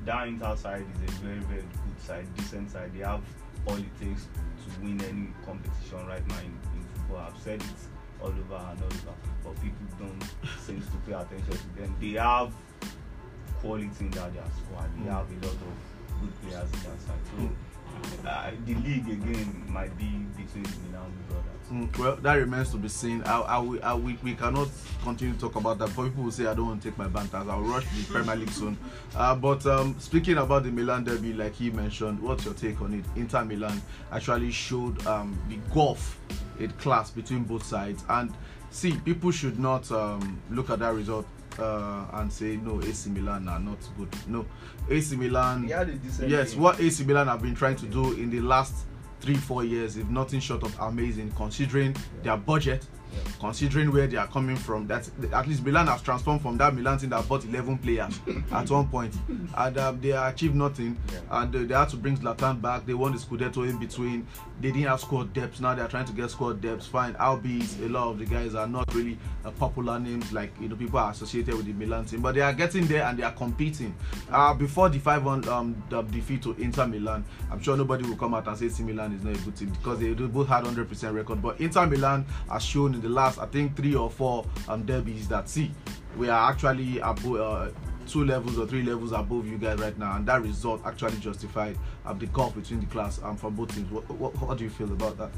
that 0.06 0.28
Inter 0.28 0.56
side 0.56 0.86
is 1.06 1.10
a 1.10 1.22
very 1.22 1.40
very 1.40 1.62
good 1.62 2.02
side, 2.02 2.26
decent 2.36 2.72
side. 2.72 2.92
They 2.94 3.04
have 3.06 3.22
all 3.68 3.76
it 3.78 4.00
takes 4.00 4.24
to 4.24 4.82
win 4.82 5.00
any 5.02 5.28
competition 5.46 6.06
right 6.08 6.26
now 6.28 6.40
in, 6.40 6.46
in 6.76 6.84
football. 6.94 7.28
I've 7.34 7.42
said 7.42 7.62
it 7.62 7.68
all 8.22 8.28
over 8.30 8.56
and 8.56 8.82
all 8.82 8.88
over, 8.88 9.14
but 9.44 9.56
people 9.62 9.86
don't 10.00 10.24
seem 10.66 10.82
to 10.82 10.98
pay 11.06 11.14
attention 11.14 11.58
to 11.58 11.82
them. 11.82 11.96
They 12.00 12.12
have 12.20 12.52
quality 13.62 13.90
in 14.00 14.12
their 14.12 14.30
squad. 14.32 14.90
They 14.98 15.10
Mm. 15.10 15.14
have 15.14 15.30
a 15.30 15.46
lot 15.46 15.54
of 15.54 16.22
good 16.22 16.42
players 16.42 16.72
in 16.74 16.80
that 16.90 17.00
side. 17.02 17.24
So 17.38 17.50
uh, 18.28 18.52
the 18.66 18.76
league 18.76 19.08
again 19.10 19.64
might 19.70 19.96
be 19.98 20.06
between 20.38 20.64
Milan 20.90 21.12
brothers. 21.30 21.48
Mm, 21.72 21.98
well, 21.98 22.16
that 22.18 22.34
remains 22.34 22.70
to 22.72 22.78
be 22.78 22.90
seen. 22.90 23.24
I, 23.24 23.40
I, 23.42 23.60
we- 23.62 23.82
I, 23.82 23.94
we, 23.94 24.18
we 24.24 24.34
cannot 24.36 24.68
continue 25.04 25.34
to 25.36 25.40
talk 25.40 25.56
about 25.56 25.80
that. 25.80 25.90
For 25.90 26.04
people 26.06 26.24
will 26.26 26.32
say 26.32 26.46
I 26.46 26.54
don't 26.54 26.68
want 26.68 26.82
to 26.84 26.90
take 26.90 26.98
my 26.98 27.08
banters, 27.08 27.48
I'll 27.48 27.62
rush 27.62 27.86
the 27.98 28.04
Premier 28.12 28.36
League 28.36 28.52
soon. 28.52 28.78
Uh, 29.16 29.36
but 29.36 29.66
um, 29.66 29.96
speaking 30.00 30.38
about 30.38 30.64
the 30.64 30.72
Milan 30.72 31.04
derby, 31.06 31.34
like 31.34 31.54
he 31.56 31.70
mentioned, 31.72 32.20
what's 32.22 32.44
your 32.46 32.54
take 32.56 32.82
on 32.82 32.94
it? 32.94 33.06
Inter 33.16 33.46
Milan 33.46 33.82
actually 34.12 34.52
showed 34.52 35.06
um, 35.08 35.40
the 35.50 35.56
gulf 35.74 36.20
in 36.60 36.70
class 36.72 37.10
between 37.10 37.44
both 37.44 37.64
sides. 37.64 38.04
And 38.10 38.34
see, 38.70 38.98
people 39.06 39.32
should 39.32 39.58
not 39.58 39.90
um, 39.92 40.40
look 40.50 40.70
at 40.70 40.80
that 40.80 40.94
result 40.94 41.26
uh, 41.60 42.06
and 42.14 42.32
say 42.32 42.58
no, 42.58 42.82
AC 42.82 43.10
Milan 43.10 43.48
are 43.48 43.60
not 43.60 43.78
good. 43.98 44.10
No, 44.28 44.46
AC 44.90 45.16
Milan. 45.16 45.64
He 45.66 45.72
had 45.72 45.90
a 45.90 45.94
decent 45.94 46.30
Yes, 46.30 46.56
what 46.56 46.80
AC 46.80 47.04
Milan 47.04 47.28
have 47.28 47.42
been 47.42 47.56
trying 47.56 47.76
to 47.78 47.86
do 47.86 48.14
in 48.14 48.30
the 48.30 48.42
last 48.42 48.86
three, 49.20 49.36
four 49.36 49.64
years 49.64 49.98
is 49.98 50.06
nothing 50.06 50.40
short 50.40 50.64
of 50.64 50.78
amazing, 50.80 51.32
considering 51.36 51.96
their 52.24 52.38
budget 52.38 52.86
considering 53.40 53.92
where 53.92 54.08
they 54.08 54.18
are 54.18 54.28
coming 54.28 54.56
from. 54.56 54.88
That 54.88 55.10
at 55.34 55.48
least 55.48 55.64
Milan 55.64 55.88
has 55.88 56.02
transformed 56.02 56.42
from 56.42 56.58
that 56.58 56.74
Milan 56.74 56.98
team 56.98 57.10
that 57.10 57.28
bought 57.28 57.46
11 57.46 57.78
players 57.80 58.20
at 58.52 58.70
one 58.70 58.88
point, 58.88 59.16
and 59.58 59.78
um, 59.78 60.02
they 60.02 60.12
achieved 60.12 60.56
nothing. 60.56 60.98
Yeah. 61.12 61.42
And 61.42 61.56
uh, 61.56 61.60
they 61.64 61.74
had 61.74 61.90
to 61.90 61.98
bring 61.98 62.18
Zlatan 62.18 62.62
back. 62.62 62.86
They 62.86 62.94
won 62.94 63.12
the 63.14 63.18
Scudetto 63.18 63.68
in 63.70 63.78
between. 63.78 64.28
They 64.60 64.72
didn't 64.72 64.88
have 64.88 65.00
squad 65.02 65.34
depth. 65.34 65.60
Now 65.62 65.76
they 65.76 65.82
are 65.82 65.88
trying 65.88 66.06
to 66.06 66.14
get 66.14 66.30
squad 66.32 66.62
depth. 66.62 66.88
Fine, 66.88 67.16
albeit 67.18 67.80
a 67.82 67.88
lot 67.90 68.12
of 68.12 68.20
the 68.20 68.26
guys 68.26 68.56
are 68.56 68.68
not 68.68 68.94
really 68.94 69.18
uh, 69.46 69.52
popular 69.52 70.00
names 70.00 70.32
like 70.32 70.52
you 70.60 70.70
know 70.70 70.76
people 70.76 71.00
are 71.00 71.12
associated 71.12 71.56
with 71.56 71.66
the 71.66 71.74
Milan 71.74 72.06
team, 72.06 72.22
but 72.22 72.36
they 72.36 72.42
are 72.42 72.54
getting 72.54 72.86
there 72.88 73.04
and 73.04 73.18
they 73.18 73.24
are 73.24 73.32
competing. 73.32 73.96
Uh, 74.32 74.54
before 74.54 74.90
the 74.90 75.00
5-1 75.00 75.48
um, 75.48 75.84
the 75.90 76.02
defeat 76.04 76.42
to 76.44 76.54
Inter 76.54 76.88
Milan, 76.88 77.24
I'm 77.52 77.62
sure 77.62 77.76
nobody 77.76 78.08
will 78.08 78.16
come 78.16 78.34
out 78.34 78.48
and 78.48 78.58
say 78.58 78.68
AC 78.68 78.84
Milan 78.84 79.14
is 79.14 79.24
not 79.24 79.36
a 79.36 79.40
good 79.40 79.56
team 79.56 79.70
because 79.70 80.00
they, 80.00 80.14
they 80.14 80.26
both 80.26 80.48
had 80.48 80.64
100% 80.64 81.14
record. 81.14 81.42
But 81.42 81.60
Inter 81.60 81.88
Milan 81.88 82.26
has 82.50 82.64
shown 82.64 83.01
in 83.02 83.10
the 83.10 83.14
last, 83.14 83.40
I 83.40 83.46
think, 83.48 83.76
three 83.76 83.96
or 83.96 84.10
four 84.10 84.46
um, 84.68 84.84
derbies 84.84 85.28
that 85.30 85.50
see 85.50 85.72
we 86.18 86.30
are 86.30 86.52
actually 86.52 87.00
above. 87.00 87.36
Uh, 87.36 87.70
two 88.08 88.26
levels 88.26 88.58
or 88.58 88.66
three 88.66 88.82
levels 88.82 89.12
above 89.14 89.48
you 89.48 89.58
guys 89.60 89.78
right 89.80 89.98
now 89.98 90.18
and 90.18 90.26
that 90.26 90.42
result 90.42 90.82
actually 90.86 91.16
justified 91.20 91.78
um, 92.04 92.18
the 92.20 92.26
gulf 92.26 92.54
between 92.56 92.80
the 92.80 92.86
class 92.88 93.22
um, 93.24 93.38
for 93.38 93.50
both 93.52 93.74
teams 93.74 93.90
what, 93.92 94.04
what, 94.16 94.36
what 94.42 94.58
do 94.58 94.64
you 94.66 94.70
feel 94.72 94.92
about 94.92 95.16
that 95.20 95.30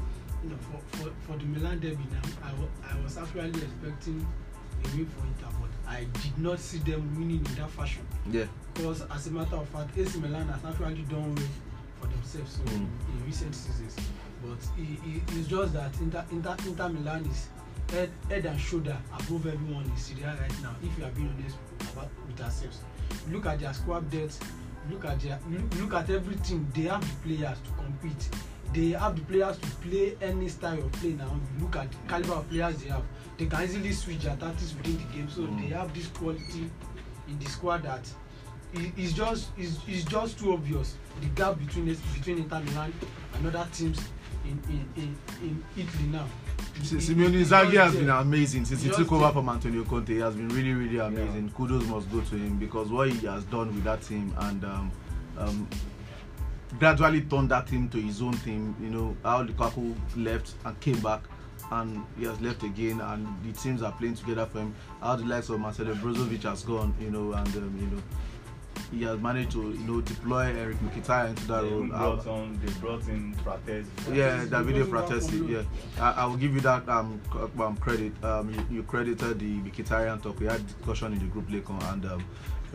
know, 0.42 0.56
for, 0.56 0.96
for, 0.96 1.10
for 1.26 1.38
the 1.38 1.44
Milan 1.44 1.78
derby 1.78 1.98
now, 2.10 2.22
I, 2.42 2.96
I 2.96 3.00
was 3.02 3.18
actually 3.18 3.50
expecting 3.50 4.26
a 4.82 4.96
win 4.96 5.06
for 5.06 5.24
Inter, 5.26 5.56
but 5.60 5.70
I 5.92 6.04
did 6.22 6.38
not 6.38 6.58
see 6.58 6.78
them 6.78 7.14
winning 7.16 7.44
in 7.46 7.54
that 7.56 7.70
fashion. 7.70 8.04
yeah 8.32 8.46
Because 8.72 9.02
as 9.02 9.26
a 9.26 9.30
matter 9.30 9.56
of 9.56 9.68
fact, 9.68 9.96
AC 9.96 10.18
Milan 10.18 10.48
has 10.48 10.64
actually 10.64 11.02
done 11.02 11.34
well 11.34 11.44
for 12.00 12.06
themselves 12.08 12.52
so 12.56 12.62
Mm. 12.62 12.86
in 12.86 13.26
recent 13.26 13.54
seasons. 13.54 13.96
But 14.44 14.58
it, 14.78 14.98
it, 15.06 15.22
it's 15.36 15.48
just 15.48 15.72
that 15.72 15.92
Inter, 16.00 16.24
Inter, 16.30 16.56
Inter 16.66 16.88
Milan 16.90 17.24
is 17.26 17.48
head, 17.90 18.10
head 18.28 18.44
and 18.46 18.60
shoulder 18.60 18.96
above 19.12 19.46
everyone 19.46 19.84
in 19.84 19.96
Syria 19.96 20.36
right 20.40 20.62
now. 20.62 20.74
If 20.82 20.98
you 20.98 21.04
are 21.04 21.10
being 21.10 21.32
honest 21.38 21.56
about 21.92 22.08
with 22.26 22.40
ourselves, 22.40 22.80
look 23.30 23.46
at 23.46 23.60
their 23.60 23.72
squad 23.72 24.10
depth. 24.10 24.38
Look 24.90 25.04
at 25.06 25.18
their 25.20 25.38
look, 25.48 25.74
look 25.80 25.94
at 25.94 26.10
everything. 26.10 26.66
They 26.74 26.82
have 26.82 27.00
the 27.00 27.28
players 27.36 27.58
to 27.58 27.70
compete. 27.82 28.28
They 28.74 28.90
have 28.90 29.16
the 29.16 29.22
players 29.22 29.56
to 29.58 29.66
play 29.76 30.14
any 30.20 30.48
style 30.48 30.78
of 30.84 30.92
play 30.92 31.12
now. 31.12 31.40
You 31.58 31.64
look 31.64 31.76
at 31.76 31.90
the 31.90 31.96
caliber 32.06 32.34
of 32.34 32.50
players 32.50 32.76
they 32.82 32.90
have. 32.90 33.02
They 33.38 33.46
can 33.46 33.62
easily 33.62 33.92
switch 33.92 34.20
their 34.24 34.36
tactics 34.36 34.74
within 34.76 34.98
the 34.98 35.04
game. 35.14 35.28
So 35.30 35.42
Mm. 35.42 35.60
they 35.60 35.74
have 35.74 35.94
this 35.94 36.08
quality 36.08 36.70
in 37.28 37.38
the 37.38 37.46
squad 37.46 37.82
that 37.84 38.06
it, 38.74 38.92
it's 38.98 39.12
just 39.14 39.50
it's, 39.56 39.78
it's 39.88 40.04
just 40.04 40.38
too 40.38 40.52
obvious 40.52 40.96
the 41.22 41.28
gap 41.28 41.58
between 41.58 41.86
between 42.14 42.38
Inter 42.38 42.60
Milan 42.60 42.92
and 43.34 43.46
other 43.46 43.66
teams 43.72 44.00
in 44.44 44.58
in 44.68 44.86
in, 44.96 45.16
in 45.42 45.64
Italy 45.76 46.08
now. 46.10 46.26
Si- 46.82 46.96
It- 46.96 47.02
Simeone 47.02 47.34
it's 47.40 47.50
Inzaghi 47.50 47.76
has 47.82 47.94
been 47.94 48.10
amazing 48.10 48.64
since 48.64 48.82
he 48.82 48.90
took 48.90 49.10
over 49.12 49.24
there. 49.24 49.32
from 49.32 49.48
Antonio 49.48 49.84
Conte. 49.84 50.12
He 50.12 50.18
has 50.20 50.34
been 50.34 50.48
really, 50.48 50.72
really 50.72 50.98
amazing. 50.98 51.50
Kudos 51.56 51.86
must 51.86 52.10
go 52.10 52.20
to 52.20 52.36
him 52.36 52.58
because 52.58 52.88
what 52.90 53.10
he 53.10 53.26
has 53.26 53.44
done 53.44 53.74
with 53.74 53.84
that 53.84 54.02
team 54.02 54.34
and 54.38 54.64
um, 54.64 54.90
um, 55.38 55.68
gradually 56.78 57.22
turned 57.22 57.50
that 57.50 57.66
team 57.66 57.88
to 57.90 58.00
his 58.00 58.20
own 58.22 58.34
team. 58.38 58.74
You 58.80 58.90
know 58.90 59.16
how 59.22 59.44
Lukaku 59.44 59.94
left 60.16 60.54
and 60.64 60.78
came 60.80 60.98
back, 61.00 61.22
and 61.70 62.04
he 62.18 62.24
has 62.26 62.40
left 62.40 62.62
again, 62.64 63.00
and 63.00 63.26
the 63.44 63.52
teams 63.52 63.82
are 63.82 63.92
playing 63.92 64.14
together 64.16 64.46
for 64.46 64.58
him. 64.60 64.74
How 65.00 65.16
the 65.16 65.24
likes 65.24 65.48
of 65.48 65.60
Marcelo 65.60 65.94
Brozovic 65.94 66.42
has 66.42 66.62
gone, 66.64 66.94
you 67.00 67.10
know, 67.10 67.32
and 67.32 67.48
um, 67.56 67.76
you 67.80 67.86
know 67.96 68.02
he 68.96 69.04
has 69.04 69.18
managed 69.20 69.52
to 69.52 69.62
you 69.72 69.84
know 69.86 70.00
deploy 70.00 70.54
Eric 70.56 70.76
Mkhitaryan 70.80 71.30
into 71.30 71.46
that 71.48 71.62
They 71.62 71.68
role. 71.70 71.86
brought 71.86 72.26
on, 72.26 72.60
they 72.64 72.72
brought 72.80 73.08
in 73.08 73.34
Fratesi. 73.44 73.86
yeah, 74.14 74.44
Davide 74.46 74.84
Fratesi. 74.84 75.48
Yeah, 75.48 75.62
I, 76.02 76.22
I 76.22 76.26
will 76.26 76.36
give 76.36 76.54
you 76.54 76.60
that 76.60 76.88
um, 76.88 77.20
um 77.58 77.76
credit. 77.78 78.12
Um, 78.24 78.50
you, 78.50 78.76
you 78.76 78.82
credited 78.82 79.38
the 79.38 79.58
Mkhitaryan 79.60 80.22
talk. 80.22 80.38
We 80.40 80.46
had 80.46 80.66
discussion 80.66 81.12
in 81.12 81.18
the 81.18 81.26
group 81.26 81.50
later, 81.50 81.72
and 81.92 82.04
um, 82.06 82.24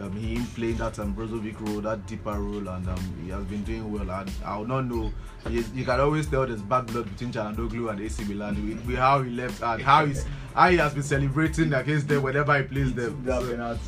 um, 0.02 0.12
he 0.14 0.40
playing 0.56 0.78
that 0.78 0.98
um, 1.00 1.14
Brozovic 1.14 1.60
role, 1.60 1.82
that 1.82 2.06
deeper 2.08 2.32
role, 2.32 2.68
and 2.70 2.88
um, 2.88 3.16
he 3.24 3.30
has 3.32 3.44
been 3.46 3.64
doing 3.64 3.92
well. 3.92 4.10
And 4.10 4.32
I 4.46 4.58
will 4.58 4.68
not 4.68 4.86
know. 4.86 5.12
You, 5.50 5.64
you 5.74 5.86
can 5.86 6.00
always 6.00 6.28
tell 6.28 6.46
there's 6.46 6.62
bad 6.62 6.88
blood 6.88 7.10
between 7.12 7.32
Calhanoglu 7.32 7.90
and 7.92 8.00
AC 8.02 8.24
Milan. 8.26 8.56
With, 8.68 8.86
with 8.86 8.98
how 8.98 9.22
he 9.22 9.32
left 9.32 9.62
and 9.62 9.82
how 9.82 10.06
he's 10.06 10.26
how 10.56 10.70
he 10.70 10.78
has 10.78 10.94
been 10.94 11.04
celebrating 11.04 11.74
against 11.74 12.08
them 12.08 12.24
whenever 12.24 12.58
he 12.58 12.64
plays 12.64 12.94
them. 12.94 13.24
that 13.26 13.42
penalty. 13.42 13.80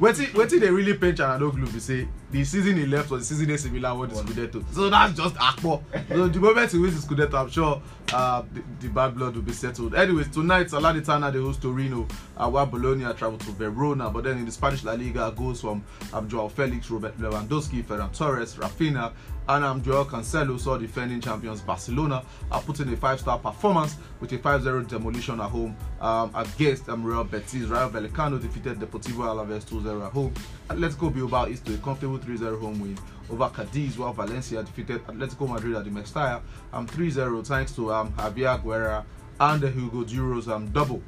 wetin 0.00 0.26
wetin 0.34 0.60
dey 0.60 0.70
really 0.70 0.94
pain 0.94 1.14
Calhanoglu 1.14 1.72
be 1.72 1.78
say 1.80 2.08
the 2.32 2.44
season 2.44 2.76
he 2.76 2.84
left 2.86 3.10
was 3.10 3.28
the 3.28 3.34
season 3.34 3.50
AC 3.52 3.70
Milan 3.70 3.96
won 3.98 4.08
the. 4.08 4.14
Scudetto 4.16 4.64
so 4.74 4.90
that's 4.90 5.16
just 5.16 5.34
akpo 5.36 5.80
so 6.08 6.26
the 6.28 6.40
moment 6.40 6.72
he 6.72 6.78
wins 6.78 7.06
the 7.06 7.14
Scudetto 7.14 7.34
I'm 7.34 7.48
sure 7.50 7.80
uh, 8.12 8.42
the, 8.52 8.62
the 8.80 8.88
bad 8.88 9.14
blood 9.14 9.36
will 9.36 9.42
be 9.42 9.52
settled 9.52 9.94
anyways 9.94 10.28
tonight 10.28 10.66
Salernitana 10.68 11.32
dey 11.32 11.38
host 11.40 11.62
Torino 11.62 12.08
uh, 12.36 12.50
while 12.50 12.66
Bologna 12.66 13.04
travel 13.14 13.38
to 13.38 13.50
Verona 13.52 14.10
but 14.10 14.24
then 14.24 14.38
in 14.38 14.44
the 14.44 14.52
Spanish 14.52 14.82
La 14.82 14.92
Liga 14.94 15.32
goes 15.36 15.60
from 15.60 15.84
um, 16.12 16.28
Joao 16.28 16.48
Felix 16.48 16.90
Robert 16.90 17.16
Lewandowski 17.18 17.84
Ferran 17.84 18.12
Torres 18.16 18.56
Rafinha 18.56 19.12
and 19.48 19.64
um, 19.64 19.82
Joao 19.82 20.04
Cancelo 20.04 20.58
saw 20.58 20.78
defending 20.78 21.20
champions 21.20 21.60
Barcelona 21.60 22.24
are 22.50 22.62
putting 22.62 22.92
a 22.92 22.96
five-star 22.96 23.38
performance 23.38 23.96
with 24.20 24.32
a 24.32 24.38
5-0 24.38 24.88
demolition 24.88 25.40
at 25.40 25.50
home 25.50 25.76
um, 26.00 26.30
against 26.34 26.88
um, 26.88 27.04
Real 27.04 27.24
Betis. 27.24 27.66
Rayo 27.66 27.90
Vallecano 27.90 28.40
defeated 28.40 28.78
Deportivo 28.78 29.24
Alaves 29.26 29.64
2-0 29.64 30.06
at 30.06 30.12
home. 30.12 30.32
Atletico 30.70 31.12
Bilbao 31.12 31.44
is 31.44 31.60
to 31.60 31.74
a 31.74 31.78
comfortable 31.78 32.18
3-0 32.18 32.60
home 32.60 32.80
win 32.80 32.98
over 33.30 33.48
Cadiz, 33.50 33.98
while 33.98 34.12
Valencia 34.12 34.62
defeated 34.62 35.04
Atletico 35.06 35.48
Madrid 35.48 35.76
at 35.76 35.84
the 35.84 35.90
Mestalla 35.90 36.40
um, 36.72 36.86
3-0 36.86 37.46
thanks 37.46 37.72
to 37.72 37.92
um, 37.92 38.12
Javier 38.12 38.62
Guerra 38.62 39.04
and 39.40 39.60
the 39.60 39.70
Hugo 39.70 40.04
Duro's 40.04 40.48
um, 40.48 40.68
double 40.70 41.02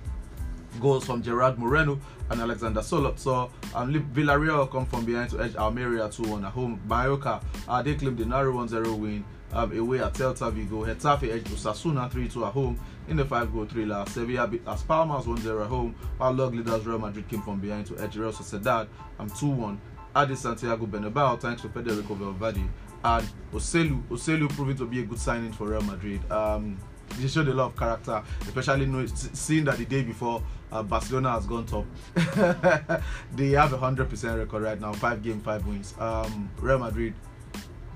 goals 0.81 1.05
from 1.05 1.23
Gerard 1.23 1.59
Moreno 1.59 1.99
and 2.31 2.41
Alexander 2.41 2.81
Sørloth. 2.81 3.19
So 3.19 3.51
um, 3.75 3.93
Villarreal 4.15 4.71
come 4.71 4.87
from 4.87 5.05
behind 5.05 5.31
to 5.31 5.41
edge 5.41 5.57
Almeria 5.57 6.09
2-1 6.09 6.47
at 6.47 6.53
home. 6.53 6.81
Mallorca, 6.89 7.41
uh, 7.69 7.83
they 7.83 7.95
claimed 7.95 8.19
the 8.19 8.27
narrow 8.27 8.53
1-0 8.53 8.99
win 8.99 9.25
um, 9.53 9.79
away 9.79 10.01
at 10.01 10.15
Celta 10.15 10.53
Vigo. 10.53 10.85
Getafe 10.85 11.33
edged 11.33 11.47
Osasuna 11.49 12.11
3-2 12.11 12.47
at 12.47 12.53
home 12.53 12.79
in 13.09 13.17
the 13.17 13.25
5-goal 13.25 13.67
thriller. 13.67 14.05
Sevilla 14.09 14.47
beat 14.47 14.65
Las 14.65 14.83
Palmas 14.83 15.27
1-0 15.27 15.62
at 15.62 15.69
home, 15.69 15.95
while 16.19 16.33
log 16.33 16.55
leaders 16.55 16.85
Real 16.87 16.99
Madrid 16.99 17.29
came 17.29 17.43
from 17.43 17.61
behind 17.61 17.87
to 17.87 17.99
edge 17.99 18.17
Real 18.17 18.33
Sociedad 18.33 18.89
um, 19.19 19.31
2-1 19.31 19.79
at 20.17 20.29
the 20.29 20.37
Santiago 20.37 20.87
Bernabeu 20.87 21.39
thanks 21.39 21.61
to 21.62 21.69
Federico 21.69 22.15
Valverde 22.15 22.65
and 23.05 23.29
Joselu. 23.53 24.03
Joselu 24.09 24.49
proving 24.55 24.77
to 24.77 24.87
be 24.87 25.01
a 25.01 25.03
good 25.05 25.19
signing 25.19 25.53
for 25.53 25.69
Real 25.69 25.83
Madrid. 25.83 26.21
Um, 26.31 26.79
they 27.21 27.29
showed 27.29 27.49
a 27.49 27.55
lot 27.55 27.66
of 27.66 27.77
character, 27.77 28.23
especially 28.42 28.87
know, 28.87 29.01
s- 29.01 29.31
seeing 29.33 29.64
that 29.64 29.79
the 29.79 29.85
day 29.85 30.03
before 30.03 30.42
uh, 30.73 30.83
Barcelona 30.83 31.31
has 31.33 31.47
gone 31.47 31.64
top. 31.66 31.85
they 33.35 33.51
have 33.51 33.73
a 33.73 33.79
hundred 33.79 34.09
percent 34.11 34.38
record 34.38 34.62
right 34.62 34.81
now, 34.81 34.92
five 34.92 35.23
game, 35.23 35.40
five 35.40 35.66
wins. 35.66 35.95
Um, 35.99 36.51
Real 36.59 36.79
Madrid, 36.79 37.14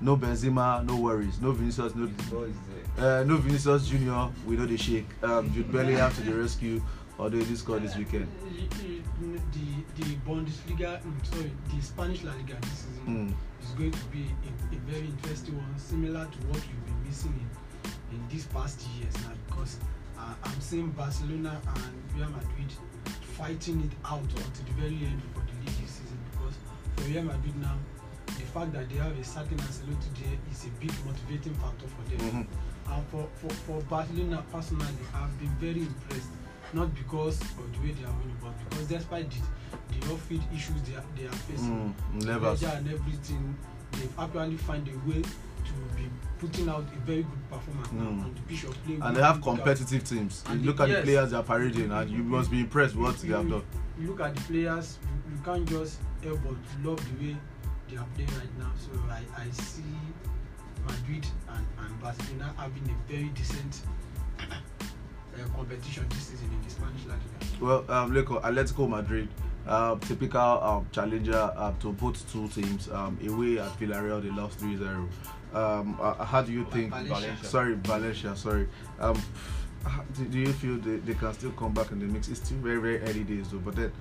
no 0.01 0.17
Benzema, 0.17 0.85
no 0.87 0.97
worries, 0.97 1.41
no 1.41 1.53
Vinicius, 1.53 1.95
no 1.95 2.07
Boys 2.31 2.55
uh, 2.99 3.25
no 3.27 3.37
Vinicius 3.37 3.87
Junior. 3.89 4.29
We 4.47 4.57
know 4.57 4.67
the 4.67 4.77
shake. 4.77 5.07
Um, 5.23 5.53
Jude 5.53 5.71
Bellingham 5.73 6.13
to 6.13 6.21
the 6.23 6.35
rescue. 6.35 6.83
Although 7.19 7.37
he 7.37 7.45
did 7.45 7.59
score 7.59 7.79
this 7.79 7.95
weekend. 7.99 8.27
The, 9.21 10.03
the 10.03 10.15
Bundesliga, 10.27 11.03
mm, 11.03 11.27
sorry, 11.27 11.53
the 11.75 11.83
Spanish 11.83 12.25
La 12.25 12.33
Liga 12.33 12.57
this 12.63 12.71
season 12.87 13.05
Mm. 13.07 13.35
is 13.63 13.71
going 13.73 13.91
to 13.91 14.05
be 14.07 14.25
a, 14.25 14.75
a 14.75 14.79
very 14.91 15.07
interesting 15.07 15.57
one, 15.59 15.79
similar 15.79 16.25
to 16.25 16.39
what 16.49 16.57
we've 16.61 16.87
been 16.87 17.05
missing 17.07 17.35
in, 17.39 17.49
in 18.13 18.21
these 18.29 18.47
past 18.47 18.81
years 18.99 19.15
now. 19.23 19.33
Because 19.47 19.79
uh, 20.19 20.35
I'm 20.45 20.61
seeing 20.61 20.91
Barcelona 20.91 21.61
and 21.77 21.93
Real 22.17 22.29
Madrid 22.31 22.71
fighting 23.37 23.81
it 23.83 23.93
out 24.05 24.21
until 24.21 24.65
the 24.67 24.73
very 24.81 24.97
end 25.07 25.23
for 25.35 25.41
the 25.41 25.53
league 25.65 25.77
this 25.81 25.91
season. 26.01 26.19
Because 26.33 26.55
for 26.97 27.05
Real 27.11 27.23
Madrid 27.25 27.57
now, 27.61 27.77
the 28.27 28.47
fact 28.53 28.73
that 28.73 28.89
they 28.89 28.97
have 28.97 29.19
a 29.19 29.25
certain 29.25 29.59
Ancelotti 29.59 30.11
there 30.23 30.39
is 30.51 30.65
a 30.65 30.71
big 30.81 30.93
motivating 31.07 31.55
factor 31.55 31.87
for 31.87 32.03
them. 32.11 32.21
Mhm. 32.31 32.47
And 32.93 33.07
for, 33.09 33.29
for, 33.37 33.51
for 33.67 33.81
Barcelona 33.83 34.45
personally, 34.53 35.05
I've 35.15 35.39
been 35.39 35.55
very 35.61 35.81
impressed. 35.83 36.29
Not 36.73 36.95
because 36.95 37.41
of 37.41 37.73
the 37.73 37.79
way 37.81 37.93
they 37.93 38.05
are 38.05 38.13
winning, 38.19 38.37
but 38.41 38.53
because 38.69 38.87
despite 38.87 39.29
the, 39.31 39.41
the 39.99 40.13
off-field 40.13 40.43
issues 40.55 40.81
they 40.83 40.95
are, 40.95 41.05
they 41.17 41.27
are 41.27 41.33
facing, 41.51 41.95
Mm, 42.15 42.25
never. 42.27 42.49
and 42.51 42.89
everything, 42.93 43.57
they've 43.93 44.19
actually 44.19 44.57
find 44.57 44.87
a 44.87 45.09
way 45.09 45.21
to 45.23 45.73
be 45.97 46.09
putting 46.41 46.69
out 46.69 46.81
a 46.97 46.99
very 47.07 47.23
good 47.23 47.51
performance 47.51 47.89
Mm. 47.89 48.25
on 48.25 48.35
the 48.35 48.41
pitch 48.43 48.65
of 48.65 48.85
play. 48.85 48.99
And 49.03 49.17
they 49.17 49.23
have 49.23 49.43
competitive 49.43 50.05
teams. 50.05 50.43
You 50.47 50.53
And 50.53 50.65
look 50.67 50.77
the- 50.79 50.83
at 50.85 50.89
the 50.89 51.03
players 51.03 51.31
they 51.31 51.37
are 51.37 51.43
parading, 51.43 51.91
and 51.91 52.11
you 52.11 52.23
must 52.23 52.51
be 52.51 52.61
impressed 52.61 52.95
with 52.97 53.05
what 53.05 53.19
they 53.19 53.29
have 53.29 53.49
done. 53.49 53.63
You 54.01 54.09
look 54.09 54.21
at 54.21 54.35
the 54.35 54.41
players, 54.43 54.99
you, 55.03 55.35
you 55.37 55.43
can't 55.45 55.69
just 55.69 56.01
help 56.23 56.41
but 56.43 56.55
love 56.85 57.01
the 57.19 57.27
way 57.27 57.37
they 57.89 57.97
are 57.97 58.07
playing 58.15 58.31
right 58.31 58.59
now. 58.59 58.71
So 58.77 58.91
I, 59.11 59.21
I 59.43 59.51
see 59.51 59.83
Madrid 60.87 61.27
and, 61.51 61.67
and 61.79 62.01
Barcelona 62.01 62.55
having 62.57 62.89
a 62.89 63.13
very 63.13 63.29
decent 63.35 63.83
uh, 64.41 65.49
competition 65.57 66.07
this 66.11 66.27
season 66.29 66.49
in 66.53 66.63
the 66.63 66.71
Spanish 66.71 67.05
La 67.07 67.15
Liga. 67.15 67.61
Well, 67.61 67.91
um, 67.91 68.13
look, 68.15 68.29
Atletico 68.29 68.89
Madrid, 68.89 69.29
uh, 69.67 69.97
typical 69.97 70.41
um, 70.63 70.87
challenger 70.93 71.53
uh, 71.57 71.73
to 71.81 71.93
both 71.93 72.31
two 72.33 72.49
teams. 72.49 72.89
Um, 72.91 73.19
away 73.27 73.59
at 73.59 73.79
Villarreal, 73.79 74.23
they 74.23 74.31
lost 74.31 74.59
3-0. 74.61 75.07
Um, 75.53 75.99
uh, 76.01 76.25
how 76.25 76.43
do 76.43 76.53
you 76.53 76.65
think? 76.67 76.91
Valencia. 76.91 77.37
Sorry, 77.43 77.75
Valencia. 77.75 78.37
Sorry. 78.37 78.69
Um, 78.99 79.21
do, 80.17 80.25
do 80.27 80.39
you 80.39 80.53
feel 80.53 80.77
they, 80.77 80.97
they 80.97 81.15
can 81.15 81.33
still 81.33 81.53
come 81.53 81.73
back 81.73 81.91
in 81.93 81.99
the 81.99 82.07
mix? 82.07 82.29
It's 82.29 82.41
still 82.41 82.59
very 82.59 82.81
very 82.81 83.01
early 83.03 83.25
days 83.25 83.51
though. 83.51 83.59
But 83.59 83.77
then, 83.77 83.93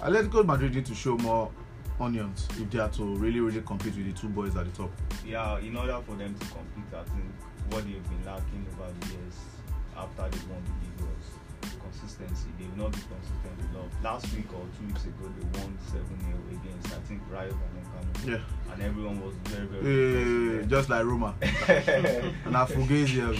Atletico 0.00 0.44
Madrid 0.44 0.74
need 0.74 0.86
to 0.86 0.94
show 0.94 1.16
more 1.18 1.50
onions 2.00 2.48
if 2.58 2.70
they 2.70 2.78
are 2.78 2.88
to 2.90 3.04
really 3.16 3.40
really 3.40 3.62
compete 3.62 3.96
with 3.96 4.06
the 4.06 4.12
two 4.12 4.28
boys 4.28 4.56
at 4.56 4.64
the 4.66 4.82
top. 4.82 4.90
Yeah, 5.26 5.58
in 5.58 5.76
order 5.76 5.98
for 6.06 6.16
them 6.16 6.34
to 6.34 6.46
compete, 6.46 6.92
I 6.94 7.04
think 7.04 7.24
what 7.70 7.84
they've 7.84 8.02
been 8.02 8.24
lacking 8.26 8.66
over 8.74 8.92
the 9.00 9.06
years 9.08 9.36
after 9.96 10.28
they 10.28 10.52
won 10.52 10.62
the 10.64 10.74
league 10.82 11.08
was 11.08 11.72
consistency. 11.80 12.48
They've 12.58 12.76
not 12.76 12.92
been 12.92 13.02
consistent 13.02 13.51
enough. 13.72 13.92
Last 14.02 14.34
week 14.34 14.52
or 14.52 14.64
two 14.78 14.86
weeks 14.86 15.04
ago, 15.04 15.30
they 15.38 15.60
won 15.60 15.76
7 15.86 16.04
0 16.04 16.38
against, 16.50 16.86
I 16.94 17.00
think, 17.08 17.22
Rayo 17.30 17.52
Vallecano. 17.52 18.28
Yeah. 18.28 18.72
And 18.72 18.82
everyone 18.82 19.20
was 19.24 19.34
very, 19.44 19.66
very 19.66 20.50
impressed 20.52 20.70
just 20.70 20.88
like 20.88 21.04
Roma 21.04 21.34
and 21.42 21.52
Fugazi. 22.68 23.38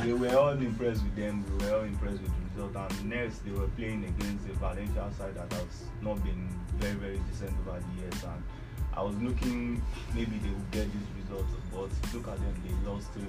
they 0.04 0.12
were 0.12 0.36
all 0.36 0.50
impressed 0.50 1.02
with 1.02 1.16
them. 1.16 1.44
We 1.58 1.66
were 1.66 1.76
all 1.76 1.84
impressed 1.84 2.20
with 2.22 2.32
the 2.32 2.62
result. 2.62 2.92
And 2.92 3.10
next, 3.10 3.44
they 3.44 3.52
were 3.52 3.68
playing 3.76 4.04
against 4.04 4.48
a 4.48 4.52
Valencia 4.54 5.10
side 5.18 5.34
that 5.36 5.52
has 5.52 5.84
not 6.02 6.22
been 6.24 6.48
very, 6.78 6.94
very 6.94 7.20
decent 7.30 7.52
over 7.66 7.78
the 7.78 8.02
years. 8.02 8.24
And 8.24 8.42
I 8.96 9.02
was 9.02 9.16
looking, 9.16 9.82
maybe 10.14 10.38
they 10.38 10.50
would 10.50 10.70
get 10.70 10.86
this 10.92 11.08
result, 11.22 11.46
but 11.72 11.90
look 12.14 12.28
at 12.28 12.36
them, 12.38 12.54
they 12.64 12.90
lost 12.90 13.12
3 13.12 13.22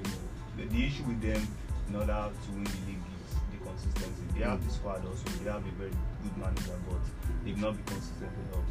the, 0.58 0.66
the 0.66 0.86
issue 0.86 1.04
with 1.04 1.22
them, 1.22 1.48
in 1.90 1.96
order 1.96 2.30
to 2.30 2.52
win 2.52 2.64
the 2.64 2.80
league, 2.88 3.04
consistency. 3.76 4.24
They 4.38 4.44
have 4.46 4.66
the 4.66 4.72
squad 4.74 5.06
also, 5.06 5.24
they 5.44 5.50
have 5.50 5.66
a 5.66 5.72
very 5.72 5.90
good 6.24 6.38
manager, 6.38 6.80
but 6.90 7.00
they've 7.44 7.58
not 7.58 7.76
been 7.76 7.86
consistent 7.86 8.32
enough, 8.52 8.66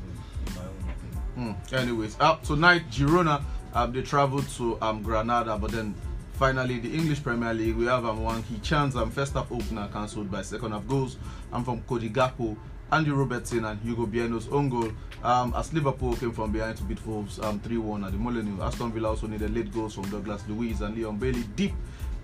in, 0.47 0.55
my 0.55 0.63
own 0.63 0.77
opinion. 0.91 1.59
Hmm. 1.71 1.75
Anyways, 1.75 2.17
uh, 2.21 2.37
tonight 2.37 2.91
Girona 2.91 3.43
um, 3.75 3.93
they 3.93 4.03
traveled 4.03 4.49
to 4.51 4.81
um, 4.81 5.03
Granada, 5.03 5.59
but 5.59 5.73
then 5.73 5.95
finally 6.35 6.79
the 6.79 6.93
English 6.93 7.23
Premier 7.23 7.53
League 7.53 7.77
we 7.77 7.87
have 7.87 8.05
um, 8.05 8.23
one 8.23 8.43
he 8.45 8.59
chance 8.59 8.95
um, 8.97 9.11
first 9.11 9.35
half 9.35 9.51
opener 9.51 9.89
cancelled 9.93 10.31
by 10.31 10.43
second 10.43 10.73
half 10.73 10.87
goals. 10.87 11.17
I'm 11.53 11.65
from 11.65 11.83
Cody 11.83 12.11
Gakpo, 12.11 12.57
Andy 12.93 13.11
Robertson, 13.11 13.65
and 13.65 13.81
Hugo 13.81 14.07
Bueno's 14.07 14.49
own 14.49 14.69
goal. 14.69 14.91
Um, 15.23 15.55
as 15.57 15.73
Liverpool 15.73 16.15
came 16.17 16.33
from 16.33 16.53
behind 16.53 16.77
to 16.77 16.85
beat 16.85 17.05
Wolves 17.07 17.39
um, 17.41 17.59
3-1 17.61 18.05
at 18.05 18.13
the 18.13 18.19
Molineux. 18.19 18.63
Aston 18.63 18.93
Villa 18.93 19.09
also 19.09 19.27
needed 19.27 19.55
late 19.55 19.73
goals 19.73 19.95
from 19.95 20.05
Douglas 20.11 20.45
Luiz 20.49 20.83
and 20.83 20.95
Leon 20.95 21.17
Bailey 21.17 21.45
deep 21.57 21.73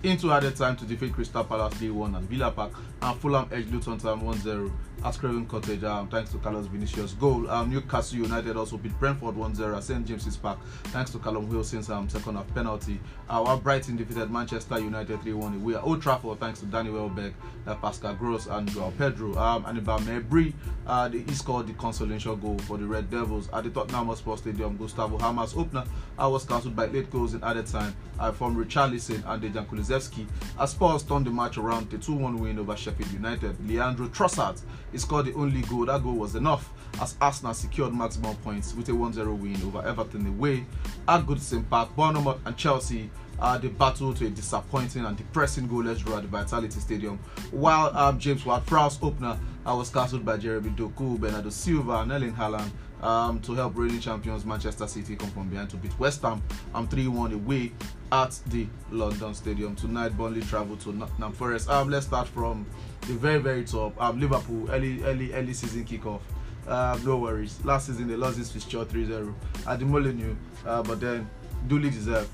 into 0.03 0.31
added 0.31 0.55
time 0.55 0.75
to 0.77 0.85
defeat 0.85 1.13
Crystal 1.13 1.43
Palace 1.43 1.73
3-1 1.75 2.15
at 2.15 2.21
Villa 2.23 2.51
Park 2.51 2.71
and 3.01 3.19
Fulham 3.19 3.47
edged 3.51 3.71
Luton 3.71 3.97
Town 3.99 4.21
1-0 4.21 4.71
at 5.03 5.17
Craven 5.17 5.45
Cottage 5.47 5.83
um, 5.83 6.07
thanks 6.07 6.31
to 6.31 6.37
Carlos 6.37 6.67
Vinicius' 6.67 7.13
goal. 7.13 7.49
Um, 7.49 7.71
Newcastle 7.71 8.19
United 8.19 8.55
also 8.55 8.77
beat 8.77 8.97
Brentford 8.99 9.35
1-0 9.35 9.75
at 9.75 9.83
St 9.83 10.05
James's 10.05 10.37
Park 10.37 10.59
thanks 10.85 11.11
to 11.11 11.19
Callum 11.19 11.49
Wilson's 11.49 11.89
um, 11.89 12.07
second 12.07 12.35
half 12.35 12.53
penalty. 12.53 12.99
While 13.27 13.57
Brighton 13.57 13.95
defeated 13.95 14.29
Manchester 14.29 14.79
United 14.79 15.19
3-1 15.21 15.55
away 15.55 15.75
at 15.75 15.83
Old 15.83 16.01
Trafford 16.01 16.39
thanks 16.39 16.59
to 16.59 16.65
Danny 16.67 16.91
Welbeck, 16.91 17.33
uh, 17.65 17.75
Pascal 17.75 18.13
Gross 18.15 18.47
and 18.47 18.69
Joao 18.69 18.91
Pedro. 18.97 19.35
Um, 19.35 19.65
and 19.65 19.77
about 19.77 20.01
Mejbri, 20.01 20.53
uh, 20.85 21.07
the, 21.07 21.19
he 21.19 21.33
scored 21.33 21.67
the 21.67 21.73
consolation 21.73 22.39
goal 22.39 22.57
for 22.59 22.77
the 22.77 22.85
Red 22.85 23.09
Devils 23.09 23.49
at 23.53 23.63
the 23.63 23.69
Tottenham 23.69 24.07
Hotspur 24.07 24.37
Stadium. 24.37 24.77
Gustavo 24.77 25.17
Hamer 25.17 25.45
opener 25.55 25.85
uh, 26.21 26.29
was 26.29 26.45
cancelled 26.45 26.75
by 26.75 26.85
late 26.87 27.09
goals 27.09 27.33
in 27.33 27.43
added 27.43 27.65
time 27.65 27.95
uh, 28.19 28.31
from 28.31 28.55
Richarlison 28.55 29.23
and 29.25 29.41
Dejan 29.41 29.65
Kulusevski. 29.65 30.27
As 30.59 30.71
Spurs 30.71 31.03
turned 31.03 31.25
the 31.25 31.31
match 31.31 31.57
around 31.57 31.89
to 31.89 31.97
2-1 31.97 32.39
win 32.39 32.59
over 32.59 32.75
Sheffield 32.75 33.11
United. 33.11 33.55
Leandro 33.67 34.07
Trossard 34.07 34.61
he 34.91 34.97
scored 34.97 35.25
the 35.25 35.33
only 35.33 35.61
goal. 35.61 35.85
That 35.85 36.03
goal 36.03 36.15
was 36.15 36.35
enough 36.35 36.71
as 37.01 37.15
Arsenal 37.21 37.53
secured 37.53 37.93
maximum 37.93 38.35
points 38.37 38.73
with 38.73 38.89
a 38.89 38.91
1-0 38.91 39.39
win 39.39 39.61
over 39.63 39.85
Everton 39.87 40.27
away 40.27 40.65
at 41.07 41.25
Goodison 41.25 41.67
Park. 41.69 41.95
Bournemouth 41.95 42.39
and 42.45 42.57
Chelsea 42.57 43.09
uh, 43.41 43.57
they 43.57 43.69
battled 43.69 44.17
to 44.17 44.27
a 44.27 44.29
disappointing 44.29 45.03
and 45.03 45.17
depressing 45.17 45.67
goalless 45.67 45.97
draw 45.97 46.17
at 46.17 46.21
the 46.21 46.27
Vitality 46.27 46.79
Stadium. 46.79 47.17
While 47.49 47.95
um, 47.97 48.19
James 48.19 48.45
Ward-Prowse 48.45 49.01
opener 49.01 49.39
uh, 49.65 49.75
was 49.75 49.89
cancelled 49.89 50.23
by 50.23 50.37
Jeremy 50.37 50.69
Doku, 50.69 51.19
Bernardo 51.19 51.49
Silva, 51.49 52.01
and 52.01 52.11
Erling 52.11 52.33
Haaland 52.33 52.69
um, 53.01 53.39
to 53.41 53.53
help 53.53 53.75
reigning 53.75 53.99
champions 53.99 54.45
Manchester 54.45 54.87
City 54.87 55.15
come 55.15 55.29
from 55.31 55.49
behind 55.49 55.69
to 55.71 55.77
beat 55.77 55.97
West 55.99 56.21
Ham 56.21 56.41
um, 56.73 56.87
3-1 56.87 57.33
away 57.33 57.71
at 58.11 58.39
the 58.47 58.67
London 58.91 59.33
Stadium. 59.33 59.75
Tonight, 59.75 60.17
Burnley 60.17 60.41
travel 60.41 60.75
to 60.77 60.91
Nottingham 60.91 61.31
Forest. 61.33 61.69
Um, 61.69 61.89
let's 61.89 62.05
start 62.05 62.27
from 62.27 62.65
the 63.01 63.13
very, 63.13 63.39
very 63.39 63.63
top. 63.63 63.99
Um, 64.01 64.19
Liverpool, 64.19 64.69
early, 64.71 65.03
early, 65.03 65.33
early 65.33 65.53
season 65.53 65.85
kickoff. 65.85 66.21
Uh, 66.67 66.97
no 67.03 67.17
worries. 67.17 67.63
Last 67.65 67.87
season 67.87 68.07
they 68.07 68.15
lost 68.15 68.37
this 68.37 68.51
fixture 68.51 68.85
3-0 68.85 69.33
at 69.67 69.79
the 69.79 69.85
Molineux, 69.85 70.35
uh, 70.65 70.83
but 70.83 70.99
then 70.99 71.29
duly 71.67 71.89
deserved. 71.89 72.29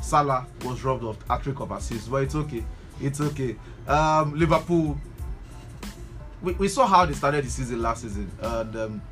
Salah 0.00 0.46
was 0.64 0.82
robbed 0.84 1.04
of 1.04 1.18
a 1.28 1.38
trick 1.38 1.60
of 1.60 1.70
assists, 1.72 2.08
but 2.08 2.22
it's 2.22 2.34
okay. 2.34 2.64
It's 3.00 3.20
okay. 3.20 3.56
Um, 3.86 4.34
Liverpool. 4.38 4.98
We, 6.42 6.52
we 6.52 6.68
saw 6.68 6.86
how 6.86 7.06
they 7.06 7.14
started 7.14 7.44
the 7.44 7.50
season 7.50 7.82
last 7.82 8.02
season, 8.02 8.30
and 8.40 8.76
um, 8.76 9.02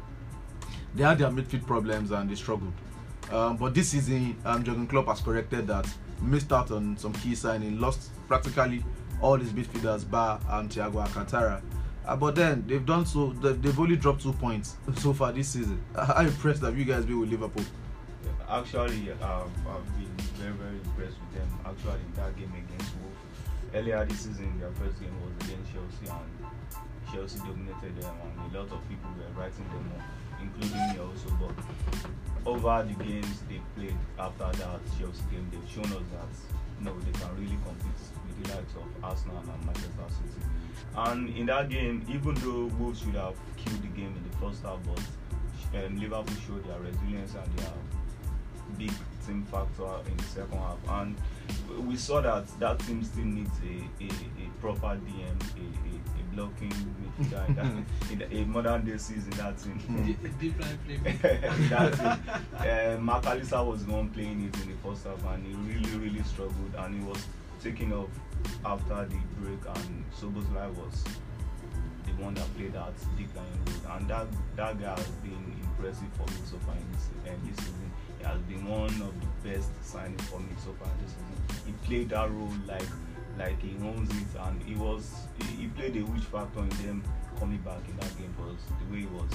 they 0.95 1.03
had 1.03 1.18
their 1.18 1.30
midfield 1.30 1.66
problems 1.66 2.11
and 2.11 2.30
they 2.30 2.34
struggled. 2.34 2.72
Um, 3.30 3.57
but 3.57 3.74
this 3.74 3.88
season, 3.88 4.36
um, 4.45 4.62
Jurgen 4.62 4.86
Klopp 4.86 5.07
has 5.07 5.20
corrected 5.20 5.66
that, 5.66 5.88
missed 6.20 6.53
out 6.53 6.70
on 6.70 6.97
some 6.97 7.12
key 7.14 7.34
signing, 7.34 7.80
lost 7.80 8.11
practically 8.28 8.84
all 9.20 9.36
his 9.36 9.53
midfielders, 9.53 10.09
bar 10.09 10.40
and 10.51 10.70
Thiago 10.70 10.97
Alcantara. 10.97 11.62
Uh, 12.07 12.16
but 12.16 12.34
then 12.34 12.64
they've 12.66 12.84
done 12.84 13.07
so. 13.07 13.32
They've, 13.40 13.61
they've 13.61 13.80
only 13.80 13.97
dropped 13.97 14.22
two 14.22 14.34
points 14.34 14.76
so 14.97 15.14
far 15.14 15.32
this 15.32 15.49
season. 15.49 15.82
How 15.97 16.20
impressed 16.20 16.62
have 16.62 16.78
you 16.78 16.84
guys 16.84 17.07
been 17.07 17.20
with 17.20 17.30
Liverpool? 17.30 17.64
Actually, 18.47 19.11
um, 19.22 19.51
I've 19.66 19.86
been 19.97 20.12
very, 20.36 20.53
very 20.53 20.76
impressed 20.84 21.16
with 21.18 21.32
them. 21.32 21.49
Actually, 21.64 22.01
in 22.05 22.12
that 22.16 22.36
game 22.36 22.53
against 22.53 22.92
Wolves, 23.01 23.16
earlier 23.74 24.05
this 24.05 24.20
season, 24.20 24.61
their 24.61 24.70
first 24.72 25.01
game 25.01 25.16
was 25.24 25.49
against 25.49 25.72
Chelsea, 25.72 26.12
and 26.12 26.84
Chelsea 27.11 27.38
dominated 27.38 28.03
them, 28.03 28.14
and 28.20 28.55
a 28.55 28.59
lot 28.61 28.70
of 28.70 28.86
people 28.86 29.09
were 29.16 29.40
writing 29.40 29.64
them 29.72 29.92
off, 29.97 30.05
including 30.45 30.88
me 30.88 30.99
also. 31.01 31.28
But 31.40 31.55
over 32.47 32.86
the 32.86 33.05
games 33.05 33.42
they 33.49 33.61
played 33.74 33.97
after 34.18 34.51
that 34.59 34.80
Chelsea 34.99 35.22
game, 35.30 35.49
they've 35.51 35.70
shown 35.70 35.90
us 35.92 36.05
that 36.12 36.28
no, 36.80 36.92
they 37.01 37.18
can 37.18 37.30
really 37.36 37.59
compete 37.64 38.01
with 38.26 38.42
the 38.42 38.55
likes 38.55 38.74
of 38.74 39.05
Arsenal 39.05 39.38
and 39.38 39.64
Manchester 39.64 40.09
City. 40.09 40.47
And 40.97 41.28
in 41.36 41.47
that 41.47 41.70
game, 41.70 42.05
even 42.09 42.34
though 42.34 42.66
Wolves 42.78 43.01
should 43.01 43.14
have 43.14 43.34
killed 43.57 43.82
the 43.82 43.88
game 43.88 44.14
in 44.16 44.30
the 44.30 44.36
first 44.38 44.62
half, 44.62 44.78
but 44.84 45.84
um, 45.84 45.99
Liverpool 45.99 46.34
showed 46.47 46.64
their 46.64 46.78
resilience 46.80 47.34
and 47.34 47.59
their 47.59 47.72
big 48.78 48.92
team 49.26 49.47
factor 49.51 49.90
in 50.09 50.16
the 50.16 50.22
second 50.24 50.59
half. 50.59 50.78
And 50.88 51.16
we 51.86 51.97
saw 51.97 52.20
that 52.20 52.47
that 52.61 52.78
team 52.80 53.03
still 53.03 53.24
needs 53.24 53.51
a, 53.64 54.05
a, 54.05 54.09
a 54.09 54.49
proper 54.61 55.01
DM, 55.01 55.40
a, 55.57 55.64
a 55.88 56.03
blocking 56.35 56.70
midfielder 56.70 57.49
in, 57.49 57.55
that, 57.55 58.12
in 58.12 58.18
the, 58.18 58.37
a 58.39 58.47
modern 58.47 58.85
day 58.85 58.97
season. 58.99 59.30
That 59.30 59.59
team. 59.59 60.16
Deep 60.41 60.61
line 60.61 60.78
play. 60.87 60.97
that 61.68 61.93
team. 61.95 62.35
Uh, 62.55 62.97
McAllister 62.99 63.66
was 63.66 63.85
the 63.85 63.93
one 63.93 64.11
playing 64.11 64.45
it 64.45 64.62
in 64.62 64.70
the 64.70 64.76
first 64.82 65.05
half, 65.05 65.24
and 65.35 65.47
he 65.47 65.53
really, 65.55 65.99
really 65.99 66.22
struggled. 66.24 66.74
And 66.78 67.01
he 67.01 67.09
was 67.09 67.24
taking 67.62 67.93
off 67.93 68.09
after 68.64 69.07
the 69.07 69.16
break, 69.41 69.61
and 69.76 70.05
Szoboszlai 70.18 70.74
was 70.74 71.05
the 72.05 72.22
one 72.22 72.35
that 72.35 72.57
played 72.57 72.72
that 72.74 72.93
deep 73.16 73.35
line 73.35 73.47
role. 73.66 73.97
And 73.97 74.09
that 74.09 74.26
that 74.57 74.80
guy 74.80 74.91
has 74.91 75.09
been 75.22 75.57
impressive 75.62 76.09
for 76.16 76.26
me 76.32 76.41
so 76.45 76.59
far 76.59 76.74
in 76.74 76.93
this, 76.93 77.09
uh, 77.26 77.37
this 77.47 77.57
season. 77.57 77.91
He 78.18 78.24
has 78.24 78.41
been 78.43 78.66
one 78.66 78.85
of 78.87 79.14
the 79.20 79.49
best 79.49 79.70
signings 79.82 80.22
for 80.22 80.41
me 80.41 80.49
so 80.64 80.74
far 80.78 80.89
this 81.03 81.12
season. 81.12 81.66
He 81.66 81.72
played 81.87 82.09
that 82.11 82.30
role 82.30 82.53
like 82.66 82.89
like 83.39 83.61
he 83.61 83.76
owns 83.82 84.11
it, 84.11 84.39
and 84.41 84.62
he 84.62 84.74
was 84.74 85.26
he, 85.59 85.66
played 85.68 85.97
a 85.97 86.01
huge 86.01 86.24
factor 86.24 86.61
in 86.61 86.68
them 86.85 87.05
coming 87.39 87.59
back 87.59 87.80
in 87.89 87.97
that 87.97 88.18
game 88.18 88.32
because 88.37 88.61
the 88.80 88.93
way 88.93 89.01
he 89.01 89.07
was 89.07 89.30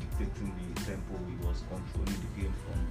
dictating 0.00 0.52
the 0.74 0.80
tempo, 0.82 1.14
he 1.28 1.46
was 1.46 1.62
controlling 1.68 2.20
the 2.20 2.42
game 2.42 2.54
from 2.64 2.86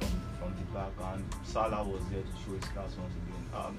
from, 0.00 0.20
from 0.38 0.54
the 0.56 0.66
back, 0.72 0.92
and 1.14 1.24
Salah 1.44 1.84
was 1.84 2.02
there 2.10 2.22
to 2.22 2.34
show 2.44 2.54
his 2.54 2.64
class 2.72 2.96
once 2.96 3.14
again. 3.14 3.44
Um, 3.54 3.78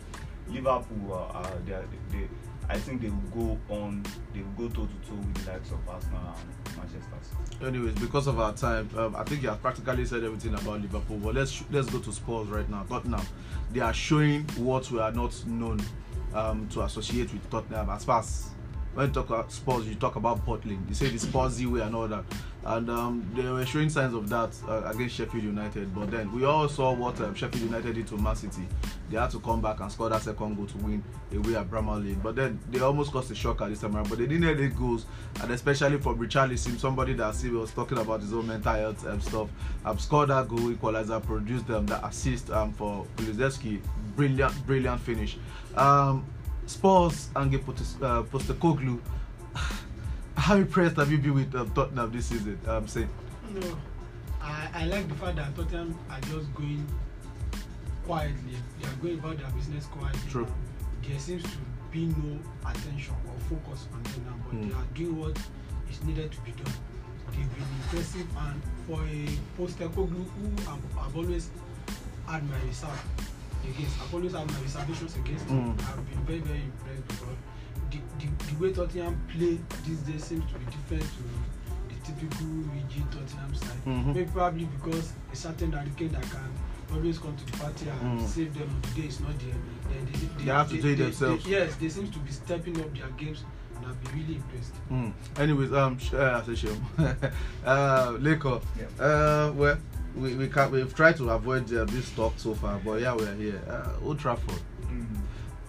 Liverpool, 0.50 1.14
uh, 1.14 1.38
uh, 1.38 1.52
they, 1.66 1.80
they, 2.12 2.28
I 2.70 2.78
think 2.78 3.02
they 3.02 3.10
will 3.10 3.58
go 3.68 3.74
on, 3.74 4.04
they 4.34 4.42
will 4.42 4.68
go 4.68 4.74
toe 4.74 4.88
to 4.88 5.10
toe 5.10 5.16
with 5.16 5.46
the 5.46 5.52
likes 5.52 5.72
of 5.72 5.88
Arsenal 5.88 6.36
and 6.38 6.78
Manchester 6.78 7.18
City. 7.22 7.66
Anyways, 7.66 7.96
because 7.96 8.28
of 8.28 8.40
our 8.40 8.54
time, 8.54 8.90
um, 8.98 9.16
I 9.16 9.24
think 9.24 9.42
you 9.42 9.50
have 9.50 9.62
practically 9.62 10.06
said 10.06 10.24
everything 10.24 10.54
about 10.54 10.82
Liverpool. 10.82 11.18
But 11.18 11.36
let's 11.36 11.64
let's 11.72 11.90
go 11.90 12.00
to 12.00 12.12
Spurs 12.12 12.48
right 12.48 12.70
now. 12.70 12.86
But 12.88 13.06
now, 13.06 13.22
they 13.72 13.80
are 13.80 13.94
showing 13.94 14.44
what 14.58 14.90
we 14.92 15.00
are 15.00 15.12
not 15.12 15.46
known 15.46 15.80
um, 16.34 16.68
to 16.70 16.82
associate 16.82 17.32
with 17.34 17.50
Tottenham. 17.50 17.90
As 17.90 18.06
far 18.06 18.20
as 18.20 18.50
when 18.94 19.08
you 19.08 19.14
talk 19.14 19.30
about 19.30 19.52
Spurs, 19.52 19.88
you 19.88 19.96
talk 19.96 20.16
about 20.16 20.46
Portland. 20.46 20.86
You 20.88 20.96
say 20.96 21.08
the 21.10 21.18
Spursy 21.18 21.66
way 21.66 21.82
and 21.82 21.96
all 21.96 22.08
that, 22.08 22.24
and 22.66 22.90
um, 22.90 23.32
they 23.36 23.44
were 23.44 23.66
showing 23.66 23.90
signs 23.90 24.14
of 24.14 24.30
that 24.30 24.56
uh, 24.68 24.84
against 24.94 25.16
Sheffield 25.16 25.44
United. 25.44 25.94
But 25.96 26.12
then 26.12 26.32
we 26.32 26.46
all 26.46 26.70
saw 26.70 26.94
what 26.94 27.20
um, 27.22 27.34
Sheffield 27.34 27.64
United 27.64 27.96
did 27.96 28.08
to 28.08 28.18
Man 28.18 28.36
City. 28.36 28.68
They 29.14 29.20
had 29.20 29.30
to 29.30 29.39
come 29.39 29.61
back 29.61 29.80
and 29.80 29.91
score 29.91 30.09
that 30.09 30.24
second 30.24 30.55
goal 30.55 30.66
to 30.66 30.78
win 30.80 31.03
away 31.32 31.55
at 31.55 31.70
Bramall 31.70 32.03
Lane. 32.03 32.20
But 32.24 32.36
then 32.36 32.59
they 32.72 32.80
almost 32.80 33.11
caused 33.11 33.30
a 33.30 33.36
shocker 33.36 33.70
this 33.70 33.82
time 33.82 33.95
around. 33.95 34.09
But 34.09 34.18
they 34.18 34.26
didn't 34.26 34.41
get 34.41 34.59
eight 34.59 34.76
goals, 34.76 35.05
and 35.39 35.51
especially 35.51 35.99
for 35.99 36.16
Richarlison, 36.16 36.80
somebody 36.80 37.14
that 37.14 37.36
Steve 37.36 37.53
was 37.53 37.70
talking 37.72 37.99
about 37.99 38.22
his 38.22 38.34
own 38.34 38.47
mental 38.47 38.74
health 38.74 39.05
and 39.05 39.22
stuff. 39.22 39.49
Um, 39.86 39.99
scored 39.99 40.30
that 40.30 40.47
goal 40.47 40.72
equalizer, 40.72 41.20
produced 41.20 41.68
them 41.68 41.86
the 41.86 42.03
assist 42.03 42.49
um, 42.49 42.74
for 42.74 43.05
Kulusevski. 43.18 43.82
Brilliant, 44.16 44.66
brilliant 44.66 44.99
finish. 45.01 45.38
Um, 45.76 46.26
Spurs 46.66 47.30
and 47.36 47.51
get 47.51 47.61
uh, 47.61 48.24
Postecoglou. 48.24 48.99
How 50.38 50.55
impressed 50.55 50.95
have 50.95 51.11
you 51.11 51.20
been 51.20 51.36
with 51.36 51.53
uh, 51.53 51.66
Tottenham 51.76 52.11
this 52.11 52.26
season? 52.26 52.59
I'm 52.66 52.88
saying. 52.88 53.09
No, 53.53 53.78
I, 54.41 54.70
I 54.74 54.86
like 54.88 55.07
the 55.07 55.14
fact 55.14 55.36
that 55.36 55.55
Tottenham 55.55 55.99
are 56.09 56.20
just 56.22 56.51
going 56.55 56.88
quietly. 58.06 58.56
They 58.80 58.88
are 58.88 58.95
going 59.01 59.20
about 59.20 59.38
their 59.38 59.49
business 59.51 59.86
quietly. 59.88 60.20
True. 60.30 60.47
There 61.08 61.20
seems 61.20 61.43
to 61.43 61.58
be 61.91 62.06
no 62.08 62.39
attention 62.70 63.14
or 63.28 63.39
focus 63.49 63.88
on 63.93 64.04
them 64.04 64.26
now, 64.26 64.36
but 64.45 64.54
Hmm. 64.56 64.70
they 64.70 64.76
are 64.76 64.88
doing 64.93 65.20
what 65.20 65.38
is 65.89 66.04
needed 66.04 66.32
to 66.32 66.41
be 66.41 66.51
done. 66.51 66.74
They've 67.32 67.49
been 67.56 67.68
impressive, 67.84 68.28
and 68.38 68.62
for 68.88 69.01
a 69.04 69.26
Postecoglou 69.58 70.26
who 70.38 70.72
I've, 70.72 70.97
I've 71.08 71.16
always 71.18 71.49
had 72.28 72.47
my 72.49 72.60
reserve 72.68 73.04
against, 73.64 73.99
I've 74.01 74.14
always 74.14 74.34
had 74.34 74.45
my 74.51 74.60
reservations 74.60 75.16
against 75.16 75.45
him. 75.47 75.74
Mm. 75.76 75.89
I've 75.89 76.10
been 76.10 76.24
very, 76.26 76.39
very 76.39 76.62
impressed 76.62 77.08
because 77.08 77.38
the, 77.91 77.99
the, 78.20 78.54
the 78.54 78.64
way 78.64 78.74
Tottenham 78.74 79.20
play 79.30 79.58
these 79.86 79.99
days 80.01 80.24
seems 80.24 80.45
to 80.51 80.60
be 80.60 80.66
different 80.66 81.04
to 81.04 81.24
the 81.89 81.95
typical 82.06 82.47
rigid 82.47 83.12
Tottenham 83.12 83.56
side. 83.56 83.86
Mhm. 83.86 84.14
Maybe 84.14 84.30
probably 84.32 84.66
because 84.66 85.14
a 85.32 85.36
certain 85.36 85.72
hurricane 85.72 86.12
that 86.12 86.24
can 86.24 86.49
always 86.94 87.18
come 87.20 87.36
to 87.36 87.46
the 87.46 87.58
party 87.58 87.86
and 87.89 88.20
Mm. 88.20 88.28
save 88.28 88.54
them 88.54 88.70
on 88.70 88.82
the 88.82 89.02
day 89.02 89.08
is 89.08 89.20
not 89.20 89.38
there. 89.39 89.56
Then 89.89 90.06
they, 90.38 90.44
They 90.46 90.52
have 90.52 90.70
to 90.70 90.82
do 90.82 90.89
it 90.89 90.96
themselves. 90.98 91.46
yes, 91.48 91.76
they 91.76 91.89
seem 91.89 92.10
to 92.12 92.20
be 92.20 92.32
stepping 92.32 92.80
up 92.82 92.94
their 92.96 93.08
games 93.18 93.44
and 93.78 93.86
I've 93.86 94.04
been 94.04 94.20
really 94.22 94.36
impressed. 94.36 94.74
Mm. 94.91 95.14
Anyways, 95.38 95.74
um, 95.74 95.98
sh- 96.00 96.14
uh, 96.14 96.41
I 96.41 96.46
say 96.46 96.56
shame. 96.56 96.86
uh, 97.66 98.08
Leko. 98.20 98.62
Yeah. 98.80 99.04
Uh, 99.06 99.52
well, 99.54 99.78
we 100.16 100.36
we 100.36 100.48
can 100.48 100.72
we've 100.72 100.94
tried 100.96 101.18
to 101.18 101.30
avoid 101.32 101.72
uh, 101.74 101.86
this 101.86 102.10
talk 102.12 102.34
so 102.38 102.54
far, 102.54 102.80
but 102.86 103.02
yeah, 103.02 103.16
we're 103.16 103.34
here. 103.36 103.62
Uh, 103.68 104.06
Old 104.06 104.20
Trafford, 104.20 104.62
Mm. 104.88 105.08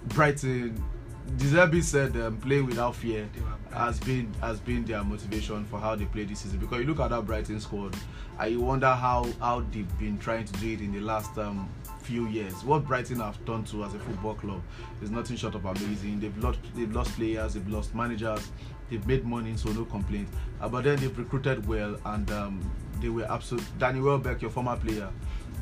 Brighton. 0.09 0.83
De 1.27 1.45
Zerbi 1.47 1.83
said 1.83 2.15
um, 2.19 2.37
playing 2.37 2.67
without 2.67 2.95
fear 2.95 3.27
has 3.73 3.99
been 4.01 4.33
has 4.41 4.61
been 4.61 4.85
their 4.85 5.03
motivation 5.03 5.65
for 5.65 5.81
how 5.81 5.97
they 5.97 6.05
play 6.05 6.25
this 6.25 6.41
season. 6.41 6.59
Because 6.59 6.81
you 6.81 6.87
look 6.87 7.01
at 7.01 7.11
that 7.11 7.25
Brighton 7.25 7.61
squad, 7.61 7.97
and 8.39 8.53
you 8.53 8.61
wonder 8.61 8.89
how 8.89 9.27
how 9.41 9.65
they've 9.73 9.99
been 9.99 10.19
trying 10.19 10.45
to 10.45 10.53
do 10.61 10.73
it 10.73 10.81
in 10.81 10.93
the 10.93 11.01
last 11.01 11.37
um, 11.39 11.69
few 12.03 12.29
years. 12.29 12.63
What 12.63 12.87
Brighton 12.87 13.21
have 13.21 13.43
done 13.47 13.65
to 13.65 13.85
as 13.85 13.95
a 13.95 13.99
football 13.99 14.35
club 14.35 14.63
is 15.03 15.11
nothing 15.11 15.37
short 15.37 15.55
of 15.55 15.65
amazing. 15.65 16.21
They've 16.21 16.39
lost 16.39 16.59
they've 16.75 16.95
lost 16.95 17.17
players, 17.17 17.55
they've 17.55 17.69
lost 17.69 17.95
managers, 17.95 18.51
they've 18.91 19.05
made 19.07 19.25
money, 19.25 19.57
so 19.57 19.71
no 19.71 19.87
complaint. 19.87 20.29
Uh, 20.61 20.69
but 20.69 20.85
then 20.85 20.99
they've 20.99 21.19
recruited 21.19 21.67
well, 21.67 21.97
and 22.05 22.31
um, 22.33 22.71
they 23.01 23.09
were 23.09 23.25
absolute. 23.33 23.65
Danny 23.79 24.01
Welbeck, 24.01 24.43
your 24.43 24.51
former 24.51 24.77
player, 24.77 25.09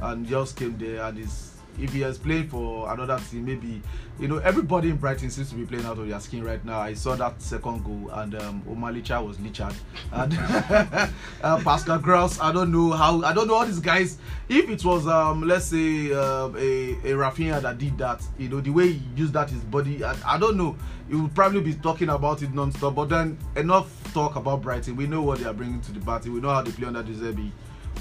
and 0.02 0.26
just 0.26 0.56
came 0.56 0.76
there 0.76 1.02
and 1.04 1.18
is. 1.18 1.51
If 1.78 1.92
he 1.92 2.00
has 2.02 2.18
played 2.18 2.50
for 2.50 2.92
another 2.92 3.18
team, 3.30 3.46
maybe 3.46 3.80
you 4.18 4.28
know 4.28 4.38
everybody 4.38 4.90
in 4.90 4.96
Brighton 4.96 5.30
seems 5.30 5.50
to 5.50 5.56
be 5.56 5.64
playing 5.64 5.84
out 5.86 5.98
of 5.98 6.08
their 6.08 6.20
skin 6.20 6.44
right 6.44 6.62
now. 6.64 6.80
I 6.80 6.94
saw 6.94 7.14
that 7.16 7.40
second 7.40 7.84
goal, 7.84 8.10
and 8.12 8.34
um, 8.34 8.62
Omar 8.68 8.92
Licha 8.92 9.24
was 9.24 9.38
Lichard, 9.38 9.74
and 10.12 10.34
uh, 11.42 11.60
Pascal 11.62 11.98
Gross. 11.98 12.38
I 12.40 12.52
don't 12.52 12.70
know 12.70 12.90
how. 12.92 13.22
I 13.22 13.32
don't 13.32 13.48
know 13.48 13.54
all 13.54 13.66
these 13.66 13.80
guys. 13.80 14.18
If 14.48 14.68
it 14.68 14.84
was, 14.84 15.06
um, 15.06 15.42
let's 15.46 15.66
say, 15.66 16.12
uh, 16.12 16.50
a 16.56 16.92
a 16.92 17.16
Rafinha 17.16 17.62
that 17.62 17.78
did 17.78 17.96
that, 17.98 18.22
you 18.38 18.48
know, 18.48 18.60
the 18.60 18.70
way 18.70 18.92
he 18.92 19.02
used 19.16 19.32
that 19.32 19.50
his 19.50 19.62
body, 19.64 20.04
I, 20.04 20.14
I 20.26 20.38
don't 20.38 20.56
know. 20.56 20.76
You 21.08 21.22
would 21.22 21.34
probably 21.34 21.60
be 21.60 21.74
talking 21.74 22.08
about 22.08 22.42
it 22.42 22.54
non-stop. 22.54 22.94
But 22.94 23.08
then 23.08 23.36
enough 23.56 24.12
talk 24.14 24.36
about 24.36 24.62
Brighton. 24.62 24.96
We 24.96 25.06
know 25.06 25.22
what 25.22 25.40
they 25.40 25.46
are 25.46 25.52
bringing 25.54 25.80
to 25.82 25.92
the 25.92 26.00
party. 26.00 26.30
We 26.30 26.40
know 26.40 26.50
how 26.50 26.62
they 26.62 26.70
play 26.70 26.86
under 26.86 27.02
De 27.02 27.12
Zerbi. 27.12 27.50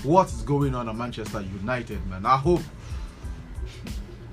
What 0.03 0.28
is 0.28 0.41
going 0.41 0.74
on 0.76 0.89
at 0.89 0.95
Manchester 0.95 1.41
United, 1.41 2.05
man? 2.07 2.26
I 2.26 2.38
hope. 2.38 2.61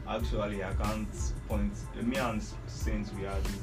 Actually, 0.08 0.64
I 0.64 0.72
can't 0.72 1.32
point. 1.46 1.72
Me 2.02 2.16
and 2.16 2.42
since 2.66 3.12
we 3.12 3.24
had 3.24 3.44
this 3.44 3.60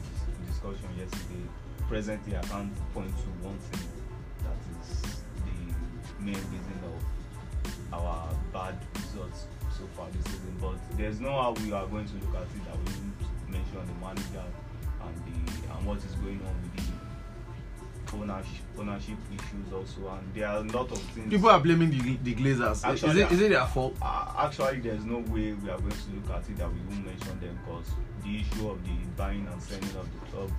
discussion 0.47 0.89
yesterday. 0.95 1.41
Presently, 1.89 2.37
I 2.37 2.41
can't 2.41 2.93
point 2.93 3.09
to 3.17 3.29
one 3.41 3.57
thing 3.73 3.87
that 4.43 4.57
is 4.81 5.21
the 5.41 6.23
main 6.23 6.35
reason 6.35 6.79
of 6.85 7.93
our 7.93 8.29
bad 8.53 8.77
results 8.95 9.45
so 9.71 9.85
far 9.97 10.07
this 10.11 10.23
season. 10.25 10.55
But 10.61 10.77
there's 10.97 11.19
no 11.19 11.31
how 11.31 11.51
we 11.53 11.73
are 11.73 11.87
going 11.87 12.05
to 12.05 12.13
look 12.13 12.35
at 12.35 12.43
it 12.43 12.65
that 12.65 12.77
we 12.77 13.51
mention 13.51 13.81
the 13.81 14.05
manager 14.05 14.45
and 15.01 15.15
the 15.25 15.73
and 15.73 15.85
what 15.85 15.97
is 15.97 16.13
going 16.21 16.41
on 16.45 16.55
with 16.61 16.75
the 16.77 16.94
ownership, 18.13 18.63
ownership 18.77 19.17
issues 19.33 19.73
also. 19.73 20.09
And 20.09 20.33
there 20.33 20.47
are 20.47 20.57
a 20.57 20.61
lot 20.63 20.91
of 20.91 20.99
things. 20.99 21.29
People 21.29 21.49
are 21.49 21.59
blaming 21.59 21.89
the, 21.91 22.17
the 22.23 22.35
Glazers. 22.35 22.71
is, 22.77 22.85
Actually, 22.85 23.21
it, 23.21 23.31
is 23.31 23.41
it 23.41 23.49
their 23.49 23.65
fault? 23.65 23.95
Uh, 24.01 24.33
actually, 24.37 24.79
there's 24.79 25.05
no 25.05 25.19
way 25.19 25.53
we 25.53 25.69
are 25.69 25.77
going 25.79 25.91
to 25.91 26.11
look 26.13 26.29
at 26.37 26.49
it 26.49 26.57
that 26.57 26.71
we 26.71 26.79
won't 26.89 27.05
mention 27.05 27.39
them 27.39 27.59
because 27.65 27.87
the 28.23 28.39
issue 28.39 28.69
of 28.69 28.83
the 28.83 28.95
buying 29.15 29.47
and 29.51 29.61
selling 29.61 29.83
of 29.97 30.07
the 30.11 30.31
club 30.31 30.51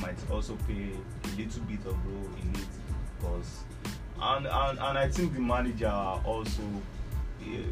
might 0.00 0.30
also 0.30 0.56
play 0.66 0.90
a 1.24 1.28
little 1.36 1.62
bit 1.62 1.80
of 1.86 2.06
role 2.06 2.30
in 2.42 2.50
it 2.60 2.66
because 3.18 3.64
and 4.20 4.46
and, 4.46 4.78
and 4.78 4.98
I 4.98 5.08
think 5.08 5.34
the 5.34 5.40
manager 5.40 5.88
also 5.88 6.62
eh, 7.42 7.62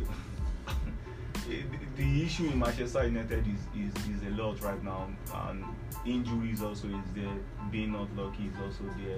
the, 1.96 2.02
the 2.02 2.24
issue 2.24 2.46
in 2.46 2.58
Manchester 2.58 3.04
United 3.06 3.44
is, 3.46 3.60
is 3.86 3.94
is 4.08 4.22
a 4.26 4.42
lot 4.42 4.60
right 4.62 4.82
now 4.82 5.08
and 5.48 5.64
injuries 6.06 6.62
also 6.62 6.88
is 6.88 6.94
there 7.14 7.36
being 7.70 7.92
not 7.92 8.08
lucky 8.16 8.44
is 8.46 8.54
also 8.62 8.84
there 8.98 9.16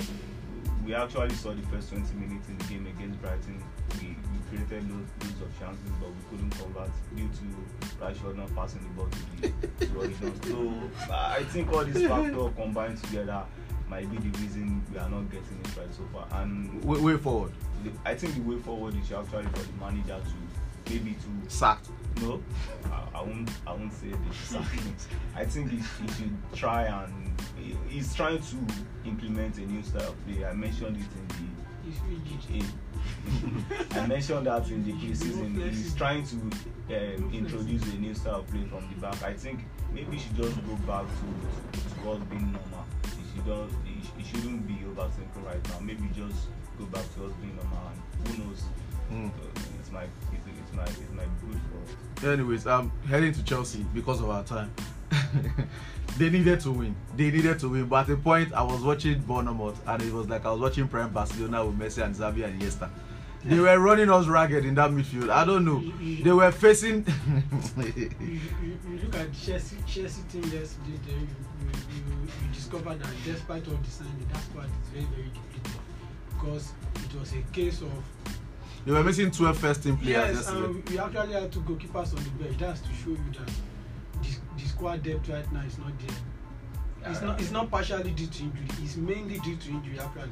we 0.85 0.95
actually 0.95 1.35
saw 1.35 1.53
the 1.53 1.63
first 1.63 1.91
20 1.91 2.15
minutes 2.15 2.49
in 2.49 2.59
the 2.59 2.65
game 2.65 2.87
against 2.87 3.21
Brighton 3.21 3.63
we, 4.01 4.09
we 4.09 4.57
created 4.57 4.89
loads, 4.91 5.11
loads 5.21 5.41
of 5.43 5.59
chances 5.59 5.91
but 6.01 6.09
we 6.09 6.23
couldn't 6.31 6.51
convert 6.51 6.91
due 7.17 7.29
to 7.29 8.05
Rashford 8.05 8.37
not 8.37 8.55
passing 8.55 8.81
the 8.83 8.89
ball 8.91 9.09
to 9.09 9.43
the 9.43 9.87
to 9.87 10.01
Original. 10.01 10.33
so 10.45 11.13
I 11.13 11.43
think 11.45 11.73
all 11.73 11.85
these 11.85 12.07
factors 12.07 12.53
combined 12.57 13.03
together 13.03 13.43
might 13.89 14.11
be 14.11 14.17
the 14.19 14.39
reason 14.39 14.85
we 14.93 14.99
are 14.99 15.09
not 15.09 15.31
getting 15.31 15.59
it 15.65 15.77
right 15.77 15.93
so 15.95 16.03
far 16.13 16.27
and 16.43 16.85
Way, 16.85 17.01
way 17.01 17.17
forward. 17.17 17.53
the, 17.85 17.91
I 18.05 18.15
think 18.15 18.35
the 18.35 18.41
way 18.43 18.59
forward 18.61 18.95
is 18.97 19.11
actually 19.13 19.45
for 19.47 19.59
the 19.61 19.73
manager 19.81 20.21
to 20.21 20.93
maybe 20.93 21.13
to 21.13 21.51
Sacked. 21.51 21.89
No, 22.23 22.43
I, 22.93 23.19
I 23.19 23.23
won't. 23.23 23.51
I 23.67 23.73
won't 23.73 23.93
say 23.93 24.09
this. 24.11 24.57
I 25.37 25.45
think 25.45 25.71
he, 25.71 25.77
he 25.77 26.09
should 26.15 26.37
try 26.55 26.83
and 26.85 27.41
he, 27.59 27.77
he's 27.89 28.15
trying 28.15 28.39
to 28.41 28.57
implement 29.05 29.59
a 29.59 29.63
new 29.63 29.83
style 29.83 30.09
of 30.11 30.27
play. 30.27 30.45
I 30.45 30.53
mentioned 30.53 30.97
it 30.97 31.07
in 31.19 31.29
the 31.29 31.89
It's 31.89 32.01
rigid. 32.09 32.65
in, 32.65 33.99
I 33.99 34.07
mentioned 34.07 34.47
that 34.47 34.69
in 34.71 34.85
the 34.85 34.93
preseason. 34.93 35.71
He's 35.71 35.95
trying 35.95 36.25
to 36.27 36.37
um, 36.37 37.31
introduce 37.33 37.83
a 37.93 37.97
new 37.99 38.15
style 38.15 38.37
of 38.41 38.47
play 38.49 38.65
from 38.65 38.89
the 38.93 39.01
back. 39.01 39.23
I 39.23 39.33
think 39.35 39.61
maybe 39.93 40.17
he 40.17 40.23
should 40.23 40.37
just 40.37 40.57
go 40.67 40.75
back 40.87 41.05
to, 41.07 41.79
to 41.79 42.07
what's 42.07 42.25
being 42.25 42.53
normal. 42.53 42.85
He 43.05 43.23
should 43.35 43.47
just, 43.47 43.75
he, 43.85 44.23
he 44.23 44.25
shouldn't 44.29 44.67
be 44.67 44.75
overthinking 44.85 45.45
right 45.45 45.69
now. 45.69 45.81
Maybe 45.81 46.09
just 46.15 46.49
go 46.79 46.85
back 46.87 47.05
to 47.15 47.21
what's 47.23 47.35
being 47.37 47.57
normal. 47.57 47.91
And 47.91 48.29
who 48.29 48.45
knows? 48.45 48.63
Mm. 49.13 49.29
Uh, 49.29 49.31
it's 49.79 49.93
my 49.93 50.03
it's, 50.03 50.47
it's 50.47 50.73
my 50.75 50.83
it's 50.83 51.13
my 51.15 51.25
good 51.47 51.61
for. 51.71 51.76
Anyways, 52.25 52.67
I'm 52.67 52.91
heading 53.09 53.33
to 53.35 53.43
Chelsea 53.45 53.85
because 53.95 54.21
of 54.21 54.31
our 54.31 54.43
time. 54.43 54.73
they 56.19 56.31
needed 56.31 56.61
to 56.61 56.71
win. 56.71 56.97
They 57.15 57.31
needed 57.31 57.59
to 57.61 57.69
win. 57.69 57.87
But 57.87 58.03
at 58.03 58.07
the 58.07 58.17
point, 58.17 58.53
I 58.55 58.63
was 58.63 58.83
watching 58.83 59.21
Bournemouth, 59.21 59.81
and 59.87 60.03
it 60.03 60.13
was 60.13 60.29
like 60.29 60.47
I 60.47 60.51
was 60.53 60.61
watching 60.61 60.89
Prime 60.89 61.13
Barcelona 61.13 61.65
with 61.67 61.79
Messi 61.79 62.03
and 62.03 62.15
Xavi 62.15 62.45
and 62.45 62.61
Iniesta. 62.61 62.89
They 63.45 63.61
were 63.61 63.79
running 63.79 64.11
us 64.11 64.27
ragged 64.27 64.65
in 64.65 64.75
that 64.75 64.91
midfield. 64.91 65.31
I 65.31 65.45
don't 65.45 65.65
know. 65.65 65.81
They 66.01 66.33
were 66.33 66.51
facing. 66.51 67.07
you, 67.77 68.11
you, 68.21 68.41
you 68.91 68.99
look 69.05 69.15
at 69.15 69.33
Chelsea, 69.35 69.77
Chelsea 69.87 70.23
team 70.33 70.43
yesterday, 70.43 70.99
then 71.07 71.21
you, 71.21 71.69
you, 71.95 72.03
you 72.27 72.55
discover 72.55 72.95
that 72.95 73.09
despite 73.25 73.69
all 73.69 73.75
the 73.75 73.91
signing, 73.91 74.27
that 74.33 74.43
squad 74.43 74.65
is 74.65 74.89
very, 74.89 75.05
very 75.05 75.29
depleted. 75.29 75.81
Because 76.31 76.73
it 76.97 77.21
was 77.21 77.33
a 77.35 77.43
case 77.53 77.83
of 77.83 77.93
they 78.87 78.93
were 78.93 79.03
missing 79.03 79.33
12 79.33 79.59
first 79.59 79.83
team 79.83 79.97
players 79.97 80.29
yes, 80.29 80.35
yesterday. 80.37 80.65
and 80.65 80.89
we 80.89 80.99
actually 80.99 81.33
had 81.33 81.53
two 81.53 81.61
goalkeepers 81.61 82.17
on 82.17 82.23
the 82.23 82.45
bench. 82.45 82.57
That's 82.59 82.81
to 82.81 82.89
show 82.95 83.11
you 83.11 83.19
that 83.33 83.53
the, 84.23 84.63
the 84.63 84.69
squad 84.69 85.03
depth 85.03 85.29
right 85.29 85.53
now 85.53 85.63
is 85.63 85.77
not 85.79 85.93
there. 85.99 87.11
It's 87.11 87.21
not. 87.21 87.41
It's 87.41 87.51
not 87.51 87.71
partially 87.71 88.13
due 88.13 88.27
to 88.27 88.43
injury. 88.45 88.67
It's 88.83 88.97
mainly 88.97 89.39
due 89.41 89.57
to 89.57 89.71
injury 89.71 89.99
actually, 89.99 90.31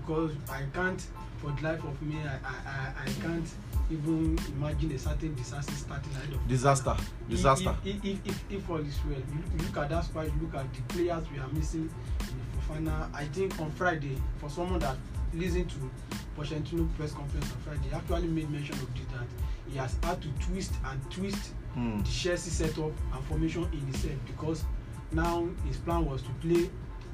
because 0.00 0.32
I 0.50 0.62
can't, 0.74 1.00
for 1.38 1.52
the 1.52 1.62
life 1.62 1.82
of 1.84 2.02
me, 2.02 2.16
I 2.24 2.34
I, 2.44 2.54
I, 2.66 3.04
I 3.04 3.22
can't 3.22 3.48
even 3.90 4.38
imagine 4.56 4.92
a 4.92 4.98
certain 4.98 5.34
disaster 5.34 5.72
starting 5.72 6.12
ahead 6.12 6.32
of 6.32 6.48
Disaster. 6.48 6.96
Disaster. 7.28 7.74
If 7.84 8.04
if, 8.04 8.26
if, 8.26 8.44
if 8.50 8.70
all 8.70 8.76
is 8.78 8.98
well, 9.08 9.18
you, 9.18 9.42
you 9.56 9.64
look 9.64 9.76
at 9.76 9.90
that 9.90 10.04
squad, 10.04 10.24
you 10.24 10.32
look 10.42 10.54
at 10.54 10.66
the 10.74 10.82
players 10.94 11.24
we 11.30 11.38
are 11.38 11.48
missing 11.48 11.90
in 12.20 12.26
the 12.26 12.90
Fofana. 12.90 13.14
I 13.14 13.26
think 13.26 13.58
on 13.60 13.70
Friday, 13.72 14.16
for 14.38 14.50
someone 14.50 14.80
that 14.80 14.96
listened 15.34 15.70
to 15.70 15.90
Pochettino 16.36 16.88
press 16.96 17.12
conference 17.12 17.46
on 17.52 17.58
Friday, 17.58 17.94
actually 17.94 18.28
made 18.28 18.50
mention 18.50 18.74
of 18.76 18.94
this 18.94 19.06
that 19.12 19.26
he 19.70 19.78
has 19.78 19.96
had 20.02 20.20
to 20.22 20.28
twist 20.40 20.72
and 20.84 21.10
twist 21.10 21.52
Hmm. 21.74 21.98
the 22.02 22.10
Chelsea 22.10 22.50
setup 22.50 22.92
and 23.14 23.24
formation 23.24 23.64
in 23.72 23.80
himself 23.80 24.12
because 24.26 24.64
now 25.10 25.48
his 25.66 25.78
plan 25.78 26.04
was 26.04 26.20
to 26.20 26.28
play 26.42 26.68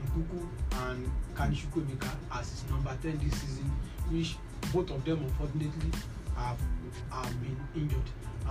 Nkuku 0.04 0.48
and 0.88 1.08
Kanishuko 1.36 1.80
Emeka 1.86 2.10
as 2.32 2.50
his 2.50 2.68
number 2.70 2.96
ten 3.00 3.16
this 3.18 3.40
season 3.40 3.70
which 4.10 4.36
both 4.72 4.90
of 4.90 5.04
them 5.04 5.18
unfortunately 5.22 5.90
have 6.36 6.58
have 7.12 7.40
been 7.40 7.56
injured 7.76 8.02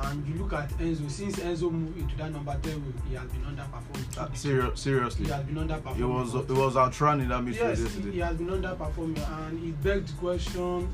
And 0.04 0.28
you 0.28 0.36
look 0.36 0.54
at 0.54 0.70
Enzo, 0.78 1.10
since 1.10 1.38
Enzo 1.38 1.72
moved 1.72 1.98
into 1.98 2.16
that 2.18 2.32
number 2.32 2.56
10 2.62 2.74
role, 2.74 2.94
he 3.10 3.16
has 3.16 3.30
been 3.32 3.42
underperforming. 3.42 4.18
Uh, 4.18 4.34
serious, 4.34 4.80
seriously. 4.80 5.26
He 5.26 5.32
has 5.32 5.44
been 5.44 5.56
underperforming. 5.56 6.00
It 6.00 6.06
was 6.06 6.36
it 6.36 6.50
was 6.50 6.78
outrunning 6.78 7.30
that 7.30 7.42
midfield 7.42 7.56
yes, 7.56 7.78
he, 7.80 7.84
yesterday. 7.86 8.12
he 8.12 8.20
has 8.20 8.38
been 8.38 8.48
underperforming, 8.48 9.48
and 9.48 9.64
it 9.64 9.84
begs 9.84 10.12
the 10.14 10.18
question 10.20 10.88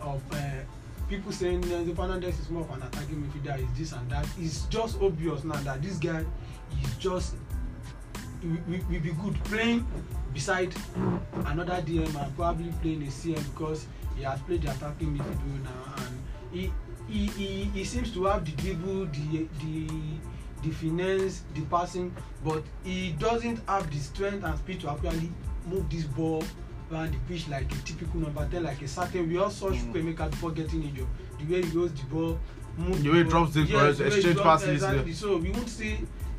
of 0.00 0.22
uh, 0.32 0.38
people 1.08 1.32
saying 1.32 1.62
Enzo 1.62 1.96
Fernandez 1.96 2.38
is 2.38 2.50
more 2.50 2.62
of 2.62 2.70
an 2.72 2.82
attacking 2.82 3.22
midfielder, 3.22 3.58
is 3.58 3.78
this 3.78 3.92
and 3.98 4.10
that. 4.10 4.26
It's 4.38 4.66
just 4.66 5.00
obvious 5.00 5.44
now 5.44 5.56
that 5.62 5.82
this 5.82 5.96
guy 5.98 6.24
is 6.82 6.96
just 6.98 7.34
will 8.42 8.58
will- 8.68 9.00
be 9.00 9.12
good 9.22 9.42
playing 9.44 9.86
beside 10.34 10.74
another 11.46 11.82
DM 11.82 12.14
and 12.14 12.36
probably 12.36 12.72
playing 12.82 13.02
a 13.02 13.06
CM 13.06 13.42
because 13.54 13.86
he 14.16 14.22
has 14.24 14.40
played 14.42 14.62
the 14.62 14.70
attacking 14.70 15.16
midfield 15.16 15.64
now 15.64 15.94
and 16.04 16.18
he 16.52 16.72
he 17.12 17.26
he 17.26 17.46
he 17.74 17.84
seems 17.84 18.10
to 18.12 18.24
have 18.24 18.44
the 18.44 18.52
dribble 18.62 19.06
the 19.06 19.46
the 19.60 19.86
the 20.62 20.70
finesse 20.70 21.42
the 21.54 21.60
passing 21.62 22.10
but 22.44 22.62
he 22.84 23.12
doesn't 23.18 23.60
have 23.68 23.90
the 23.90 23.98
strength 23.98 24.44
and 24.44 24.58
speed 24.58 24.80
to 24.80 24.90
actually 24.90 25.30
move 25.66 25.88
this 25.90 26.04
ball 26.04 26.42
around 26.90 27.12
the 27.12 27.18
pitch 27.28 27.48
like 27.48 27.70
a 27.72 27.76
typical 27.84 28.20
number 28.20 28.46
ten 28.50 28.62
like 28.62 28.80
a 28.82 28.88
certain 28.88 29.28
we 29.28 29.38
all 29.38 29.50
saw 29.50 29.70
Mm. 29.70 29.78
chukwuemeka 29.92 30.30
before 30.30 30.50
getting 30.52 30.82
injured 30.82 31.06
the 31.38 31.52
way 31.54 31.62
he 31.62 31.76
rolls 31.78 31.92
the 31.92 32.04
ball 32.04 32.38
move 32.78 33.02
The 33.02 33.10
way 33.10 33.18
he 33.18 33.22
ball. 33.24 33.30
drops 33.46 33.56
Yes, 33.56 33.68
the 33.98 34.04
way 34.04 34.10
he 34.10 34.16
exchange 34.16 34.36
drops- 34.36 34.62
passes, 34.62 34.82
yeah. 34.82 34.88
exactly 34.90 35.12
so 35.12 35.36
we 35.38 35.50
won't 35.50 35.68
see 35.68 35.98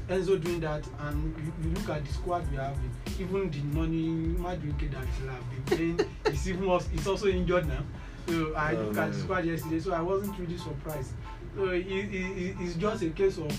enzo 0.09 0.37
doing 0.41 0.59
that 0.59 0.83
and 0.99 1.35
you, 1.37 1.53
you 1.63 1.75
look 1.75 1.89
at 1.89 2.05
the 2.05 2.13
squad 2.13 2.49
we 2.51 2.57
have 2.57 2.77
even 3.19 3.49
the 3.51 3.61
noni 3.73 4.07
maduike 4.37 4.91
that 4.91 5.05
he 5.19 5.27
have 5.27 5.43
been 5.49 5.63
playing 5.65 5.99
he's 6.31 6.49
even 6.49 6.79
he's 6.91 7.07
also 7.07 7.27
injured 7.27 7.67
now 7.67 7.83
so 8.27 8.53
i 8.55 8.73
Oh, 8.75 8.81
look 8.83 8.97
at 8.97 9.11
the 9.13 9.19
squad 9.19 9.45
yesterday 9.45 9.79
so 9.79 9.93
i 9.93 10.01
wasn't 10.01 10.37
really 10.39 10.57
surprised. 10.57 11.11
So 11.55 11.65
it, 11.69 11.85
it, 11.85 12.13
it, 12.15 12.55
it's 12.59 12.75
just 12.75 13.03
a 13.03 13.09
case 13.11 13.37
of 13.37 13.51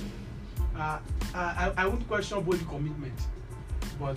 uh, 0.77 0.99
I, 1.33 1.73
I 1.77 1.87
won't 1.87 2.07
question 2.09 2.43
body 2.43 2.65
commitment 2.69 3.15
but 4.01 4.17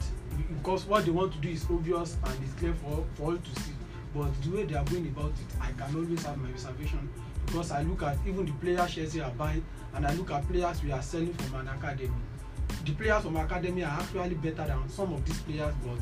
because 0.55 0.85
what 0.85 1.05
they 1.05 1.11
want 1.11 1.33
to 1.33 1.39
do 1.39 1.49
is 1.49 1.63
obvious 1.69 2.17
and 2.23 2.43
it's 2.43 2.53
clear 2.53 2.73
for 2.73 3.05
for 3.15 3.23
all 3.31 3.37
to 3.37 3.61
see. 3.61 3.71
But 4.15 4.31
the 4.41 4.49
way 4.55 4.63
they 4.63 4.73
are 4.75 4.85
going 4.85 5.07
about 5.07 5.29
it 5.31 5.61
i 5.61 5.71
can 5.73 5.95
always 5.95 6.23
have 6.23 6.37
my 6.37 6.49
reservation 6.49 7.07
because 7.45 7.71
i 7.71 7.81
look 7.83 8.01
at 8.03 8.17
even 8.25 8.45
the 8.45 8.51
players 8.53 8.93
chelsea 8.95 9.21
are 9.21 9.31
buying 9.31 9.63
and 9.93 10.07
i 10.07 10.13
look 10.13 10.31
at 10.31 10.47
players 10.47 10.83
we 10.83 10.91
are 10.91 11.01
selling 11.01 11.33
from 11.33 11.59
an 11.61 11.67
academy. 11.67 12.11
The 12.85 12.93
players 12.93 13.23
from 13.23 13.37
academy 13.37 13.83
are 13.83 13.99
actually 13.99 14.35
better 14.35 14.65
than 14.65 14.89
some 14.89 15.13
of 15.13 15.23
these 15.25 15.39
players 15.41 15.73
but 15.85 15.97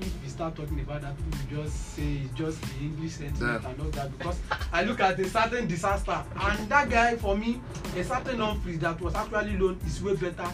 if 0.00 0.22
we 0.22 0.28
start 0.28 0.54
talking 0.56 0.80
about 0.80 1.02
that 1.02 1.16
people 1.16 1.38
will 1.56 1.64
just 1.64 1.94
say 1.94 2.20
it's 2.24 2.34
just 2.34 2.60
the 2.62 2.84
english 2.84 3.12
sentiment 3.12 3.62
Yeah. 3.62 3.70
and 3.70 3.80
all 3.80 3.90
that 3.90 4.18
because 4.18 4.38
i 4.72 4.82
look 4.84 5.00
at 5.00 5.18
a 5.18 5.28
certain 5.28 5.66
disaster 5.66 6.24
and 6.40 6.68
that 6.68 6.88
guy 6.90 7.16
for 7.16 7.36
me 7.36 7.60
a 7.96 8.04
certain 8.04 8.38
humphries 8.38 8.78
that 8.80 9.00
was 9.00 9.14
actually 9.14 9.56
loaned 9.58 9.80
is 9.86 10.02
way 10.02 10.14
better 10.14 10.48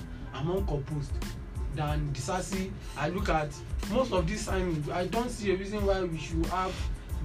more 0.44 0.62
composed 0.62 1.12
than 1.74 2.10
disasi 2.12 2.70
i 2.96 3.08
look 3.08 3.28
at 3.28 3.48
most 3.90 4.12
of 4.12 4.26
these 4.26 4.46
signings 4.46 4.90
i 4.90 5.06
don 5.06 5.28
see 5.28 5.52
a 5.52 5.56
reason 5.56 5.84
why 5.86 6.02
we 6.02 6.18
should 6.18 6.44
have 6.46 6.72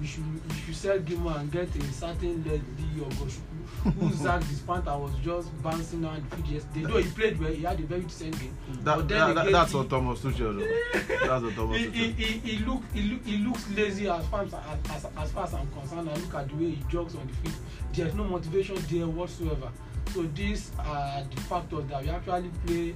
we 0.00 0.06
should 0.06 0.24
we 0.48 0.54
should 0.66 0.74
sell 0.76 0.98
gimo 0.98 1.34
and 1.38 1.50
get 1.52 1.68
a 1.76 1.92
certain 1.92 2.42
leslie 2.44 3.00
ogosukwu 3.04 3.49
who 3.84 4.12
zach 4.12 4.40
the 4.42 4.60
panther 4.66 4.96
was 4.98 5.12
just 5.24 5.62
bouncing 5.62 6.04
around 6.04 6.22
the 6.30 6.36
field 6.36 6.48
yesterday 6.48 6.82
though 6.86 6.98
he 6.98 7.10
played 7.10 7.40
well 7.40 7.50
he 7.52 7.62
had 7.62 7.80
a 7.80 7.82
very 7.84 8.02
decent 8.02 8.38
game 8.38 8.54
That, 8.82 8.96
but 8.96 9.08
then 9.08 9.18
that, 9.18 9.34
that, 9.34 9.40
again, 9.42 9.52
that's 9.52 9.72
he- 9.72 9.78
on 9.78 9.88
Thomas 9.88 10.20
Tuchel. 10.20 10.68
That's 10.92 11.44
on 11.44 11.54
Thomas 11.54 11.76
he 11.78 11.84
he 11.90 12.12
Tuchel. 12.12 12.14
he 12.16 12.38
he 12.56 12.64
look 12.64 12.82
he 12.92 13.02
look 13.02 13.24
he 13.24 13.36
looks 13.38 13.70
lazy 13.70 14.08
as 14.08 14.26
far 14.26 14.42
as 14.42 14.52
as 14.54 15.06
as 15.16 15.32
far 15.32 15.44
as 15.44 15.54
i'm 15.54 15.66
concerned 15.72 16.10
i 16.10 16.14
look 16.14 16.34
at 16.34 16.48
the 16.48 16.54
way 16.56 16.70
he 16.72 16.84
jogs 16.90 17.14
on 17.14 17.26
the 17.26 17.32
field 17.34 17.54
there 17.94 18.06
is 18.08 18.14
no 18.14 18.24
motivation 18.24 18.76
there 18.90 19.06
whatsoever 19.06 19.70
so 20.12 20.22
these 20.34 20.70
are 20.78 21.22
the 21.34 21.40
factors 21.42 21.84
that 21.86 22.02
we 22.02 22.08
actually 22.10 22.50
play 22.66 22.94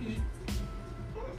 He- 0.00 0.20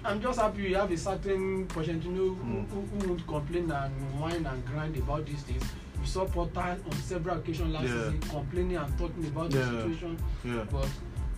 i'm 0.03 0.21
just 0.21 0.39
happy 0.39 0.63
we 0.63 0.73
have 0.73 0.91
a 0.91 0.97
certain 0.97 1.67
Pochettino 1.67 2.36
Mm. 2.36 2.69
who 2.69 2.82
who 2.82 3.07
won't 3.07 3.25
complain 3.27 3.71
and 3.71 4.19
whine 4.19 4.45
and 4.45 4.65
grind 4.65 4.97
about 4.97 5.25
these 5.25 5.43
things 5.43 5.63
we 6.01 6.07
saw 6.07 6.25
Potter 6.25 6.77
on 6.85 6.91
several 7.03 7.37
occasions 7.37 7.73
last 7.73 7.85
Yeah. 7.85 8.03
season 8.09 8.19
complaining 8.21 8.77
and 8.77 8.97
talking 8.97 9.25
about 9.27 9.51
the 9.51 9.59
Yeah. 9.59 9.65
situation 9.65 10.17
Yeah. 10.43 10.63
but 10.71 10.89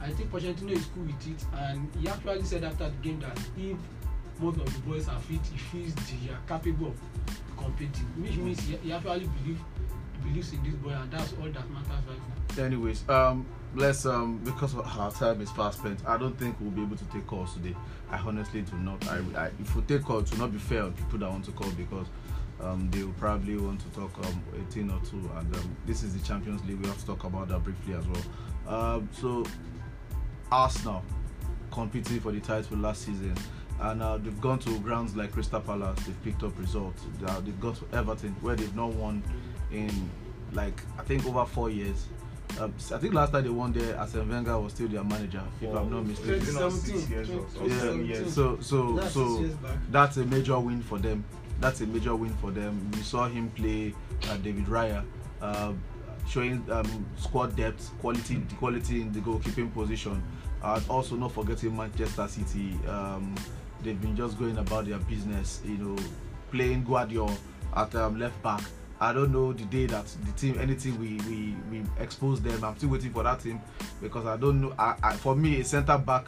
I 0.01 0.09
think 0.11 0.32
Pochettino 0.32 0.72
is 0.72 0.86
cool 0.93 1.03
with 1.03 1.28
it 1.28 1.45
and 1.53 1.89
he 1.99 2.07
actually 2.07 2.43
said 2.43 2.64
after 2.64 2.89
the 2.89 2.95
game 3.01 3.20
that 3.20 3.38
if 3.57 3.78
most 4.39 4.57
of 4.59 4.74
the 4.74 4.80
boys 4.89 5.07
are 5.07 5.20
fit 5.20 5.39
he 5.51 5.57
feels 5.57 5.93
they 5.95 6.30
are 6.34 6.39
capable 6.59 6.88
of 6.88 7.57
competing 7.57 8.05
which 8.18 8.36
means 8.38 8.59
he, 8.61 8.76
he 8.78 8.91
actually 8.93 9.28
believe 9.43 9.59
believes 10.24 10.53
in 10.53 10.64
this 10.64 10.74
boy 10.76 10.89
and 10.91 11.11
that's 11.11 11.34
all 11.34 11.49
that 11.49 11.70
matters 11.70 11.89
right 12.07 12.57
now. 12.57 12.64
Anyways, 12.64 13.07
um, 13.09 13.45
let's 13.76 14.05
um 14.05 14.38
because 14.45 14.74
our 14.76 15.11
time 15.11 15.41
is 15.41 15.51
fast 15.51 15.80
spent. 15.80 15.99
I 16.07 16.18
don't 16.18 16.38
think 16.38 16.55
we'll 16.61 16.72
be 16.72 16.82
able 16.82 16.95
to 16.95 17.05
take 17.05 17.28
calls 17.28 17.53
today. 17.55 17.76
I 18.09 18.18
honestly 18.18 18.61
do 18.61 18.78
not. 18.78 19.05
I, 19.07 19.18
I 19.36 19.45
if 19.59 19.76
we 19.76 19.82
take 19.82 20.03
calls, 20.03 20.32
it 20.32 20.32
will 20.38 20.45
not 20.45 20.53
be 20.53 20.59
fair 20.59 20.84
on 20.84 20.93
people 20.93 21.20
that 21.20 21.30
want 21.30 21.43
to 21.45 21.51
call 21.51 21.70
because 21.72 22.07
um 22.62 22.89
they 22.91 23.04
will 23.04 23.14
probably 23.14 23.58
want 23.58 23.80
to 23.82 23.88
talk 23.99 24.12
um 24.26 24.41
18 24.70 24.89
or 24.89 24.99
two, 25.06 25.30
and 25.38 25.56
um, 25.56 25.76
this 25.86 26.04
is 26.04 26.14
the 26.20 26.26
Champions 26.28 26.64
League. 26.66 26.80
We 26.80 26.88
have 26.88 26.99
to 26.99 27.06
talk 27.06 27.24
about 27.24 27.47
that 27.49 27.64
briefly 27.64 27.93
as 27.95 28.06
well. 28.08 28.24
Um, 28.95 29.10
so 29.12 29.43
Arsenal 30.51 31.04
competing 31.72 32.20
for 32.20 32.32
the 32.32 32.39
title 32.39 32.78
last 32.78 33.04
season. 33.04 33.36
And 33.82 34.01
uh, 34.04 34.18
they've 34.18 34.39
gone 34.39 34.60
to 34.60 34.80
grounds 34.80 35.16
like 35.16 35.32
Crystal 35.32 35.60
Palace. 35.60 35.99
They've 36.06 36.24
picked 36.24 36.43
up 36.43 36.58
results. 36.60 37.04
They 37.20 37.26
are- 37.30 37.41
They've 37.41 37.60
got 37.60 37.76
to 37.78 37.97
Everton, 37.97 38.36
where 38.41 38.56
they've 38.56 38.76
not 38.76 38.93
won 38.93 39.24
in 39.72 40.10
like 40.54 40.80
I 40.99 41.01
think 41.04 41.26
over 41.26 41.43
four 41.45 41.70
years. 41.72 42.06
Um, 42.60 42.72
I 42.93 42.99
think 42.99 43.16
last 43.16 43.32
time 43.32 43.43
they 43.45 43.49
won 43.49 43.74
there, 43.74 43.97
Arsene 43.97 44.30
Wenger 44.30 44.60
was 44.60 44.74
still 44.74 44.88
their 44.88 45.04
manager, 45.04 45.41
if 45.60 45.74
I'm 45.74 45.89
not 45.89 46.06
mistaken. 46.06 46.34
Is 46.36 46.56
it 46.56 46.60
not 46.60 46.72
six 46.72 47.06
2017, 47.08 47.10
years 47.10 47.30
or 47.32 47.47
so? 47.49 47.95
Yeah, 48.22 48.28
so 48.30 48.58
so 48.62 48.93
That's 48.95 49.14
so 49.16 49.28
six 49.38 49.39
years 49.41 49.56
back. 49.56 49.78
that's 49.89 50.18
a 50.18 50.26
major 50.26 50.60
win 50.60 50.84
for 50.84 50.99
them. 50.99 51.26
That's 51.64 51.80
a 51.80 51.88
major 51.88 52.14
win 52.14 52.34
for 52.41 52.51
them. 52.51 52.91
We 52.93 52.99
saw 53.03 53.30
him 53.30 53.49
play 53.51 53.95
uh, 54.30 54.36
David 54.36 54.66
Raya, 54.66 55.01
uh, 55.41 55.72
showing 56.28 56.61
um, 56.70 57.05
squad 57.18 57.55
depth, 57.55 57.89
quality, 57.99 58.41
quality 58.59 58.99
in 58.99 59.14
the 59.14 59.22
goalkeeping 59.22 59.74
position. 59.74 60.22
And 60.61 60.84
also 60.89 61.16
not 61.16 61.32
forgetting 61.32 61.74
Manchester 61.78 62.28
City. 62.28 62.78
Um, 62.86 63.34
they've 63.82 63.99
been 64.01 64.14
just 64.14 64.38
going 64.38 64.57
about 64.57 64.88
their 64.88 64.97
business, 64.97 65.61
you 65.64 65.78
know, 65.78 65.95
playing 66.51 66.84
Gvardiol 66.84 67.34
at 67.78 67.95
um, 67.95 68.20
left 68.20 68.43
back. 68.43 68.61
I 68.99 69.14
don't 69.14 69.32
know 69.32 69.53
the 69.53 69.64
day 69.64 69.86
that 69.86 70.05
the 70.26 70.32
team 70.34 70.59
anything 70.59 70.99
we 70.99 71.16
we 71.30 71.55
we 71.72 71.86
expose 71.97 72.41
them. 72.41 72.61
I'm 72.61 72.76
still 72.76 72.89
waiting 72.89 73.14
for 73.14 73.24
that 73.24 73.39
team 73.39 73.61
because 74.01 74.26
I 74.26 74.36
don't 74.36 74.59
know. 74.59 74.74
I, 74.78 74.95
I 75.01 75.14
for 75.16 75.34
me 75.34 75.61
a 75.61 75.64
centre 75.64 75.97
back, 75.97 76.26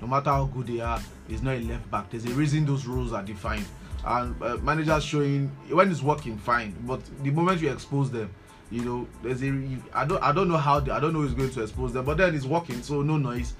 no 0.00 0.06
matter 0.06 0.30
how 0.30 0.46
good 0.46 0.66
they 0.66 0.80
are, 0.80 1.00
is 1.28 1.42
not 1.42 1.56
a 1.56 1.60
left 1.60 1.90
back. 1.90 2.08
There's 2.08 2.24
a 2.24 2.30
reason 2.30 2.64
those 2.64 2.86
rules 2.86 3.12
are 3.12 3.22
defined, 3.22 3.66
and 4.04 4.40
uh, 4.42 4.56
managers 4.58 5.04
showing 5.04 5.48
when 5.70 5.90
it's 5.90 6.02
working 6.02 6.38
fine, 6.38 6.74
but 6.86 7.00
the 7.22 7.30
moment 7.30 7.60
you 7.60 7.70
expose 7.70 8.10
them, 8.10 8.30
you 8.70 8.82
know, 8.82 9.06
there's 9.22 9.42
a 9.42 9.46
you- 9.46 9.82
I 9.94 10.04
don't 10.04 10.22
I 10.22 10.32
don't 10.32 10.48
know 10.48 10.56
how 10.56 10.80
they, 10.80 10.90
I 10.90 11.00
don't 11.00 11.12
know 11.12 11.20
who's 11.20 11.34
going 11.34 11.50
to 11.50 11.62
expose 11.62 11.92
them, 11.92 12.04
but 12.04 12.16
then 12.18 12.34
it's 12.34 12.44
working, 12.44 12.82
so 12.82 13.02
no 13.02 13.16
noise. 13.16 13.54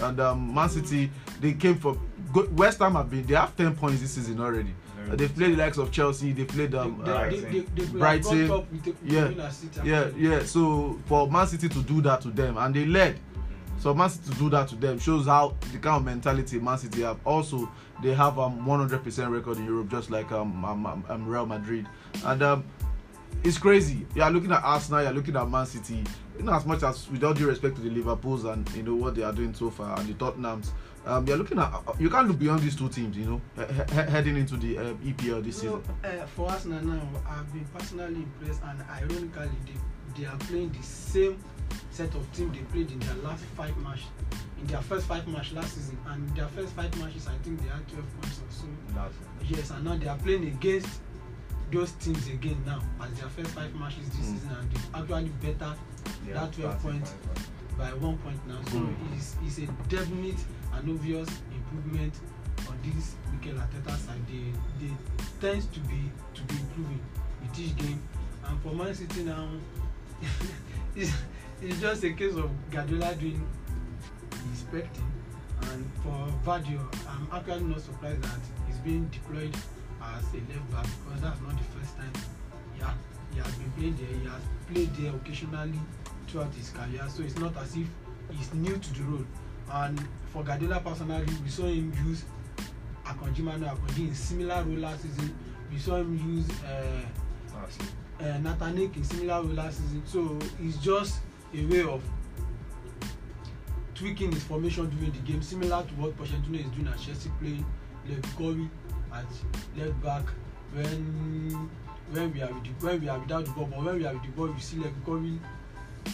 And 0.00 0.18
um, 0.20 0.54
Man 0.54 0.68
City 0.68 1.10
they 1.40 1.52
came 1.52 1.76
from 1.76 2.00
go, 2.32 2.48
West 2.52 2.78
Ham 2.80 2.94
have 2.94 3.10
been 3.10 3.24
they 3.26 3.34
have 3.34 3.56
ten 3.56 3.74
points 3.76 4.00
this 4.00 4.12
season 4.12 4.40
already. 4.40 4.74
Uh, 5.10 5.14
they've 5.16 5.34
played 5.34 5.52
the 5.52 5.56
likes 5.58 5.76
of 5.76 5.92
Chelsea, 5.92 6.32
they 6.32 6.44
played 6.44 6.74
um, 6.74 7.02
they, 7.04 7.12
uh, 7.12 7.28
they, 7.28 7.40
they, 7.40 7.50
they, 7.60 7.84
they 7.84 7.98
Brighton, 7.98 8.50
Up 8.50 8.72
with 8.72 8.84
the, 8.84 8.94
yeah, 9.04 9.20
the 9.24 9.28
winner 9.28 9.50
City 9.50 9.80
yeah, 9.84 10.08
yeah. 10.16 10.42
So 10.44 10.98
for 11.06 11.30
Man 11.30 11.46
City 11.46 11.68
to 11.68 11.82
do 11.82 12.00
that 12.00 12.22
to 12.22 12.30
them, 12.30 12.56
and 12.56 12.74
they 12.74 12.86
led. 12.86 13.18
So 13.78 13.92
Man 13.92 14.08
City 14.08 14.30
to 14.32 14.38
do 14.38 14.48
that 14.50 14.68
to 14.68 14.76
them 14.76 14.98
shows 14.98 15.26
how 15.26 15.54
the 15.72 15.78
kind 15.78 15.96
of 15.98 16.04
mentality 16.06 16.58
Man 16.58 16.78
City 16.78 17.02
have. 17.02 17.18
Also, 17.26 17.70
they 18.02 18.12
have 18.14 18.38
um 18.38 18.64
100% 18.66 19.30
record 19.30 19.56
in 19.58 19.64
Europe, 19.66 19.88
just 19.90 20.10
like 20.10 20.30
um, 20.32 20.64
um, 20.64 20.86
um, 20.86 21.04
um 21.08 21.26
Real 21.26 21.46
Madrid, 21.46 21.86
and 22.24 22.42
um 22.42 22.64
it's 23.42 23.58
crazy. 23.58 24.06
You 24.14 24.22
are 24.22 24.30
looking 24.30 24.52
at 24.52 24.62
Arsenal, 24.62 25.02
you 25.02 25.08
are 25.08 25.12
looking 25.12 25.36
at 25.36 25.48
Man 25.48 25.66
City. 25.66 26.02
You 26.38 26.44
know, 26.44 26.52
as 26.54 26.64
much 26.64 26.82
as 26.82 27.08
with 27.10 27.22
all 27.24 27.34
due 27.34 27.46
respect 27.48 27.76
to 27.76 27.82
the 27.82 27.90
Liverpools 27.90 28.44
and 28.44 28.68
you 28.74 28.82
know 28.82 28.94
what 28.94 29.14
they 29.14 29.22
are 29.22 29.32
doing 29.32 29.52
so 29.54 29.70
far, 29.70 29.98
and 29.98 30.08
the 30.08 30.14
Tottenhams, 30.14 30.70
um, 31.06 31.26
you're 31.26 31.36
looking 31.36 31.58
at 31.58 31.72
you 31.98 32.08
can't 32.10 32.26
look 32.28 32.38
beyond 32.38 32.60
these 32.62 32.74
two 32.76 32.88
teams. 32.88 33.16
You 33.16 33.24
know, 33.26 33.40
he- 33.56 33.94
he- 33.94 34.10
heading 34.10 34.36
into 34.36 34.56
the 34.56 34.78
uh, 34.78 34.82
EPL 35.04 35.42
this 35.44 35.62
You 35.62 35.70
know, 35.70 35.82
season. 35.82 36.20
uh, 36.22 36.26
for 36.26 36.48
Arsenal 36.50 36.84
now, 36.84 37.08
I've 37.28 37.52
been 37.52 37.64
personally 37.66 38.14
impressed, 38.22 38.62
and 38.64 38.80
ironically, 38.90 39.50
they, 39.66 40.20
they 40.22 40.26
are 40.26 40.36
playing 40.38 40.72
the 40.72 40.82
same 40.82 41.38
set 41.94 42.14
of 42.14 42.32
team 42.32 42.50
they 42.52 42.58
played 42.72 42.90
in 42.90 42.98
their 43.00 43.14
last 43.16 43.44
five 43.56 43.76
matches, 43.78 44.06
in 44.60 44.66
their 44.66 44.82
first 44.82 45.06
five 45.06 45.26
matches 45.28 45.52
last 45.52 45.74
season, 45.74 45.98
and 46.08 46.36
their 46.36 46.48
first 46.48 46.72
five 46.74 46.90
matches, 46.98 47.26
I 47.28 47.36
think 47.44 47.62
they 47.62 47.68
had 47.68 47.86
12 47.88 48.20
points 48.20 48.38
or 48.40 48.50
so. 48.50 48.66
That's 48.94 49.14
Yes, 49.48 49.70
and 49.70 49.84
now 49.84 49.96
they 49.96 50.08
are 50.08 50.18
playing 50.18 50.46
against 50.46 51.00
those 51.70 51.92
teams 51.92 52.26
again 52.28 52.60
now 52.66 52.80
as 53.02 53.12
their 53.20 53.28
first 53.28 53.50
five 53.50 53.74
matches 53.76 54.08
this 54.10 54.26
Mm. 54.26 54.32
season, 54.34 54.50
and 54.58 54.70
they 54.72 54.80
actually 54.98 55.28
better 55.42 55.74
yeah, 56.26 56.34
That 56.34 56.52
12 56.52 56.72
that's 56.72 56.82
points. 56.82 57.14
by 57.78 57.92
one 57.94 58.18
point 58.18 58.40
now. 58.48 58.60
So 58.70 58.78
Mm. 58.78 59.16
it's, 59.16 59.36
it's 59.44 59.58
a 59.58 59.66
definite 59.88 60.38
and 60.74 60.90
obvious 60.90 61.28
improvement 61.52 62.14
on 62.68 62.76
this 62.82 63.14
Mikel 63.32 63.58
Arteta 63.58 63.96
side. 63.98 64.22
They 64.28 64.52
they 64.80 64.92
tends 65.40 65.66
to 65.66 65.80
be 65.80 66.10
to 66.34 66.42
be 66.42 66.54
improving 66.56 67.00
with 67.42 67.58
each 67.58 67.76
game. 67.76 68.00
And 68.46 68.60
for 68.62 68.72
Man 68.74 68.94
City 68.94 69.22
now, 69.24 69.48
it's, 70.96 71.10
it's 71.64 71.80
just 71.80 72.04
a 72.04 72.12
case 72.12 72.34
of 72.34 72.50
Guardiola 72.70 73.14
doing 73.14 73.40
his 74.50 74.62
expecting. 74.62 75.10
And 75.62 75.90
for 76.02 76.28
Vadio, 76.44 76.80
I'm 77.08 77.26
actually 77.32 77.64
not 77.64 77.80
surprised 77.80 78.22
that 78.22 78.40
he's 78.66 78.76
being 78.78 79.06
deployed 79.08 79.54
as 80.02 80.24
a 80.34 80.36
left 80.36 80.70
back 80.70 80.86
because 81.04 81.22
that's 81.22 81.40
not 81.40 81.56
the 81.56 81.64
first 81.78 81.96
time 81.96 82.12
he, 82.74 82.82
ha- 82.82 82.94
he 83.32 83.38
has 83.40 83.54
been 83.54 83.70
playing 83.72 83.96
there. 83.96 84.18
He 84.18 84.26
has 84.28 84.42
played 84.70 84.94
there 84.96 85.14
occasionally 85.16 85.78
throughout 86.28 86.52
his 86.54 86.70
career, 86.70 87.04
so 87.08 87.22
it's 87.22 87.38
not 87.38 87.56
as 87.56 87.76
if 87.76 87.86
he's 88.30 88.52
new 88.54 88.76
to 88.76 88.94
the 88.94 89.02
role. 89.04 89.24
And 89.72 89.98
for 90.32 90.42
Guardiola 90.44 90.80
personally, 90.80 91.26
we 91.42 91.48
saw 91.48 91.64
him 91.64 91.92
use 92.06 92.24
Akonji 93.06 93.38
Manu 93.40 93.64
Akonji 93.66 94.08
in 94.08 94.14
similar 94.14 94.62
role 94.62 94.78
last 94.78 95.02
season. 95.02 95.34
We 95.72 95.78
saw 95.78 95.96
him 95.96 96.14
use 96.36 96.48
uh, 96.64 97.00
it. 97.66 97.86
uh, 98.20 98.38
Nathanik 98.38 98.96
in 98.96 99.04
similar 99.04 99.42
role 99.42 99.54
last 99.54 99.78
season. 99.78 100.02
So 100.06 100.38
it's 100.60 100.76
just 100.78 101.20
a 101.54 101.66
way 101.66 101.82
of 101.82 102.02
tweaking 103.94 104.32
his 104.32 104.42
formation 104.44 104.90
during 104.90 105.12
the 105.12 105.18
game, 105.20 105.42
similar 105.42 105.82
to 105.82 105.94
what 105.94 106.16
Pochettino 106.18 106.58
is 106.58 106.70
doing 106.72 106.88
at 106.88 106.98
Chelsea, 106.98 107.30
playing 107.40 107.64
Levi 108.08 108.64
at 109.12 109.24
left 109.76 110.02
back 110.02 110.24
when 110.72 111.70
when 112.10 112.32
we 112.32 112.42
are 112.42 112.52
with 112.52 112.64
the, 112.64 112.86
when 112.86 113.00
we 113.00 113.08
are 113.08 113.18
without 113.18 113.44
the 113.44 113.50
ball, 113.52 113.66
but 113.66 113.82
when 113.82 113.96
we 113.96 114.06
are 114.06 114.12
with 114.12 114.22
the 114.22 114.28
ball, 114.30 114.48
you 114.48 114.60
see 114.60 114.76
Levi 114.76 115.38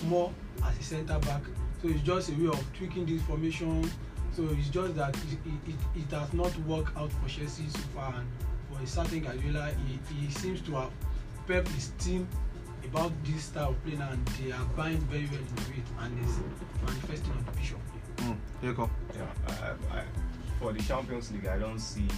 more 0.05 0.33
as 0.65 0.79
a 0.79 0.83
centre 0.83 1.19
back. 1.21 1.43
So 1.83 1.89
it's 1.89 2.03
just 2.03 2.29
a 2.31 2.33
way 2.35 2.49
of 2.49 2.73
tweaking 2.75 3.07
this 3.07 3.23
formation. 3.23 3.91
So 4.33 4.49
it's 4.53 4.69
just 4.69 4.95
that 4.97 5.17
it, 5.17 5.39
it, 5.45 5.71
it, 5.71 6.03
it 6.03 6.15
has 6.15 6.33
not 6.33 6.57
worked 6.61 6.97
out 6.97 7.11
for 7.11 7.29
Chelsea 7.29 7.69
so 7.69 7.81
far, 7.95 8.15
and 8.15 8.29
for 8.71 8.83
a 8.83 8.87
certain 8.87 9.21
Guardiola, 9.21 9.73
he, 9.87 10.15
he 10.15 10.31
seems 10.31 10.61
to 10.63 10.73
have 10.73 10.91
prepped 11.49 11.69
his 11.69 11.89
team 11.99 12.29
about 12.85 13.13
this 13.25 13.45
style 13.45 13.71
of 13.71 13.85
playing, 13.85 14.01
and 14.01 14.27
they 14.29 14.53
are 14.53 14.65
buying 14.77 15.01
very 15.11 15.27
well 15.27 15.41
into 15.41 15.73
it, 15.73 15.87
and 16.01 16.19
it's 16.23 16.39
manifesting 16.85 17.33
on 17.33 17.45
the 17.45 17.53
pitch 17.53 17.73
of 17.73 17.81
play. 17.87 18.27
Mm. 18.27 18.37
Yeah, 19.17 19.27
I, 19.49 19.99
I, 19.99 20.03
for 20.59 20.73
the 20.73 20.83
Champions 20.83 21.33
League, 21.33 21.47
I 21.47 21.59
don't 21.59 21.79
see 21.79 22.09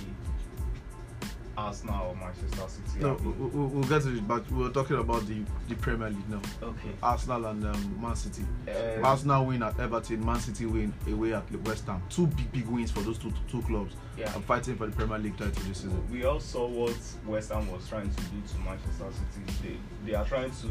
Arsenal 1.57 2.09
or 2.09 2.17
Manchester 2.17 2.69
City. 2.69 3.01
No, 3.01 3.15
we, 3.15 3.31
we, 3.31 3.67
we'll 3.67 3.89
get 3.89 4.03
to 4.03 4.17
it, 4.17 4.27
but 4.27 4.51
we 4.51 4.65
were 4.65 4.71
talking 4.71 4.97
about 4.97 5.27
the, 5.27 5.43
the 5.69 5.75
Premier 5.77 6.09
League 6.11 6.29
now. 6.29 6.41
okay. 6.63 6.91
Arsenal 7.03 7.47
and 7.47 7.65
um, 7.65 8.01
Man 8.01 8.17
City. 8.17 8.43
Um, 8.69 9.05
Arsenal 9.05 9.47
win 9.47 9.63
at 9.63 9.79
Everton, 9.79 10.25
Man 10.25 10.41
City 10.41 10.67
win 10.67 10.93
away 11.07 11.35
at 11.35 11.51
West 11.65 11.87
Ham. 11.87 12.03
Two 12.09 12.27
big, 12.29 12.51
big 12.53 12.67
wins 12.67 12.91
for 12.91 13.01
those 13.01 13.19
two 13.19 13.33
two 13.49 13.63
clubs. 13.63 13.95
Yeah. 14.17 14.33
I'm 14.35 14.43
fighting 14.43 14.77
for 14.77 14.87
the 14.87 14.93
Premier 14.93 15.19
League 15.19 15.37
title 15.37 15.63
this 15.69 15.79
season. 15.79 16.03
We 16.11 16.25
all 16.25 16.41
saw 16.41 16.67
what 16.67 16.97
West 17.27 17.53
Ham 17.53 17.71
was 17.71 17.89
trying 17.89 18.11
to 18.11 18.23
do 18.23 18.43
to 18.47 18.59
Manchester 18.59 19.07
City. 19.11 19.79
They, 20.05 20.11
they 20.11 20.15
are 20.15 20.25
trying 20.25 20.51
to 20.51 20.69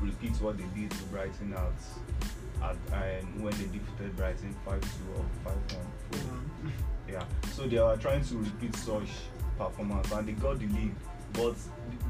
repeat 0.00 0.32
what 0.40 0.58
they 0.58 0.80
did 0.80 0.90
to 0.90 1.02
Brighton 1.04 1.54
at, 1.54 2.68
at 2.92 3.20
um, 3.22 3.42
when 3.42 3.52
they 3.52 3.64
defeated 3.64 4.16
Brighton 4.16 4.54
5 4.64 4.80
2 4.80 4.88
or 5.16 5.24
5 5.44 5.54
1. 6.22 6.72
Yeah, 7.08 7.24
so 7.52 7.66
they 7.66 7.76
are 7.78 7.96
trying 7.96 8.24
to 8.24 8.38
repeat 8.38 8.74
such 8.76 9.08
performance 9.58 10.10
and 10.12 10.28
they 10.28 10.32
got 10.32 10.58
the 10.58 10.66
league. 10.66 10.94
But 11.32 11.56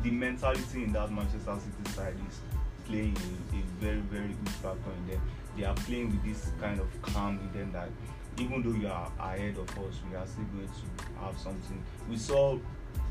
the, 0.03 0.11
mentality 0.11 0.84
in 0.84 0.92
that 0.92 1.11
Manchester 1.11 1.57
City 1.59 1.90
side 1.95 2.14
is 2.28 2.40
playing 2.84 3.16
a, 3.16 3.57
a 3.57 3.62
very, 3.80 4.01
very 4.01 4.28
good 4.28 4.49
factor 4.51 4.90
in 4.99 5.12
them. 5.12 5.22
They 5.57 5.64
are 5.64 5.74
playing 5.74 6.11
with 6.11 6.24
this 6.24 6.51
kind 6.61 6.80
of 6.80 6.88
calm 7.03 7.38
in 7.38 7.59
them 7.59 7.72
that 7.72 7.88
even 8.38 8.62
though 8.62 8.76
you 8.76 8.88
are 8.88 9.11
ahead 9.18 9.57
of 9.57 9.68
us, 9.78 10.01
we 10.11 10.16
are 10.16 10.26
still 10.26 10.45
going 10.55 10.68
to 10.68 11.24
have 11.24 11.38
something. 11.38 11.82
We 12.11 12.16
saw 12.18 12.59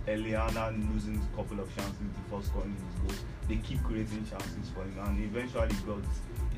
Eliana 0.08 0.94
losing 0.94 1.16
a 1.16 1.36
couple 1.36 1.60
of 1.60 1.74
chances 1.76 2.08
before 2.24 2.44
scoring 2.44 2.76
his 2.76 3.00
goals. 3.00 3.26
They 3.48 3.56
keep 3.58 3.82
creating 3.84 4.28
chances 4.30 4.70
for 4.74 4.84
him 4.84 4.98
and 5.00 5.24
eventually 5.24 5.76
got 5.88 6.04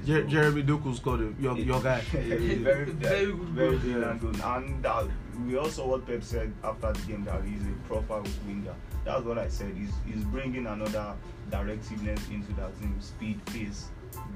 Jer- 0.05 0.21
goal. 0.21 0.29
Jeremy 0.29 0.63
Doku 0.63 0.95
scored 0.95 1.21
it. 1.21 1.39
Your, 1.39 1.57
your 1.57 1.81
guy. 1.81 1.99
very, 2.11 2.55
Very 2.55 2.55
very, 2.55 2.85
good 2.85 2.95
very 2.99 3.25
goal. 3.31 3.45
brilliant. 3.45 4.21
And 4.43 4.83
that, 4.83 5.07
we 5.45 5.57
also 5.57 5.87
what 5.87 6.05
Pep 6.07 6.23
said 6.23 6.53
after 6.63 6.93
the 6.93 7.01
game 7.07 7.23
that 7.25 7.43
he's 7.43 7.61
a 7.63 7.87
proper 7.87 8.21
winger. 8.47 8.73
That's 9.03 9.23
what 9.23 9.37
I 9.37 9.49
said. 9.49 9.73
He's, 9.77 9.91
he's 10.05 10.23
bringing 10.25 10.65
another 10.67 11.13
directiveness 11.51 12.27
into 12.29 12.53
that 12.53 12.79
team, 12.79 12.95
speed, 12.99 13.43
pace, 13.47 13.87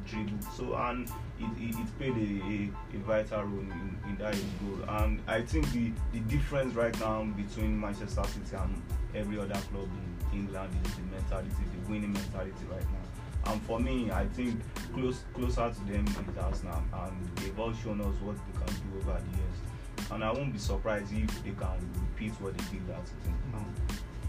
dribble. 0.07 0.41
So 0.55 0.75
and 0.75 1.07
it, 1.39 1.49
it, 1.57 1.75
it 1.75 1.97
played 1.97 2.17
a, 2.17 2.95
a, 2.95 2.97
a 2.97 2.99
vital 3.03 3.43
role 3.43 3.61
in, 3.61 3.97
in 4.07 4.15
that 4.19 4.35
goal. 4.61 4.95
And 4.97 5.21
I 5.27 5.41
think 5.41 5.71
the, 5.71 5.91
the 6.13 6.19
difference 6.21 6.75
right 6.75 6.97
now 6.99 7.23
between 7.23 7.79
Manchester 7.79 8.23
City 8.25 8.55
and 8.61 8.81
every 9.15 9.39
other 9.39 9.59
club 9.71 9.89
in 10.31 10.39
England 10.39 10.69
is 10.85 10.95
the 10.95 11.01
mentality, 11.03 11.49
the 11.49 11.91
winning 11.91 12.13
mentality 12.13 12.65
right 12.71 12.83
now. 12.91 12.98
And 13.45 13.61
for 13.63 13.79
me, 13.79 14.11
I 14.11 14.25
think 14.27 14.59
close 14.93 15.23
closer 15.33 15.71
to 15.71 15.91
them 15.91 16.05
is 16.05 16.37
Arsenal, 16.37 16.83
and 16.93 17.29
they've 17.37 17.59
all 17.59 17.73
shown 17.73 18.01
us 18.01 18.15
what 18.21 18.35
they 18.35 18.65
can 18.65 18.75
do 18.75 18.97
over 18.99 19.19
the 19.19 19.37
years. 19.37 20.11
And 20.11 20.23
I 20.23 20.31
won't 20.31 20.53
be 20.53 20.59
surprised 20.59 21.11
if 21.13 21.43
they 21.43 21.51
can 21.51 21.89
repeat 21.95 22.33
what 22.41 22.57
they 22.57 22.63
did 22.77 22.89
last 22.89 23.13
season. 23.17 23.35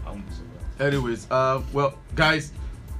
I 0.05 0.09
won't 0.09 0.27
be 0.27 0.33
surprised. 0.33 0.81
Anyways, 0.81 1.27
uh, 1.29 1.61
well, 1.73 1.97
guys, 2.15 2.51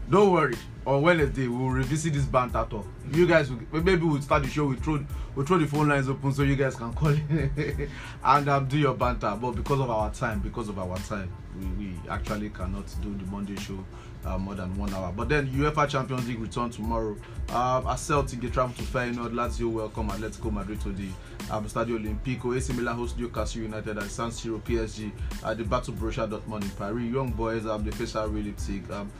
don't 0.09 0.31
worry. 0.31 0.55
On 0.85 1.01
Wednesday, 1.01 1.47
we'll 1.47 1.69
revisit 1.69 2.13
this 2.13 2.25
banter 2.25 2.65
talk. 2.67 2.87
You 3.13 3.27
guys, 3.27 3.51
will, 3.51 3.83
maybe 3.83 4.03
we'll 4.03 4.21
start 4.21 4.43
the 4.43 4.49
show. 4.49 4.65
We 4.65 4.75
throw, 4.75 5.05
we'll 5.35 5.45
throw 5.45 5.59
the 5.59 5.67
phone 5.67 5.89
lines 5.89 6.09
open 6.09 6.33
so 6.33 6.41
you 6.41 6.55
guys 6.55 6.75
can 6.75 6.91
call 6.93 7.09
and 8.23 8.49
um, 8.49 8.67
do 8.67 8.77
your 8.77 8.95
banter. 8.95 9.37
But 9.39 9.51
because 9.51 9.79
of 9.79 9.89
our 9.91 10.11
time, 10.11 10.39
because 10.39 10.69
of 10.69 10.79
our 10.79 10.97
time, 10.97 11.31
we, 11.57 11.65
we 11.85 11.93
actually 12.09 12.49
cannot 12.49 12.85
do 13.01 13.15
the 13.15 13.25
Monday 13.31 13.55
show 13.57 13.85
uh, 14.25 14.37
more 14.37 14.55
than 14.55 14.73
one 14.75 14.93
hour. 14.93 15.11
But 15.15 15.29
then 15.29 15.47
UEFA 15.49 15.87
Champions 15.89 16.27
League 16.27 16.39
return 16.39 16.69
tomorrow. 16.69 17.15
Um, 17.49 17.87
as 17.87 18.01
Celtic 18.01 18.41
they 18.41 18.49
travel 18.49 18.73
to 18.75 18.83
Feyenoord, 18.83 19.33
Lazio 19.33 19.71
welcome 19.71 20.09
Atletico 20.09 20.51
Madrid 20.51 20.79
to 20.81 20.89
the 20.91 21.07
um, 21.49 21.65
Stadio 21.65 21.97
Olimpico. 21.99 22.55
AC 22.55 22.73
Milan 22.73 22.95
host 22.95 23.17
Newcastle 23.17 23.61
United 23.61 23.97
at 23.97 24.09
San 24.09 24.29
Siro. 24.29 24.61
PSG 24.61 25.11
at 25.45 25.57
the 25.57 25.63
Battle 25.63 25.93
Borussia 25.93 26.29
Dortmund 26.29 26.63
in 26.63 26.69
Paris. 26.71 27.03
Young 27.03 27.31
boys 27.31 27.65
um, 27.65 27.83
they 27.83 27.91
face 27.91 28.13
RB 28.13 28.45
Leipzig. 28.45 28.89
Um, 28.91 29.11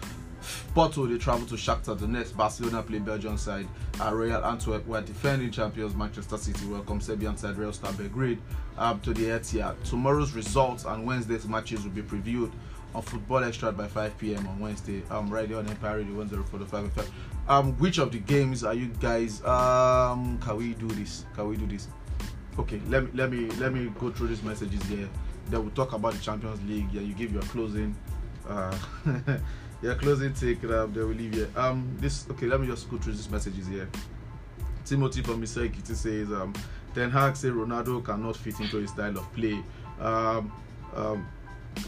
Porto 0.73 1.05
they 1.05 1.17
travel 1.17 1.45
to 1.47 1.55
Shakhtar 1.55 1.97
Donetsk. 1.97 2.35
Barcelona 2.35 2.81
play 2.83 2.99
Belgian 2.99 3.37
side. 3.37 3.67
Uh, 3.99 4.13
Royal 4.13 4.43
Antwerp 4.43 4.85
were 4.87 5.01
defending 5.01 5.51
champions 5.51 5.95
Manchester 5.95 6.37
City 6.37 6.65
welcome 6.67 7.01
Serbian 7.01 7.37
side 7.37 7.57
Red 7.57 7.73
Star 7.75 7.91
Belgrade 7.93 8.39
um, 8.77 8.99
to 9.01 9.13
the 9.13 9.25
Etihad. 9.25 9.81
Tomorrow's 9.83 10.33
results 10.33 10.85
and 10.85 11.05
Wednesday's 11.05 11.47
matches 11.47 11.83
will 11.83 11.91
be 11.91 12.01
previewed 12.01 12.51
on 12.93 13.01
Football 13.01 13.43
Extra 13.43 13.71
by 13.71 13.87
5 13.87 14.17
p.m. 14.17 14.47
on 14.47 14.59
Wednesday. 14.59 15.03
Um, 15.09 15.29
right 15.29 15.47
here 15.47 15.57
on 15.57 15.67
Empire 15.67 15.97
Radio 15.97 16.23
104.5 16.23 16.89
FM. 16.89 17.07
Um, 17.47 17.73
which 17.77 17.97
of 17.97 18.11
the 18.11 18.19
games 18.19 18.63
are 18.63 18.73
you 18.73 18.87
guys? 18.99 19.43
Um, 19.43 20.37
can 20.39 20.57
we 20.57 20.73
do 20.73 20.87
this? 20.87 21.25
Can 21.33 21.47
we 21.49 21.57
do 21.57 21.67
this? 21.67 21.87
Okay, 22.59 22.81
let 22.87 23.03
me 23.03 23.09
let 23.13 23.31
me 23.31 23.49
let 23.51 23.73
me 23.73 23.91
go 23.99 24.11
through 24.11 24.27
these 24.27 24.43
messages 24.43 24.81
here. 24.83 25.09
Then 25.49 25.61
we'll 25.61 25.71
talk 25.71 25.93
about 25.93 26.13
the 26.13 26.19
Champions 26.19 26.61
League. 26.67 26.87
Yeah, 26.91 27.01
you 27.01 27.13
give 27.13 27.31
your 27.31 27.41
closing, 27.43 27.95
uh, 28.47 28.77
your 29.81 29.95
closing 29.95 30.33
take. 30.33 30.63
Um, 30.65 30.93
then 30.93 31.07
we 31.07 31.13
leave 31.13 31.33
here. 31.33 31.49
Um, 31.55 31.95
this 31.99 32.27
okay. 32.31 32.45
Let 32.45 32.61
me 32.61 32.67
just 32.67 32.89
go 32.89 32.97
through 32.97 33.13
these 33.13 33.29
messages 33.29 33.67
here. 33.67 33.89
Timothy 34.85 35.21
from. 35.21 35.41
Ekiti 35.41 35.95
says, 35.95 36.31
um, 36.31 36.53
Ten 36.93 37.09
Hag 37.09 37.35
say 37.35 37.49
Ronaldo 37.49 38.03
cannot 38.03 38.35
fit 38.35 38.59
into 38.59 38.77
his 38.77 38.91
style 38.91 39.17
of 39.17 39.31
play. 39.33 39.63
Um, 39.99 40.51
um, 40.95 41.27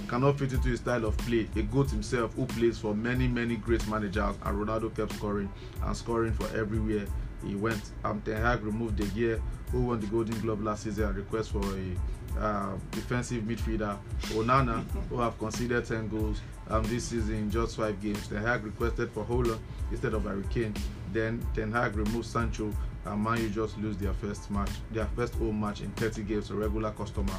cannot 0.08 0.38
fit 0.38 0.54
into 0.54 0.70
his 0.70 0.80
style 0.80 1.06
of 1.06 1.18
play. 1.20 1.48
A 1.56 1.62
goat 1.64 1.90
himself 1.90 2.34
who 2.36 2.46
plays 2.46 2.78
for 2.78 2.94
many, 2.94 3.28
many 3.28 3.56
great 3.56 3.86
managers, 3.88 4.36
and 4.44 4.58
Ronaldo 4.58 4.96
kept 4.96 5.14
scoring 5.14 5.52
and 5.84 5.96
scoring 5.98 6.34
for 6.34 6.46
everywhere 6.58 7.06
he 7.46 7.56
went. 7.56 7.92
Um, 8.04 8.22
Ten 8.22 8.42
Hag 8.42 8.64
removed 8.64 8.96
De 8.96 9.06
Gea, 9.06 9.42
who 9.72 9.82
won 9.82 10.00
the 10.00 10.08
Golden 10.08 10.40
Glove 10.42 10.62
last 10.62 10.84
season, 10.84 11.06
and 11.06 11.16
request 11.16 11.52
for 11.52 11.62
a 11.62 12.40
uh, 12.40 12.74
defensive 12.92 13.44
midfielder, 13.44 13.98
Onana, 14.30 14.84
who 15.10 15.20
have 15.20 15.38
conceded 15.38 15.86
10 15.86 16.10
goals 16.10 16.42
um, 16.70 16.84
this 16.84 17.06
season 17.06 17.36
in 17.36 17.52
just 17.52 17.78
five 17.78 18.02
games. 18.02 18.28
Ten 18.28 18.42
Hag 18.44 18.64
requested 18.64 19.12
for 19.12 19.24
Højlund 19.26 19.60
instead 19.92 20.14
of 20.14 20.24
Harry 20.24 20.44
Kane. 20.50 20.74
Then 21.12 21.46
Ten 21.54 21.72
Hag 21.72 21.96
removed 21.96 22.26
Sancho, 22.26 22.74
and 23.06 23.24
Man 23.24 23.42
U 23.42 23.50
just 23.50 23.78
lose 23.78 23.98
their 23.98 24.14
first 24.14 24.50
match, 24.50 24.72
their 24.92 25.06
first 25.16 25.36
home 25.36 25.60
match 25.60 25.82
in 25.82 25.92
30 25.92 26.24
games 26.24 26.50
A 26.52 26.56
regular 26.56 26.92
customer 26.92 27.34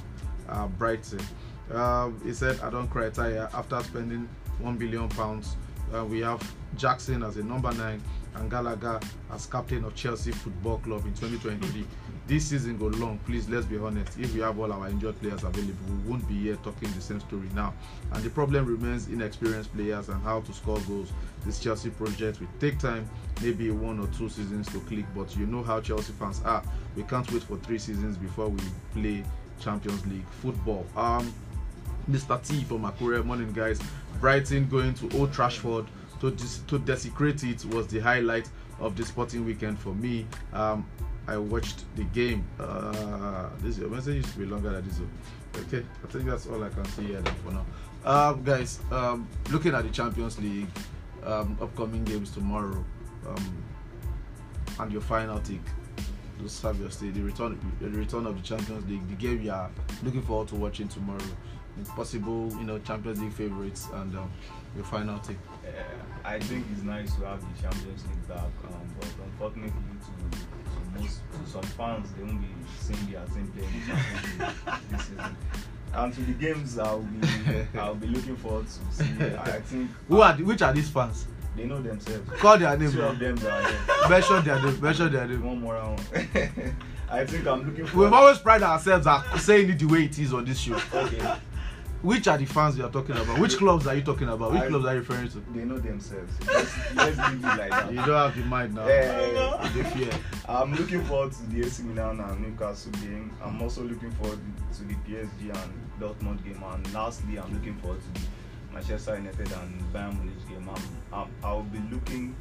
uh, 0.48 0.66
Brighton. 0.68 1.20
Um, 1.72 2.20
he 2.24 2.32
said, 2.32 2.60
"I 2.60 2.70
don't 2.70 2.88
cry 2.88 3.10
tire." 3.10 3.48
After 3.54 3.82
spending 3.82 4.28
one 4.58 4.76
billion 4.76 5.08
pounds, 5.08 5.56
uh, 5.94 6.04
we 6.04 6.20
have 6.20 6.40
Jackson 6.76 7.22
as 7.22 7.36
a 7.36 7.42
number 7.42 7.72
nine 7.72 8.02
and 8.36 8.50
Gallagher 8.50 9.00
as 9.32 9.46
captain 9.46 9.84
of 9.84 9.94
Chelsea 9.94 10.32
Football 10.32 10.78
Club 10.78 11.04
in 11.06 11.14
2023. 11.14 11.86
this 12.26 12.46
season 12.46 12.78
go 12.78 12.86
long. 12.86 13.18
Please, 13.26 13.48
let's 13.50 13.66
be 13.66 13.76
honest. 13.76 14.18
If 14.18 14.34
we 14.34 14.40
have 14.40 14.58
all 14.58 14.72
our 14.72 14.88
injured 14.88 15.20
players 15.20 15.42
available, 15.44 15.74
we 15.88 16.10
won't 16.10 16.26
be 16.26 16.34
here 16.34 16.56
talking 16.56 16.90
the 16.92 17.00
same 17.00 17.20
story 17.20 17.48
now. 17.54 17.74
And 18.12 18.24
the 18.24 18.30
problem 18.30 18.64
remains 18.64 19.08
inexperienced 19.08 19.74
players 19.74 20.08
and 20.08 20.22
how 20.22 20.40
to 20.40 20.52
score 20.52 20.78
goals. 20.88 21.12
This 21.44 21.60
Chelsea 21.60 21.90
project 21.90 22.40
will 22.40 22.48
take 22.60 22.78
time, 22.78 23.08
maybe 23.42 23.70
one 23.70 24.00
or 24.00 24.06
two 24.18 24.30
seasons 24.30 24.68
to 24.72 24.80
click. 24.80 25.04
But 25.14 25.36
you 25.36 25.46
know 25.46 25.62
how 25.62 25.80
Chelsea 25.80 26.14
fans 26.18 26.40
are. 26.44 26.62
We 26.96 27.02
can't 27.02 27.30
wait 27.30 27.42
for 27.42 27.58
three 27.58 27.78
seasons 27.78 28.16
before 28.16 28.48
we 28.48 28.60
play 28.94 29.22
Champions 29.60 30.04
League 30.06 30.26
football. 30.40 30.86
Um, 30.96 31.32
Mr. 32.10 32.42
T 32.46 32.64
from 32.64 32.82
Akure, 32.82 33.24
morning 33.24 33.52
guys. 33.52 33.80
Brighton 34.20 34.68
going 34.68 34.94
to 34.94 35.18
Old 35.18 35.32
Trashford 35.32 35.86
to 36.20 36.30
to 36.66 36.78
desecrate 36.78 37.42
it 37.44 37.64
was 37.66 37.86
the 37.86 38.00
highlight 38.00 38.48
of 38.80 38.96
the 38.96 39.04
sporting 39.04 39.44
weekend 39.44 39.78
for 39.78 39.94
me. 39.94 40.26
Um, 40.52 40.86
I 41.26 41.36
watched 41.38 41.84
the 41.96 42.04
game. 42.04 42.44
Uh, 42.60 43.48
this 43.60 43.78
your 43.78 43.88
message 43.88 44.16
used 44.16 44.32
to 44.34 44.38
be 44.38 44.46
longer 44.46 44.70
than 44.70 44.86
this. 44.86 44.98
one. 44.98 45.10
Okay, 45.66 45.84
I 46.02 46.06
think 46.08 46.26
that's 46.26 46.46
all 46.46 46.62
I 46.62 46.68
can 46.68 46.84
see 46.86 47.04
here 47.04 47.22
for 47.44 47.52
now. 47.52 47.64
Um, 48.04 48.42
guys, 48.42 48.80
um, 48.90 49.26
looking 49.50 49.74
at 49.74 49.84
the 49.84 49.90
Champions 49.90 50.38
League 50.38 50.66
um, 51.24 51.56
upcoming 51.60 52.04
games 52.04 52.30
tomorrow, 52.30 52.84
um, 53.26 53.64
and 54.80 54.92
your 54.92 55.00
final 55.00 55.38
take. 55.40 55.60
Just 56.42 56.62
have 56.62 56.78
your 56.80 56.90
stay. 56.90 57.10
The 57.10 57.22
return, 57.22 57.58
the 57.80 57.88
return 57.88 58.26
of 58.26 58.36
the 58.36 58.42
Champions 58.42 58.86
League, 58.90 59.08
the 59.08 59.14
game 59.14 59.42
you 59.42 59.52
are 59.52 59.70
looking 60.02 60.22
forward 60.22 60.48
to 60.48 60.56
watching 60.56 60.88
tomorrow. 60.88 61.22
Possible, 61.96 62.48
you 62.58 62.64
know, 62.64 62.78
Champions 62.80 63.20
League 63.20 63.32
favorites 63.32 63.88
and 63.94 64.16
um, 64.16 64.30
your 64.76 64.84
final 64.84 65.18
take. 65.18 65.36
Uh, 65.66 65.70
I 66.24 66.38
think 66.38 66.64
it's 66.72 66.82
nice 66.82 67.14
to 67.16 67.26
have 67.26 67.40
the 67.40 67.62
Champions 67.62 68.04
League 68.06 68.28
back, 68.28 68.38
um, 68.38 68.94
but 68.98 69.08
unfortunately 69.24 69.70
to, 69.70 70.38
to 70.38 71.00
most 71.00 71.20
to 71.32 71.50
some 71.50 71.62
fans, 71.62 72.08
they 72.16 72.22
won't 72.22 72.40
be 72.40 72.46
seeing 72.78 73.10
their 73.12 73.24
team 73.26 73.52
playing 73.54 73.72
the 73.72 73.92
Champions 73.92 74.38
League 74.66 74.90
this 74.90 75.02
season. 75.06 75.36
And 75.94 76.12
to 76.14 76.20
the 76.22 76.32
games, 76.32 76.78
I'll 76.78 77.00
be 77.02 77.28
I'll 77.78 77.94
be 77.94 78.06
looking 78.08 78.36
forward 78.36 78.66
to 78.66 78.72
see. 78.94 79.04
I 79.36 79.60
think 79.60 79.90
Who 80.08 80.20
are 80.20 80.32
the, 80.36 80.42
which 80.44 80.62
are 80.62 80.72
these 80.72 80.88
fans? 80.90 81.26
they 81.56 81.64
know 81.66 81.80
themselves. 81.80 82.28
Call 82.40 82.58
their 82.58 82.76
name. 82.76 82.90
Two 82.90 83.02
of 83.02 83.18
them 83.18 83.36
are 83.46 83.62
here. 83.62 84.08
Mention 84.08 84.44
their 84.44 84.60
name. 84.62 84.80
Mention 84.80 85.12
their 85.12 85.26
name. 85.28 85.44
One 85.44 85.60
more 85.60 85.74
round. 85.74 86.00
I 87.08 87.24
think 87.24 87.46
I'm 87.46 87.64
looking 87.64 87.86
for. 87.86 87.98
We've 87.98 88.12
always 88.12 88.38
pride 88.38 88.62
ourselves 88.62 89.06
at 89.06 89.36
saying 89.38 89.70
it 89.70 89.78
the 89.78 89.86
way 89.86 90.04
it 90.04 90.18
is 90.18 90.32
on 90.32 90.44
this 90.44 90.58
show. 90.58 90.80
okay. 90.92 91.36
Which 92.04 92.28
are 92.28 92.36
the 92.36 92.44
fans 92.44 92.76
you 92.76 92.84
are 92.84 92.90
talking 92.90 93.16
about? 93.16 93.38
Which 93.38 93.56
clubs 93.56 93.86
are 93.86 93.94
you 93.94 94.02
talking 94.02 94.28
about? 94.28 94.52
Which 94.52 94.60
I- 94.60 94.68
clubs 94.68 94.84
are 94.84 94.92
you 94.92 95.00
referring 95.00 95.28
to? 95.30 95.42
They 95.54 95.64
know 95.64 95.78
themselves. 95.78 96.30
Let's, 96.46 96.94
let's 96.94 97.16
leave 97.16 97.42
it 97.42 97.46
like 97.46 97.70
that. 97.70 97.90
You 97.90 97.96
don't 97.96 98.08
have 98.08 98.36
the 98.36 98.44
mind 98.44 98.74
now. 98.74 98.84
Fear. 99.94 100.10
I'm 100.46 100.74
looking 100.74 101.02
forward 101.04 101.32
to 101.32 101.42
the 101.46 101.64
AC 101.64 101.82
Milan 101.82 102.20
and 102.20 102.42
Newcastle 102.42 102.92
game. 102.92 103.34
I'm 103.42 103.62
also 103.62 103.82
looking 103.84 104.10
forward 104.12 104.38
to 104.74 104.84
the 104.84 104.92
PSG 105.06 105.44
and 105.48 105.72
Dortmund 105.98 106.44
game. 106.44 106.62
And 106.62 106.92
lastly, 106.92 107.38
I'm 107.38 107.50
looking 107.54 107.74
forward 107.76 108.00
to 108.02 108.20
the 108.20 108.26
Manchester 108.74 109.16
United 109.16 109.50
and 109.52 109.82
Bayern 109.94 110.14
Munich 110.22 110.46
game. 110.46 110.68
I'm, 110.68 110.82
I'm, 111.20 111.28
I'll 111.42 111.62
be 111.62 111.78
looking 111.90 112.36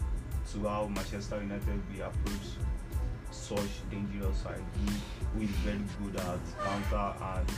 to 0.51 0.67
how 0.67 0.87
Manchester 0.87 1.39
United 1.41 1.81
will 1.95 2.05
approach 2.05 2.47
such 3.31 3.89
dangerous 3.89 4.39
side 4.39 4.61
who 5.33 5.41
is 5.41 5.49
very 5.63 5.79
good 6.03 6.19
at 6.19 6.39
counter 6.61 7.13
and 7.39 7.49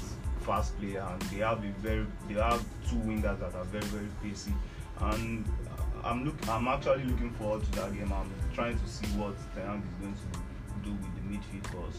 fast 0.46 0.78
player 0.80 1.06
and 1.12 1.22
they 1.24 1.38
have 1.38 1.64
a 1.64 1.72
very 1.80 2.06
they 2.28 2.36
have 2.36 2.64
two 2.88 2.98
wingers 2.98 3.40
that 3.40 3.56
are 3.56 3.66
very 3.66 3.86
very 3.86 4.08
pacey. 4.22 4.54
And 5.02 5.46
I'm 6.04 6.24
look 6.24 6.36
I'm 6.48 6.68
actually 6.68 7.04
looking 7.06 7.32
forward 7.32 7.64
to 7.64 7.72
that 7.80 7.94
game. 7.94 8.12
I'm 8.14 8.32
trying 8.54 8.78
to 8.78 8.88
see 8.88 9.08
what 9.18 9.36
Ten 9.56 9.66
Hag 9.66 9.82
is 9.82 9.98
going 10.00 10.14
to 10.14 10.90
do 10.90 10.92
with 10.92 11.14
the 11.16 11.24
midfield 11.28 11.64
because 11.64 11.98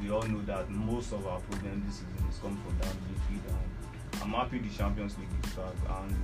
we 0.00 0.10
all 0.10 0.22
know 0.22 0.42
that 0.42 0.68
most 0.70 1.12
of 1.12 1.26
our 1.26 1.40
problem 1.40 1.82
this 1.86 1.96
season 1.96 2.28
is 2.28 2.38
coming 2.38 2.60
from 2.62 2.78
that 2.78 2.94
midfield. 3.08 3.56
And 3.56 4.22
I'm 4.22 4.32
happy 4.32 4.58
the 4.58 4.68
Champions 4.68 5.16
League 5.18 5.28
is 5.44 5.52
back. 5.52 5.74
And 6.02 6.14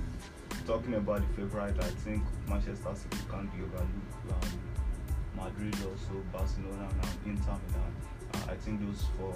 talking 0.67 0.93
about 0.93 1.21
the 1.21 1.41
favourite 1.41 1.77
I 1.79 1.89
think 2.05 2.23
Manchester 2.47 2.93
City 2.93 3.17
can't 3.31 3.49
be 3.55 3.63
overlooked. 3.63 4.43
Um, 4.43 4.59
Madrid 5.35 5.75
also 5.75 6.21
Barcelona 6.31 6.89
and 7.01 7.37
Inter 7.37 7.57
Milan 7.67 7.93
I 8.47 8.55
think 8.55 8.81
those 8.85 9.05
four 9.17 9.33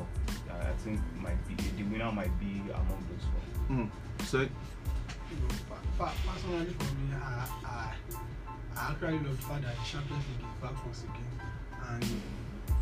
uh, 0.50 0.54
I 0.70 0.74
think 0.84 1.00
might 1.22 1.40
be 1.48 1.56
the 1.56 1.84
winner 1.90 2.12
might 2.12 2.34
be 2.40 2.62
among 2.70 3.02
those 3.10 3.26
four 3.32 3.42
Mm. 3.72 3.90
So, 4.28 4.40
you 4.44 5.38
know, 5.40 5.48
pa- 5.70 5.80
pa- 5.98 6.14
personally 6.28 6.76
for 6.78 6.92
me, 7.00 7.16
I, 7.16 7.48
I, 7.64 7.96
I 8.76 8.92
actually 8.92 9.24
love 9.24 9.40
the 9.40 9.46
fact 9.48 9.62
that 9.64 9.76
the 9.80 9.86
Champions 9.88 10.26
League 10.36 10.44
is 10.46 10.56
back 10.62 10.76
once 10.84 11.02
again. 11.08 11.32
And 11.90 12.04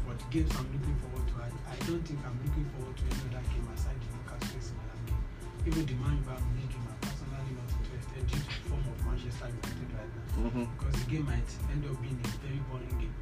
for 0.02 0.18
the 0.18 0.26
games 0.34 0.50
I'm 0.58 0.66
looking 0.74 0.98
forward 1.06 1.26
to, 1.30 1.36
I, 1.38 1.50
I 1.54 1.76
don't 1.86 2.02
think 2.02 2.18
I'm 2.26 2.34
looking 2.42 2.66
forward 2.74 2.98
to 2.98 3.04
any 3.14 3.22
other 3.30 3.46
game 3.54 3.68
aside 3.78 3.94
the 4.02 4.10
Newcastle 4.10 4.58
AC 4.58 4.74
Milan 4.74 5.00
game. 5.06 5.24
Even 5.70 5.82
the 5.86 5.96
Man 6.02 6.14
U 6.18 6.24
Bayern 6.26 6.44
Munich 6.50 6.72
game, 6.74 6.88
I'm 6.90 6.98
personally 7.06 7.54
not 7.54 7.70
interested 7.78 8.22
due 8.26 8.42
to 8.42 8.50
the 8.58 8.64
form 8.66 8.84
of 8.90 8.98
Manchester 9.06 9.48
United 9.54 9.90
right 9.94 10.12
now. 10.12 10.50
mhm. 10.50 10.66
Because 10.82 10.96
the 10.98 11.08
game 11.14 11.26
might 11.30 11.50
end 11.70 11.84
up 11.86 11.96
being 12.02 12.18
a 12.26 12.30
very 12.42 12.60
boring 12.74 12.96
game. 12.98 13.14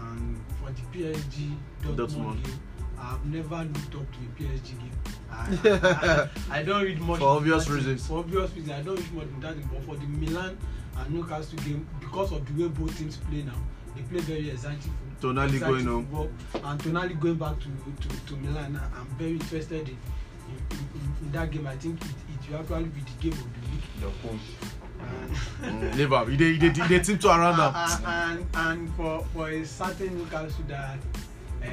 And 0.00 0.36
for 0.60 0.70
the 0.70 0.98
PSG 0.98 1.56
Dortmund. 1.82 2.42
Game, 2.44 2.60
I've 2.98 3.24
never 3.24 3.56
looked 3.64 3.94
up 3.94 4.06
to 4.12 4.18
a 4.18 4.42
PSG 4.42 4.78
game. 4.78 4.92
I, 5.32 6.28
I, 6.50 6.58
I 6.58 6.62
don't 6.62 6.82
read 6.82 7.00
much. 7.00 7.18
For 7.18 7.28
obvious 7.28 7.64
that 7.66 7.74
reasons. 7.74 8.06
For 8.06 8.18
obvious 8.18 8.50
reasons, 8.54 8.72
I 8.72 8.82
don't 8.82 8.96
read 8.96 9.14
much 9.14 9.24
into 9.28 9.46
that. 9.46 9.54
game. 9.58 9.70
But 9.72 9.84
for 9.84 9.96
the 9.96 10.06
Milan 10.06 10.58
and 10.98 11.14
Newcastle 11.14 11.58
game, 11.60 11.88
because 11.98 12.32
of 12.32 12.44
the 12.46 12.62
way 12.62 12.68
both 12.68 12.96
teams 12.98 13.16
play 13.16 13.42
now, 13.42 13.54
they 13.96 14.02
play 14.02 14.20
very 14.20 14.50
exciting 14.50 14.92
football. 15.20 15.32
Tonali 15.32 15.60
going 15.60 15.84
football. 15.84 16.30
And 16.64 16.80
Tonali 16.80 17.20
going 17.20 17.36
back 17.36 17.56
to, 17.60 17.68
to, 18.08 18.26
to 18.26 18.36
Milan, 18.36 18.80
I'm 18.96 19.06
very 19.18 19.32
interested 19.32 19.88
in, 19.88 19.96
in, 20.50 20.78
in, 20.94 21.14
in 21.22 21.32
that 21.32 21.50
game. 21.50 21.66
I 21.66 21.76
think 21.76 22.00
it, 22.02 22.08
it 22.08 22.50
will 22.52 22.60
actually 22.60 22.84
be 22.84 23.00
the 23.00 23.30
game 23.30 23.32
of 23.32 23.38
the 23.38 23.70
week. 23.70 23.84
Am. 25.00 26.30
You 26.30 26.36
dey 26.36 26.50
you 26.50 26.58
dey 26.58 26.66
you 26.82 26.88
dey 26.88 26.98
tiptoe 27.00 27.28
around 27.28 27.60
am. 27.60 27.74
and, 27.74 28.06
and 28.06 28.46
and 28.54 28.94
for 28.94 29.24
for 29.32 29.48
a 29.48 29.64
certain 29.64 30.16
Newcastle 30.18 30.64
that 30.68 30.98
uh, 31.62 31.66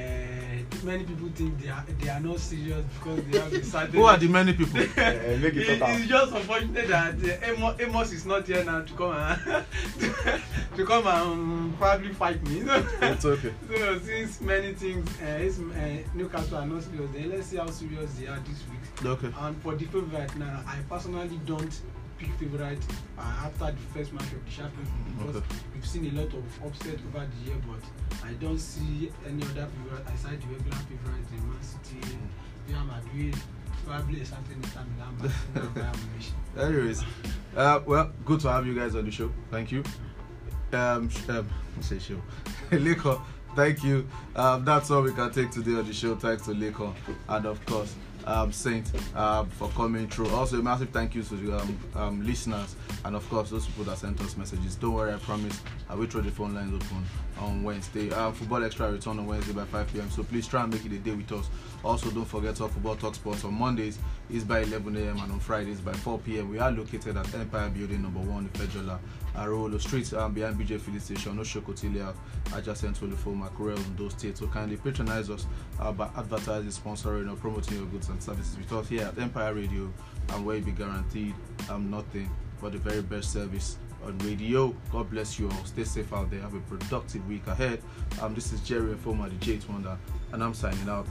many 0.84 1.04
people 1.06 1.30
think 1.34 1.58
they 1.62 1.70
are 1.70 1.84
they 2.00 2.10
are 2.10 2.20
not 2.20 2.40
serious 2.40 2.84
because 3.00 3.24
they 3.26 3.40
have 3.40 3.54
a 3.54 3.64
certain. 3.74 3.94
Who 3.96 4.04
are 4.04 4.18
the 4.18 4.28
many 4.28 4.54
people? 4.54 4.80
Eh, 4.98 5.38
make 5.38 5.56
it 5.56 5.70
It- 5.70 5.82
it's 5.82 6.08
just 6.08 6.34
unfortunate 6.34 6.88
that 6.90 7.16
uh, 7.16 7.46
Amos, 7.52 7.76
Amos 7.80 8.12
is 8.12 8.26
not 8.26 8.46
here 8.46 8.64
now 8.66 8.82
to 8.82 8.94
come 8.94 9.14
and 9.14 9.66
to, 10.00 10.42
to 10.76 10.86
come 10.86 11.08
and 11.08 11.22
um, 11.32 11.76
probably 11.80 12.14
fight 12.14 12.46
me. 12.48 12.64
It's 13.02 13.24
okay. 13.26 13.54
so 13.70 14.00
since 14.00 14.42
many 14.42 14.74
things 14.74 15.08
uh, 15.22 15.26
it's, 15.40 15.60
uh, 15.60 16.04
Newcastle 16.14 16.58
are 16.58 16.66
not 16.66 16.84
serious, 16.84 17.10
then 17.14 17.30
let's 17.30 17.48
see 17.48 17.58
how 17.58 17.68
serious 17.70 18.14
they 18.16 18.28
are 18.28 18.40
this 18.40 18.64
week. 18.70 19.06
Okay. 19.06 19.32
And 19.40 19.56
for 19.62 19.74
the 19.76 19.86
favourite 19.86 20.36
now, 20.38 20.62
I 20.68 20.78
personally 20.90 21.40
don't 21.46 21.80
pick 22.18 22.32
favourite 22.40 22.80
uh, 23.18 23.22
after 23.46 23.66
the 23.72 23.78
first 23.94 24.14
match 24.14 24.32
of 24.34 24.44
the 24.46 24.52
Champions 24.52 24.90
League 24.90 25.18
because 25.18 25.36
Okay. 25.38 25.46
we've 25.74 25.86
seen 25.86 26.06
a 26.08 26.22
lot 26.22 26.34
of 26.34 26.66
upset 26.66 26.98
over 27.14 27.26
the 27.28 27.50
year, 27.50 27.58
but 27.68 28.28
I 28.28 28.34
don't 28.34 28.60
see 28.60 29.12
any 29.26 29.44
other 29.44 29.68
favourite 29.68 30.14
aside 30.14 30.42
the 30.42 30.48
regular 30.54 30.78
favourites 30.78 31.30
in 31.32 31.50
Man 31.50 31.62
City, 31.62 32.18
Real 32.68 32.84
Madrid, 32.86 33.36
probably 33.86 34.24
certain 34.24 34.56
Inter 34.64 34.84
Milan, 34.96 35.16
Barcelona, 35.20 35.72
Bayern 35.76 36.10
Munich. 36.10 36.32
Anyways, 36.58 37.04
uh, 37.56 37.80
well, 37.86 38.12
good 38.26 38.40
to 38.42 38.52
have 38.52 38.66
you 38.66 38.74
guys 38.76 38.96
on 38.96 39.06
the 39.06 39.12
show. 39.12 39.32
Thank 39.52 39.72
you. 39.72 39.84
Um, 40.74 41.10
um 41.30 41.50
say 41.80 42.00
show. 42.00 42.22
Lekon, 42.72 43.22
thank 43.56 43.84
you. 43.84 44.08
Um, 44.36 44.66
that's 44.66 44.92
all 44.92 45.02
we 45.02 45.14
can 45.14 45.32
take 45.32 45.52
today 45.52 45.76
on 45.76 45.86
the 45.88 45.94
show. 45.94 46.16
Thanks 46.16 46.46
to 46.46 46.52
Lekon 46.52 46.94
and 47.30 47.46
of 47.46 47.64
course 47.66 47.96
um, 48.28 48.52
Saint 48.52 48.92
um, 49.16 49.50
for 49.50 49.70
coming 49.70 50.08
through. 50.08 50.30
Also, 50.30 50.60
a 50.60 50.62
massive 50.62 50.90
thank 50.90 51.16
you 51.16 51.24
to 51.24 51.36
the 51.36 51.58
um, 51.58 51.80
um, 51.96 52.26
listeners 52.26 52.76
and 53.06 53.16
of 53.16 53.28
course 53.30 53.50
those 53.50 53.66
people 53.66 53.86
that 53.86 53.98
sent 53.98 54.20
us 54.22 54.38
messages. 54.38 54.76
Don't 54.76 54.94
worry, 54.94 55.14
I 55.14 55.18
promise 55.18 55.60
I 55.90 55.96
will 55.96 56.08
throw 56.08 56.22
the 56.22 56.32
phone 56.32 56.54
lines 56.54 56.74
open 56.74 57.06
on 57.40 57.64
Wednesday. 57.64 58.12
Um, 58.12 58.34
football 58.34 58.64
extra 58.64 58.92
return 58.92 59.20
on 59.20 59.26
Wednesday 59.26 59.54
by 59.54 59.66
5 59.66 59.94
p.m. 59.94 60.10
So 60.12 60.24
please 60.24 60.48
try 60.48 60.64
and 60.64 60.74
make 60.74 60.86
it 60.86 60.92
a 60.92 60.98
day 61.00 61.12
with 61.12 61.32
us. 61.32 61.50
Also, 61.84 62.10
don't 62.12 62.26
forget 62.26 62.56
Talk 62.56 62.72
Football 62.72 62.96
Talk 62.96 63.16
Sports 63.16 63.44
on 63.46 63.54
Mondays 63.54 63.98
is 64.30 64.44
by 64.44 64.62
11 64.62 64.96
a.m. 64.98 65.20
and 65.20 65.32
on 65.32 65.40
Fridays 65.40 65.80
by 65.80 65.94
4 65.94 66.20
p.m. 66.20 66.50
We 66.50 66.60
are 66.60 66.72
located 66.72 67.16
at 67.18 67.34
Empire 67.34 67.70
Building 67.70 68.02
number 68.02 68.20
one, 68.20 68.50
Ifejola, 68.50 69.00
Arolo 69.38 69.80
Street, 69.80 70.12
um, 70.14 70.34
behind 70.34 70.60
BJ 70.60 70.80
Filling 70.80 71.00
Station, 71.00 71.38
Oshokoti 71.38 71.94
Layout, 71.94 72.16
adjacent 72.56 72.96
to 72.98 73.08
the 73.08 73.30
Mackerel 73.30 73.78
in 73.78 73.96
those 73.96 74.14
states. 74.14 74.40
So 74.40 74.48
kindly 74.48 74.78
patronize 74.78 75.30
us 75.30 75.46
uh, 75.80 75.92
by 75.92 76.10
advertising, 76.18 76.72
sponsoring, 76.72 77.32
or 77.32 77.36
promoting 77.36 77.78
your 77.78 77.86
goods 77.88 78.10
and 78.10 78.22
services 78.22 78.58
with 78.58 78.72
us 78.74 78.90
here 78.90 79.04
at 79.04 79.18
Empire 79.20 79.54
Radio, 79.54 79.92
and 80.30 80.46
where 80.46 80.58
you 80.58 80.64
be 80.64 80.72
guaranteed 80.72 81.36
um, 81.70 81.90
nothing 81.90 82.30
but 82.62 82.72
the 82.72 82.78
very 82.80 83.02
best 83.02 83.32
service 83.32 83.78
on 84.04 84.18
radio. 84.20 84.74
God 84.92 85.10
bless 85.10 85.40
you 85.40 85.50
all. 85.50 85.66
Stay 85.66 85.84
safe 85.84 86.12
out 86.14 86.30
there. 86.32 86.42
Have 86.42 86.56
a 86.56 86.60
productive 86.62 87.28
week 87.28 87.46
ahead. 87.48 87.82
Um, 88.22 88.34
this 88.34 88.52
is 88.54 88.62
Jerry 88.62 88.94
Informa, 88.94 89.30
the 89.30 89.46
J8 89.46 89.70
Wonder, 89.70 89.98
and 90.32 90.44
I'm 90.44 90.54
signing 90.54 90.90
out. 90.90 91.08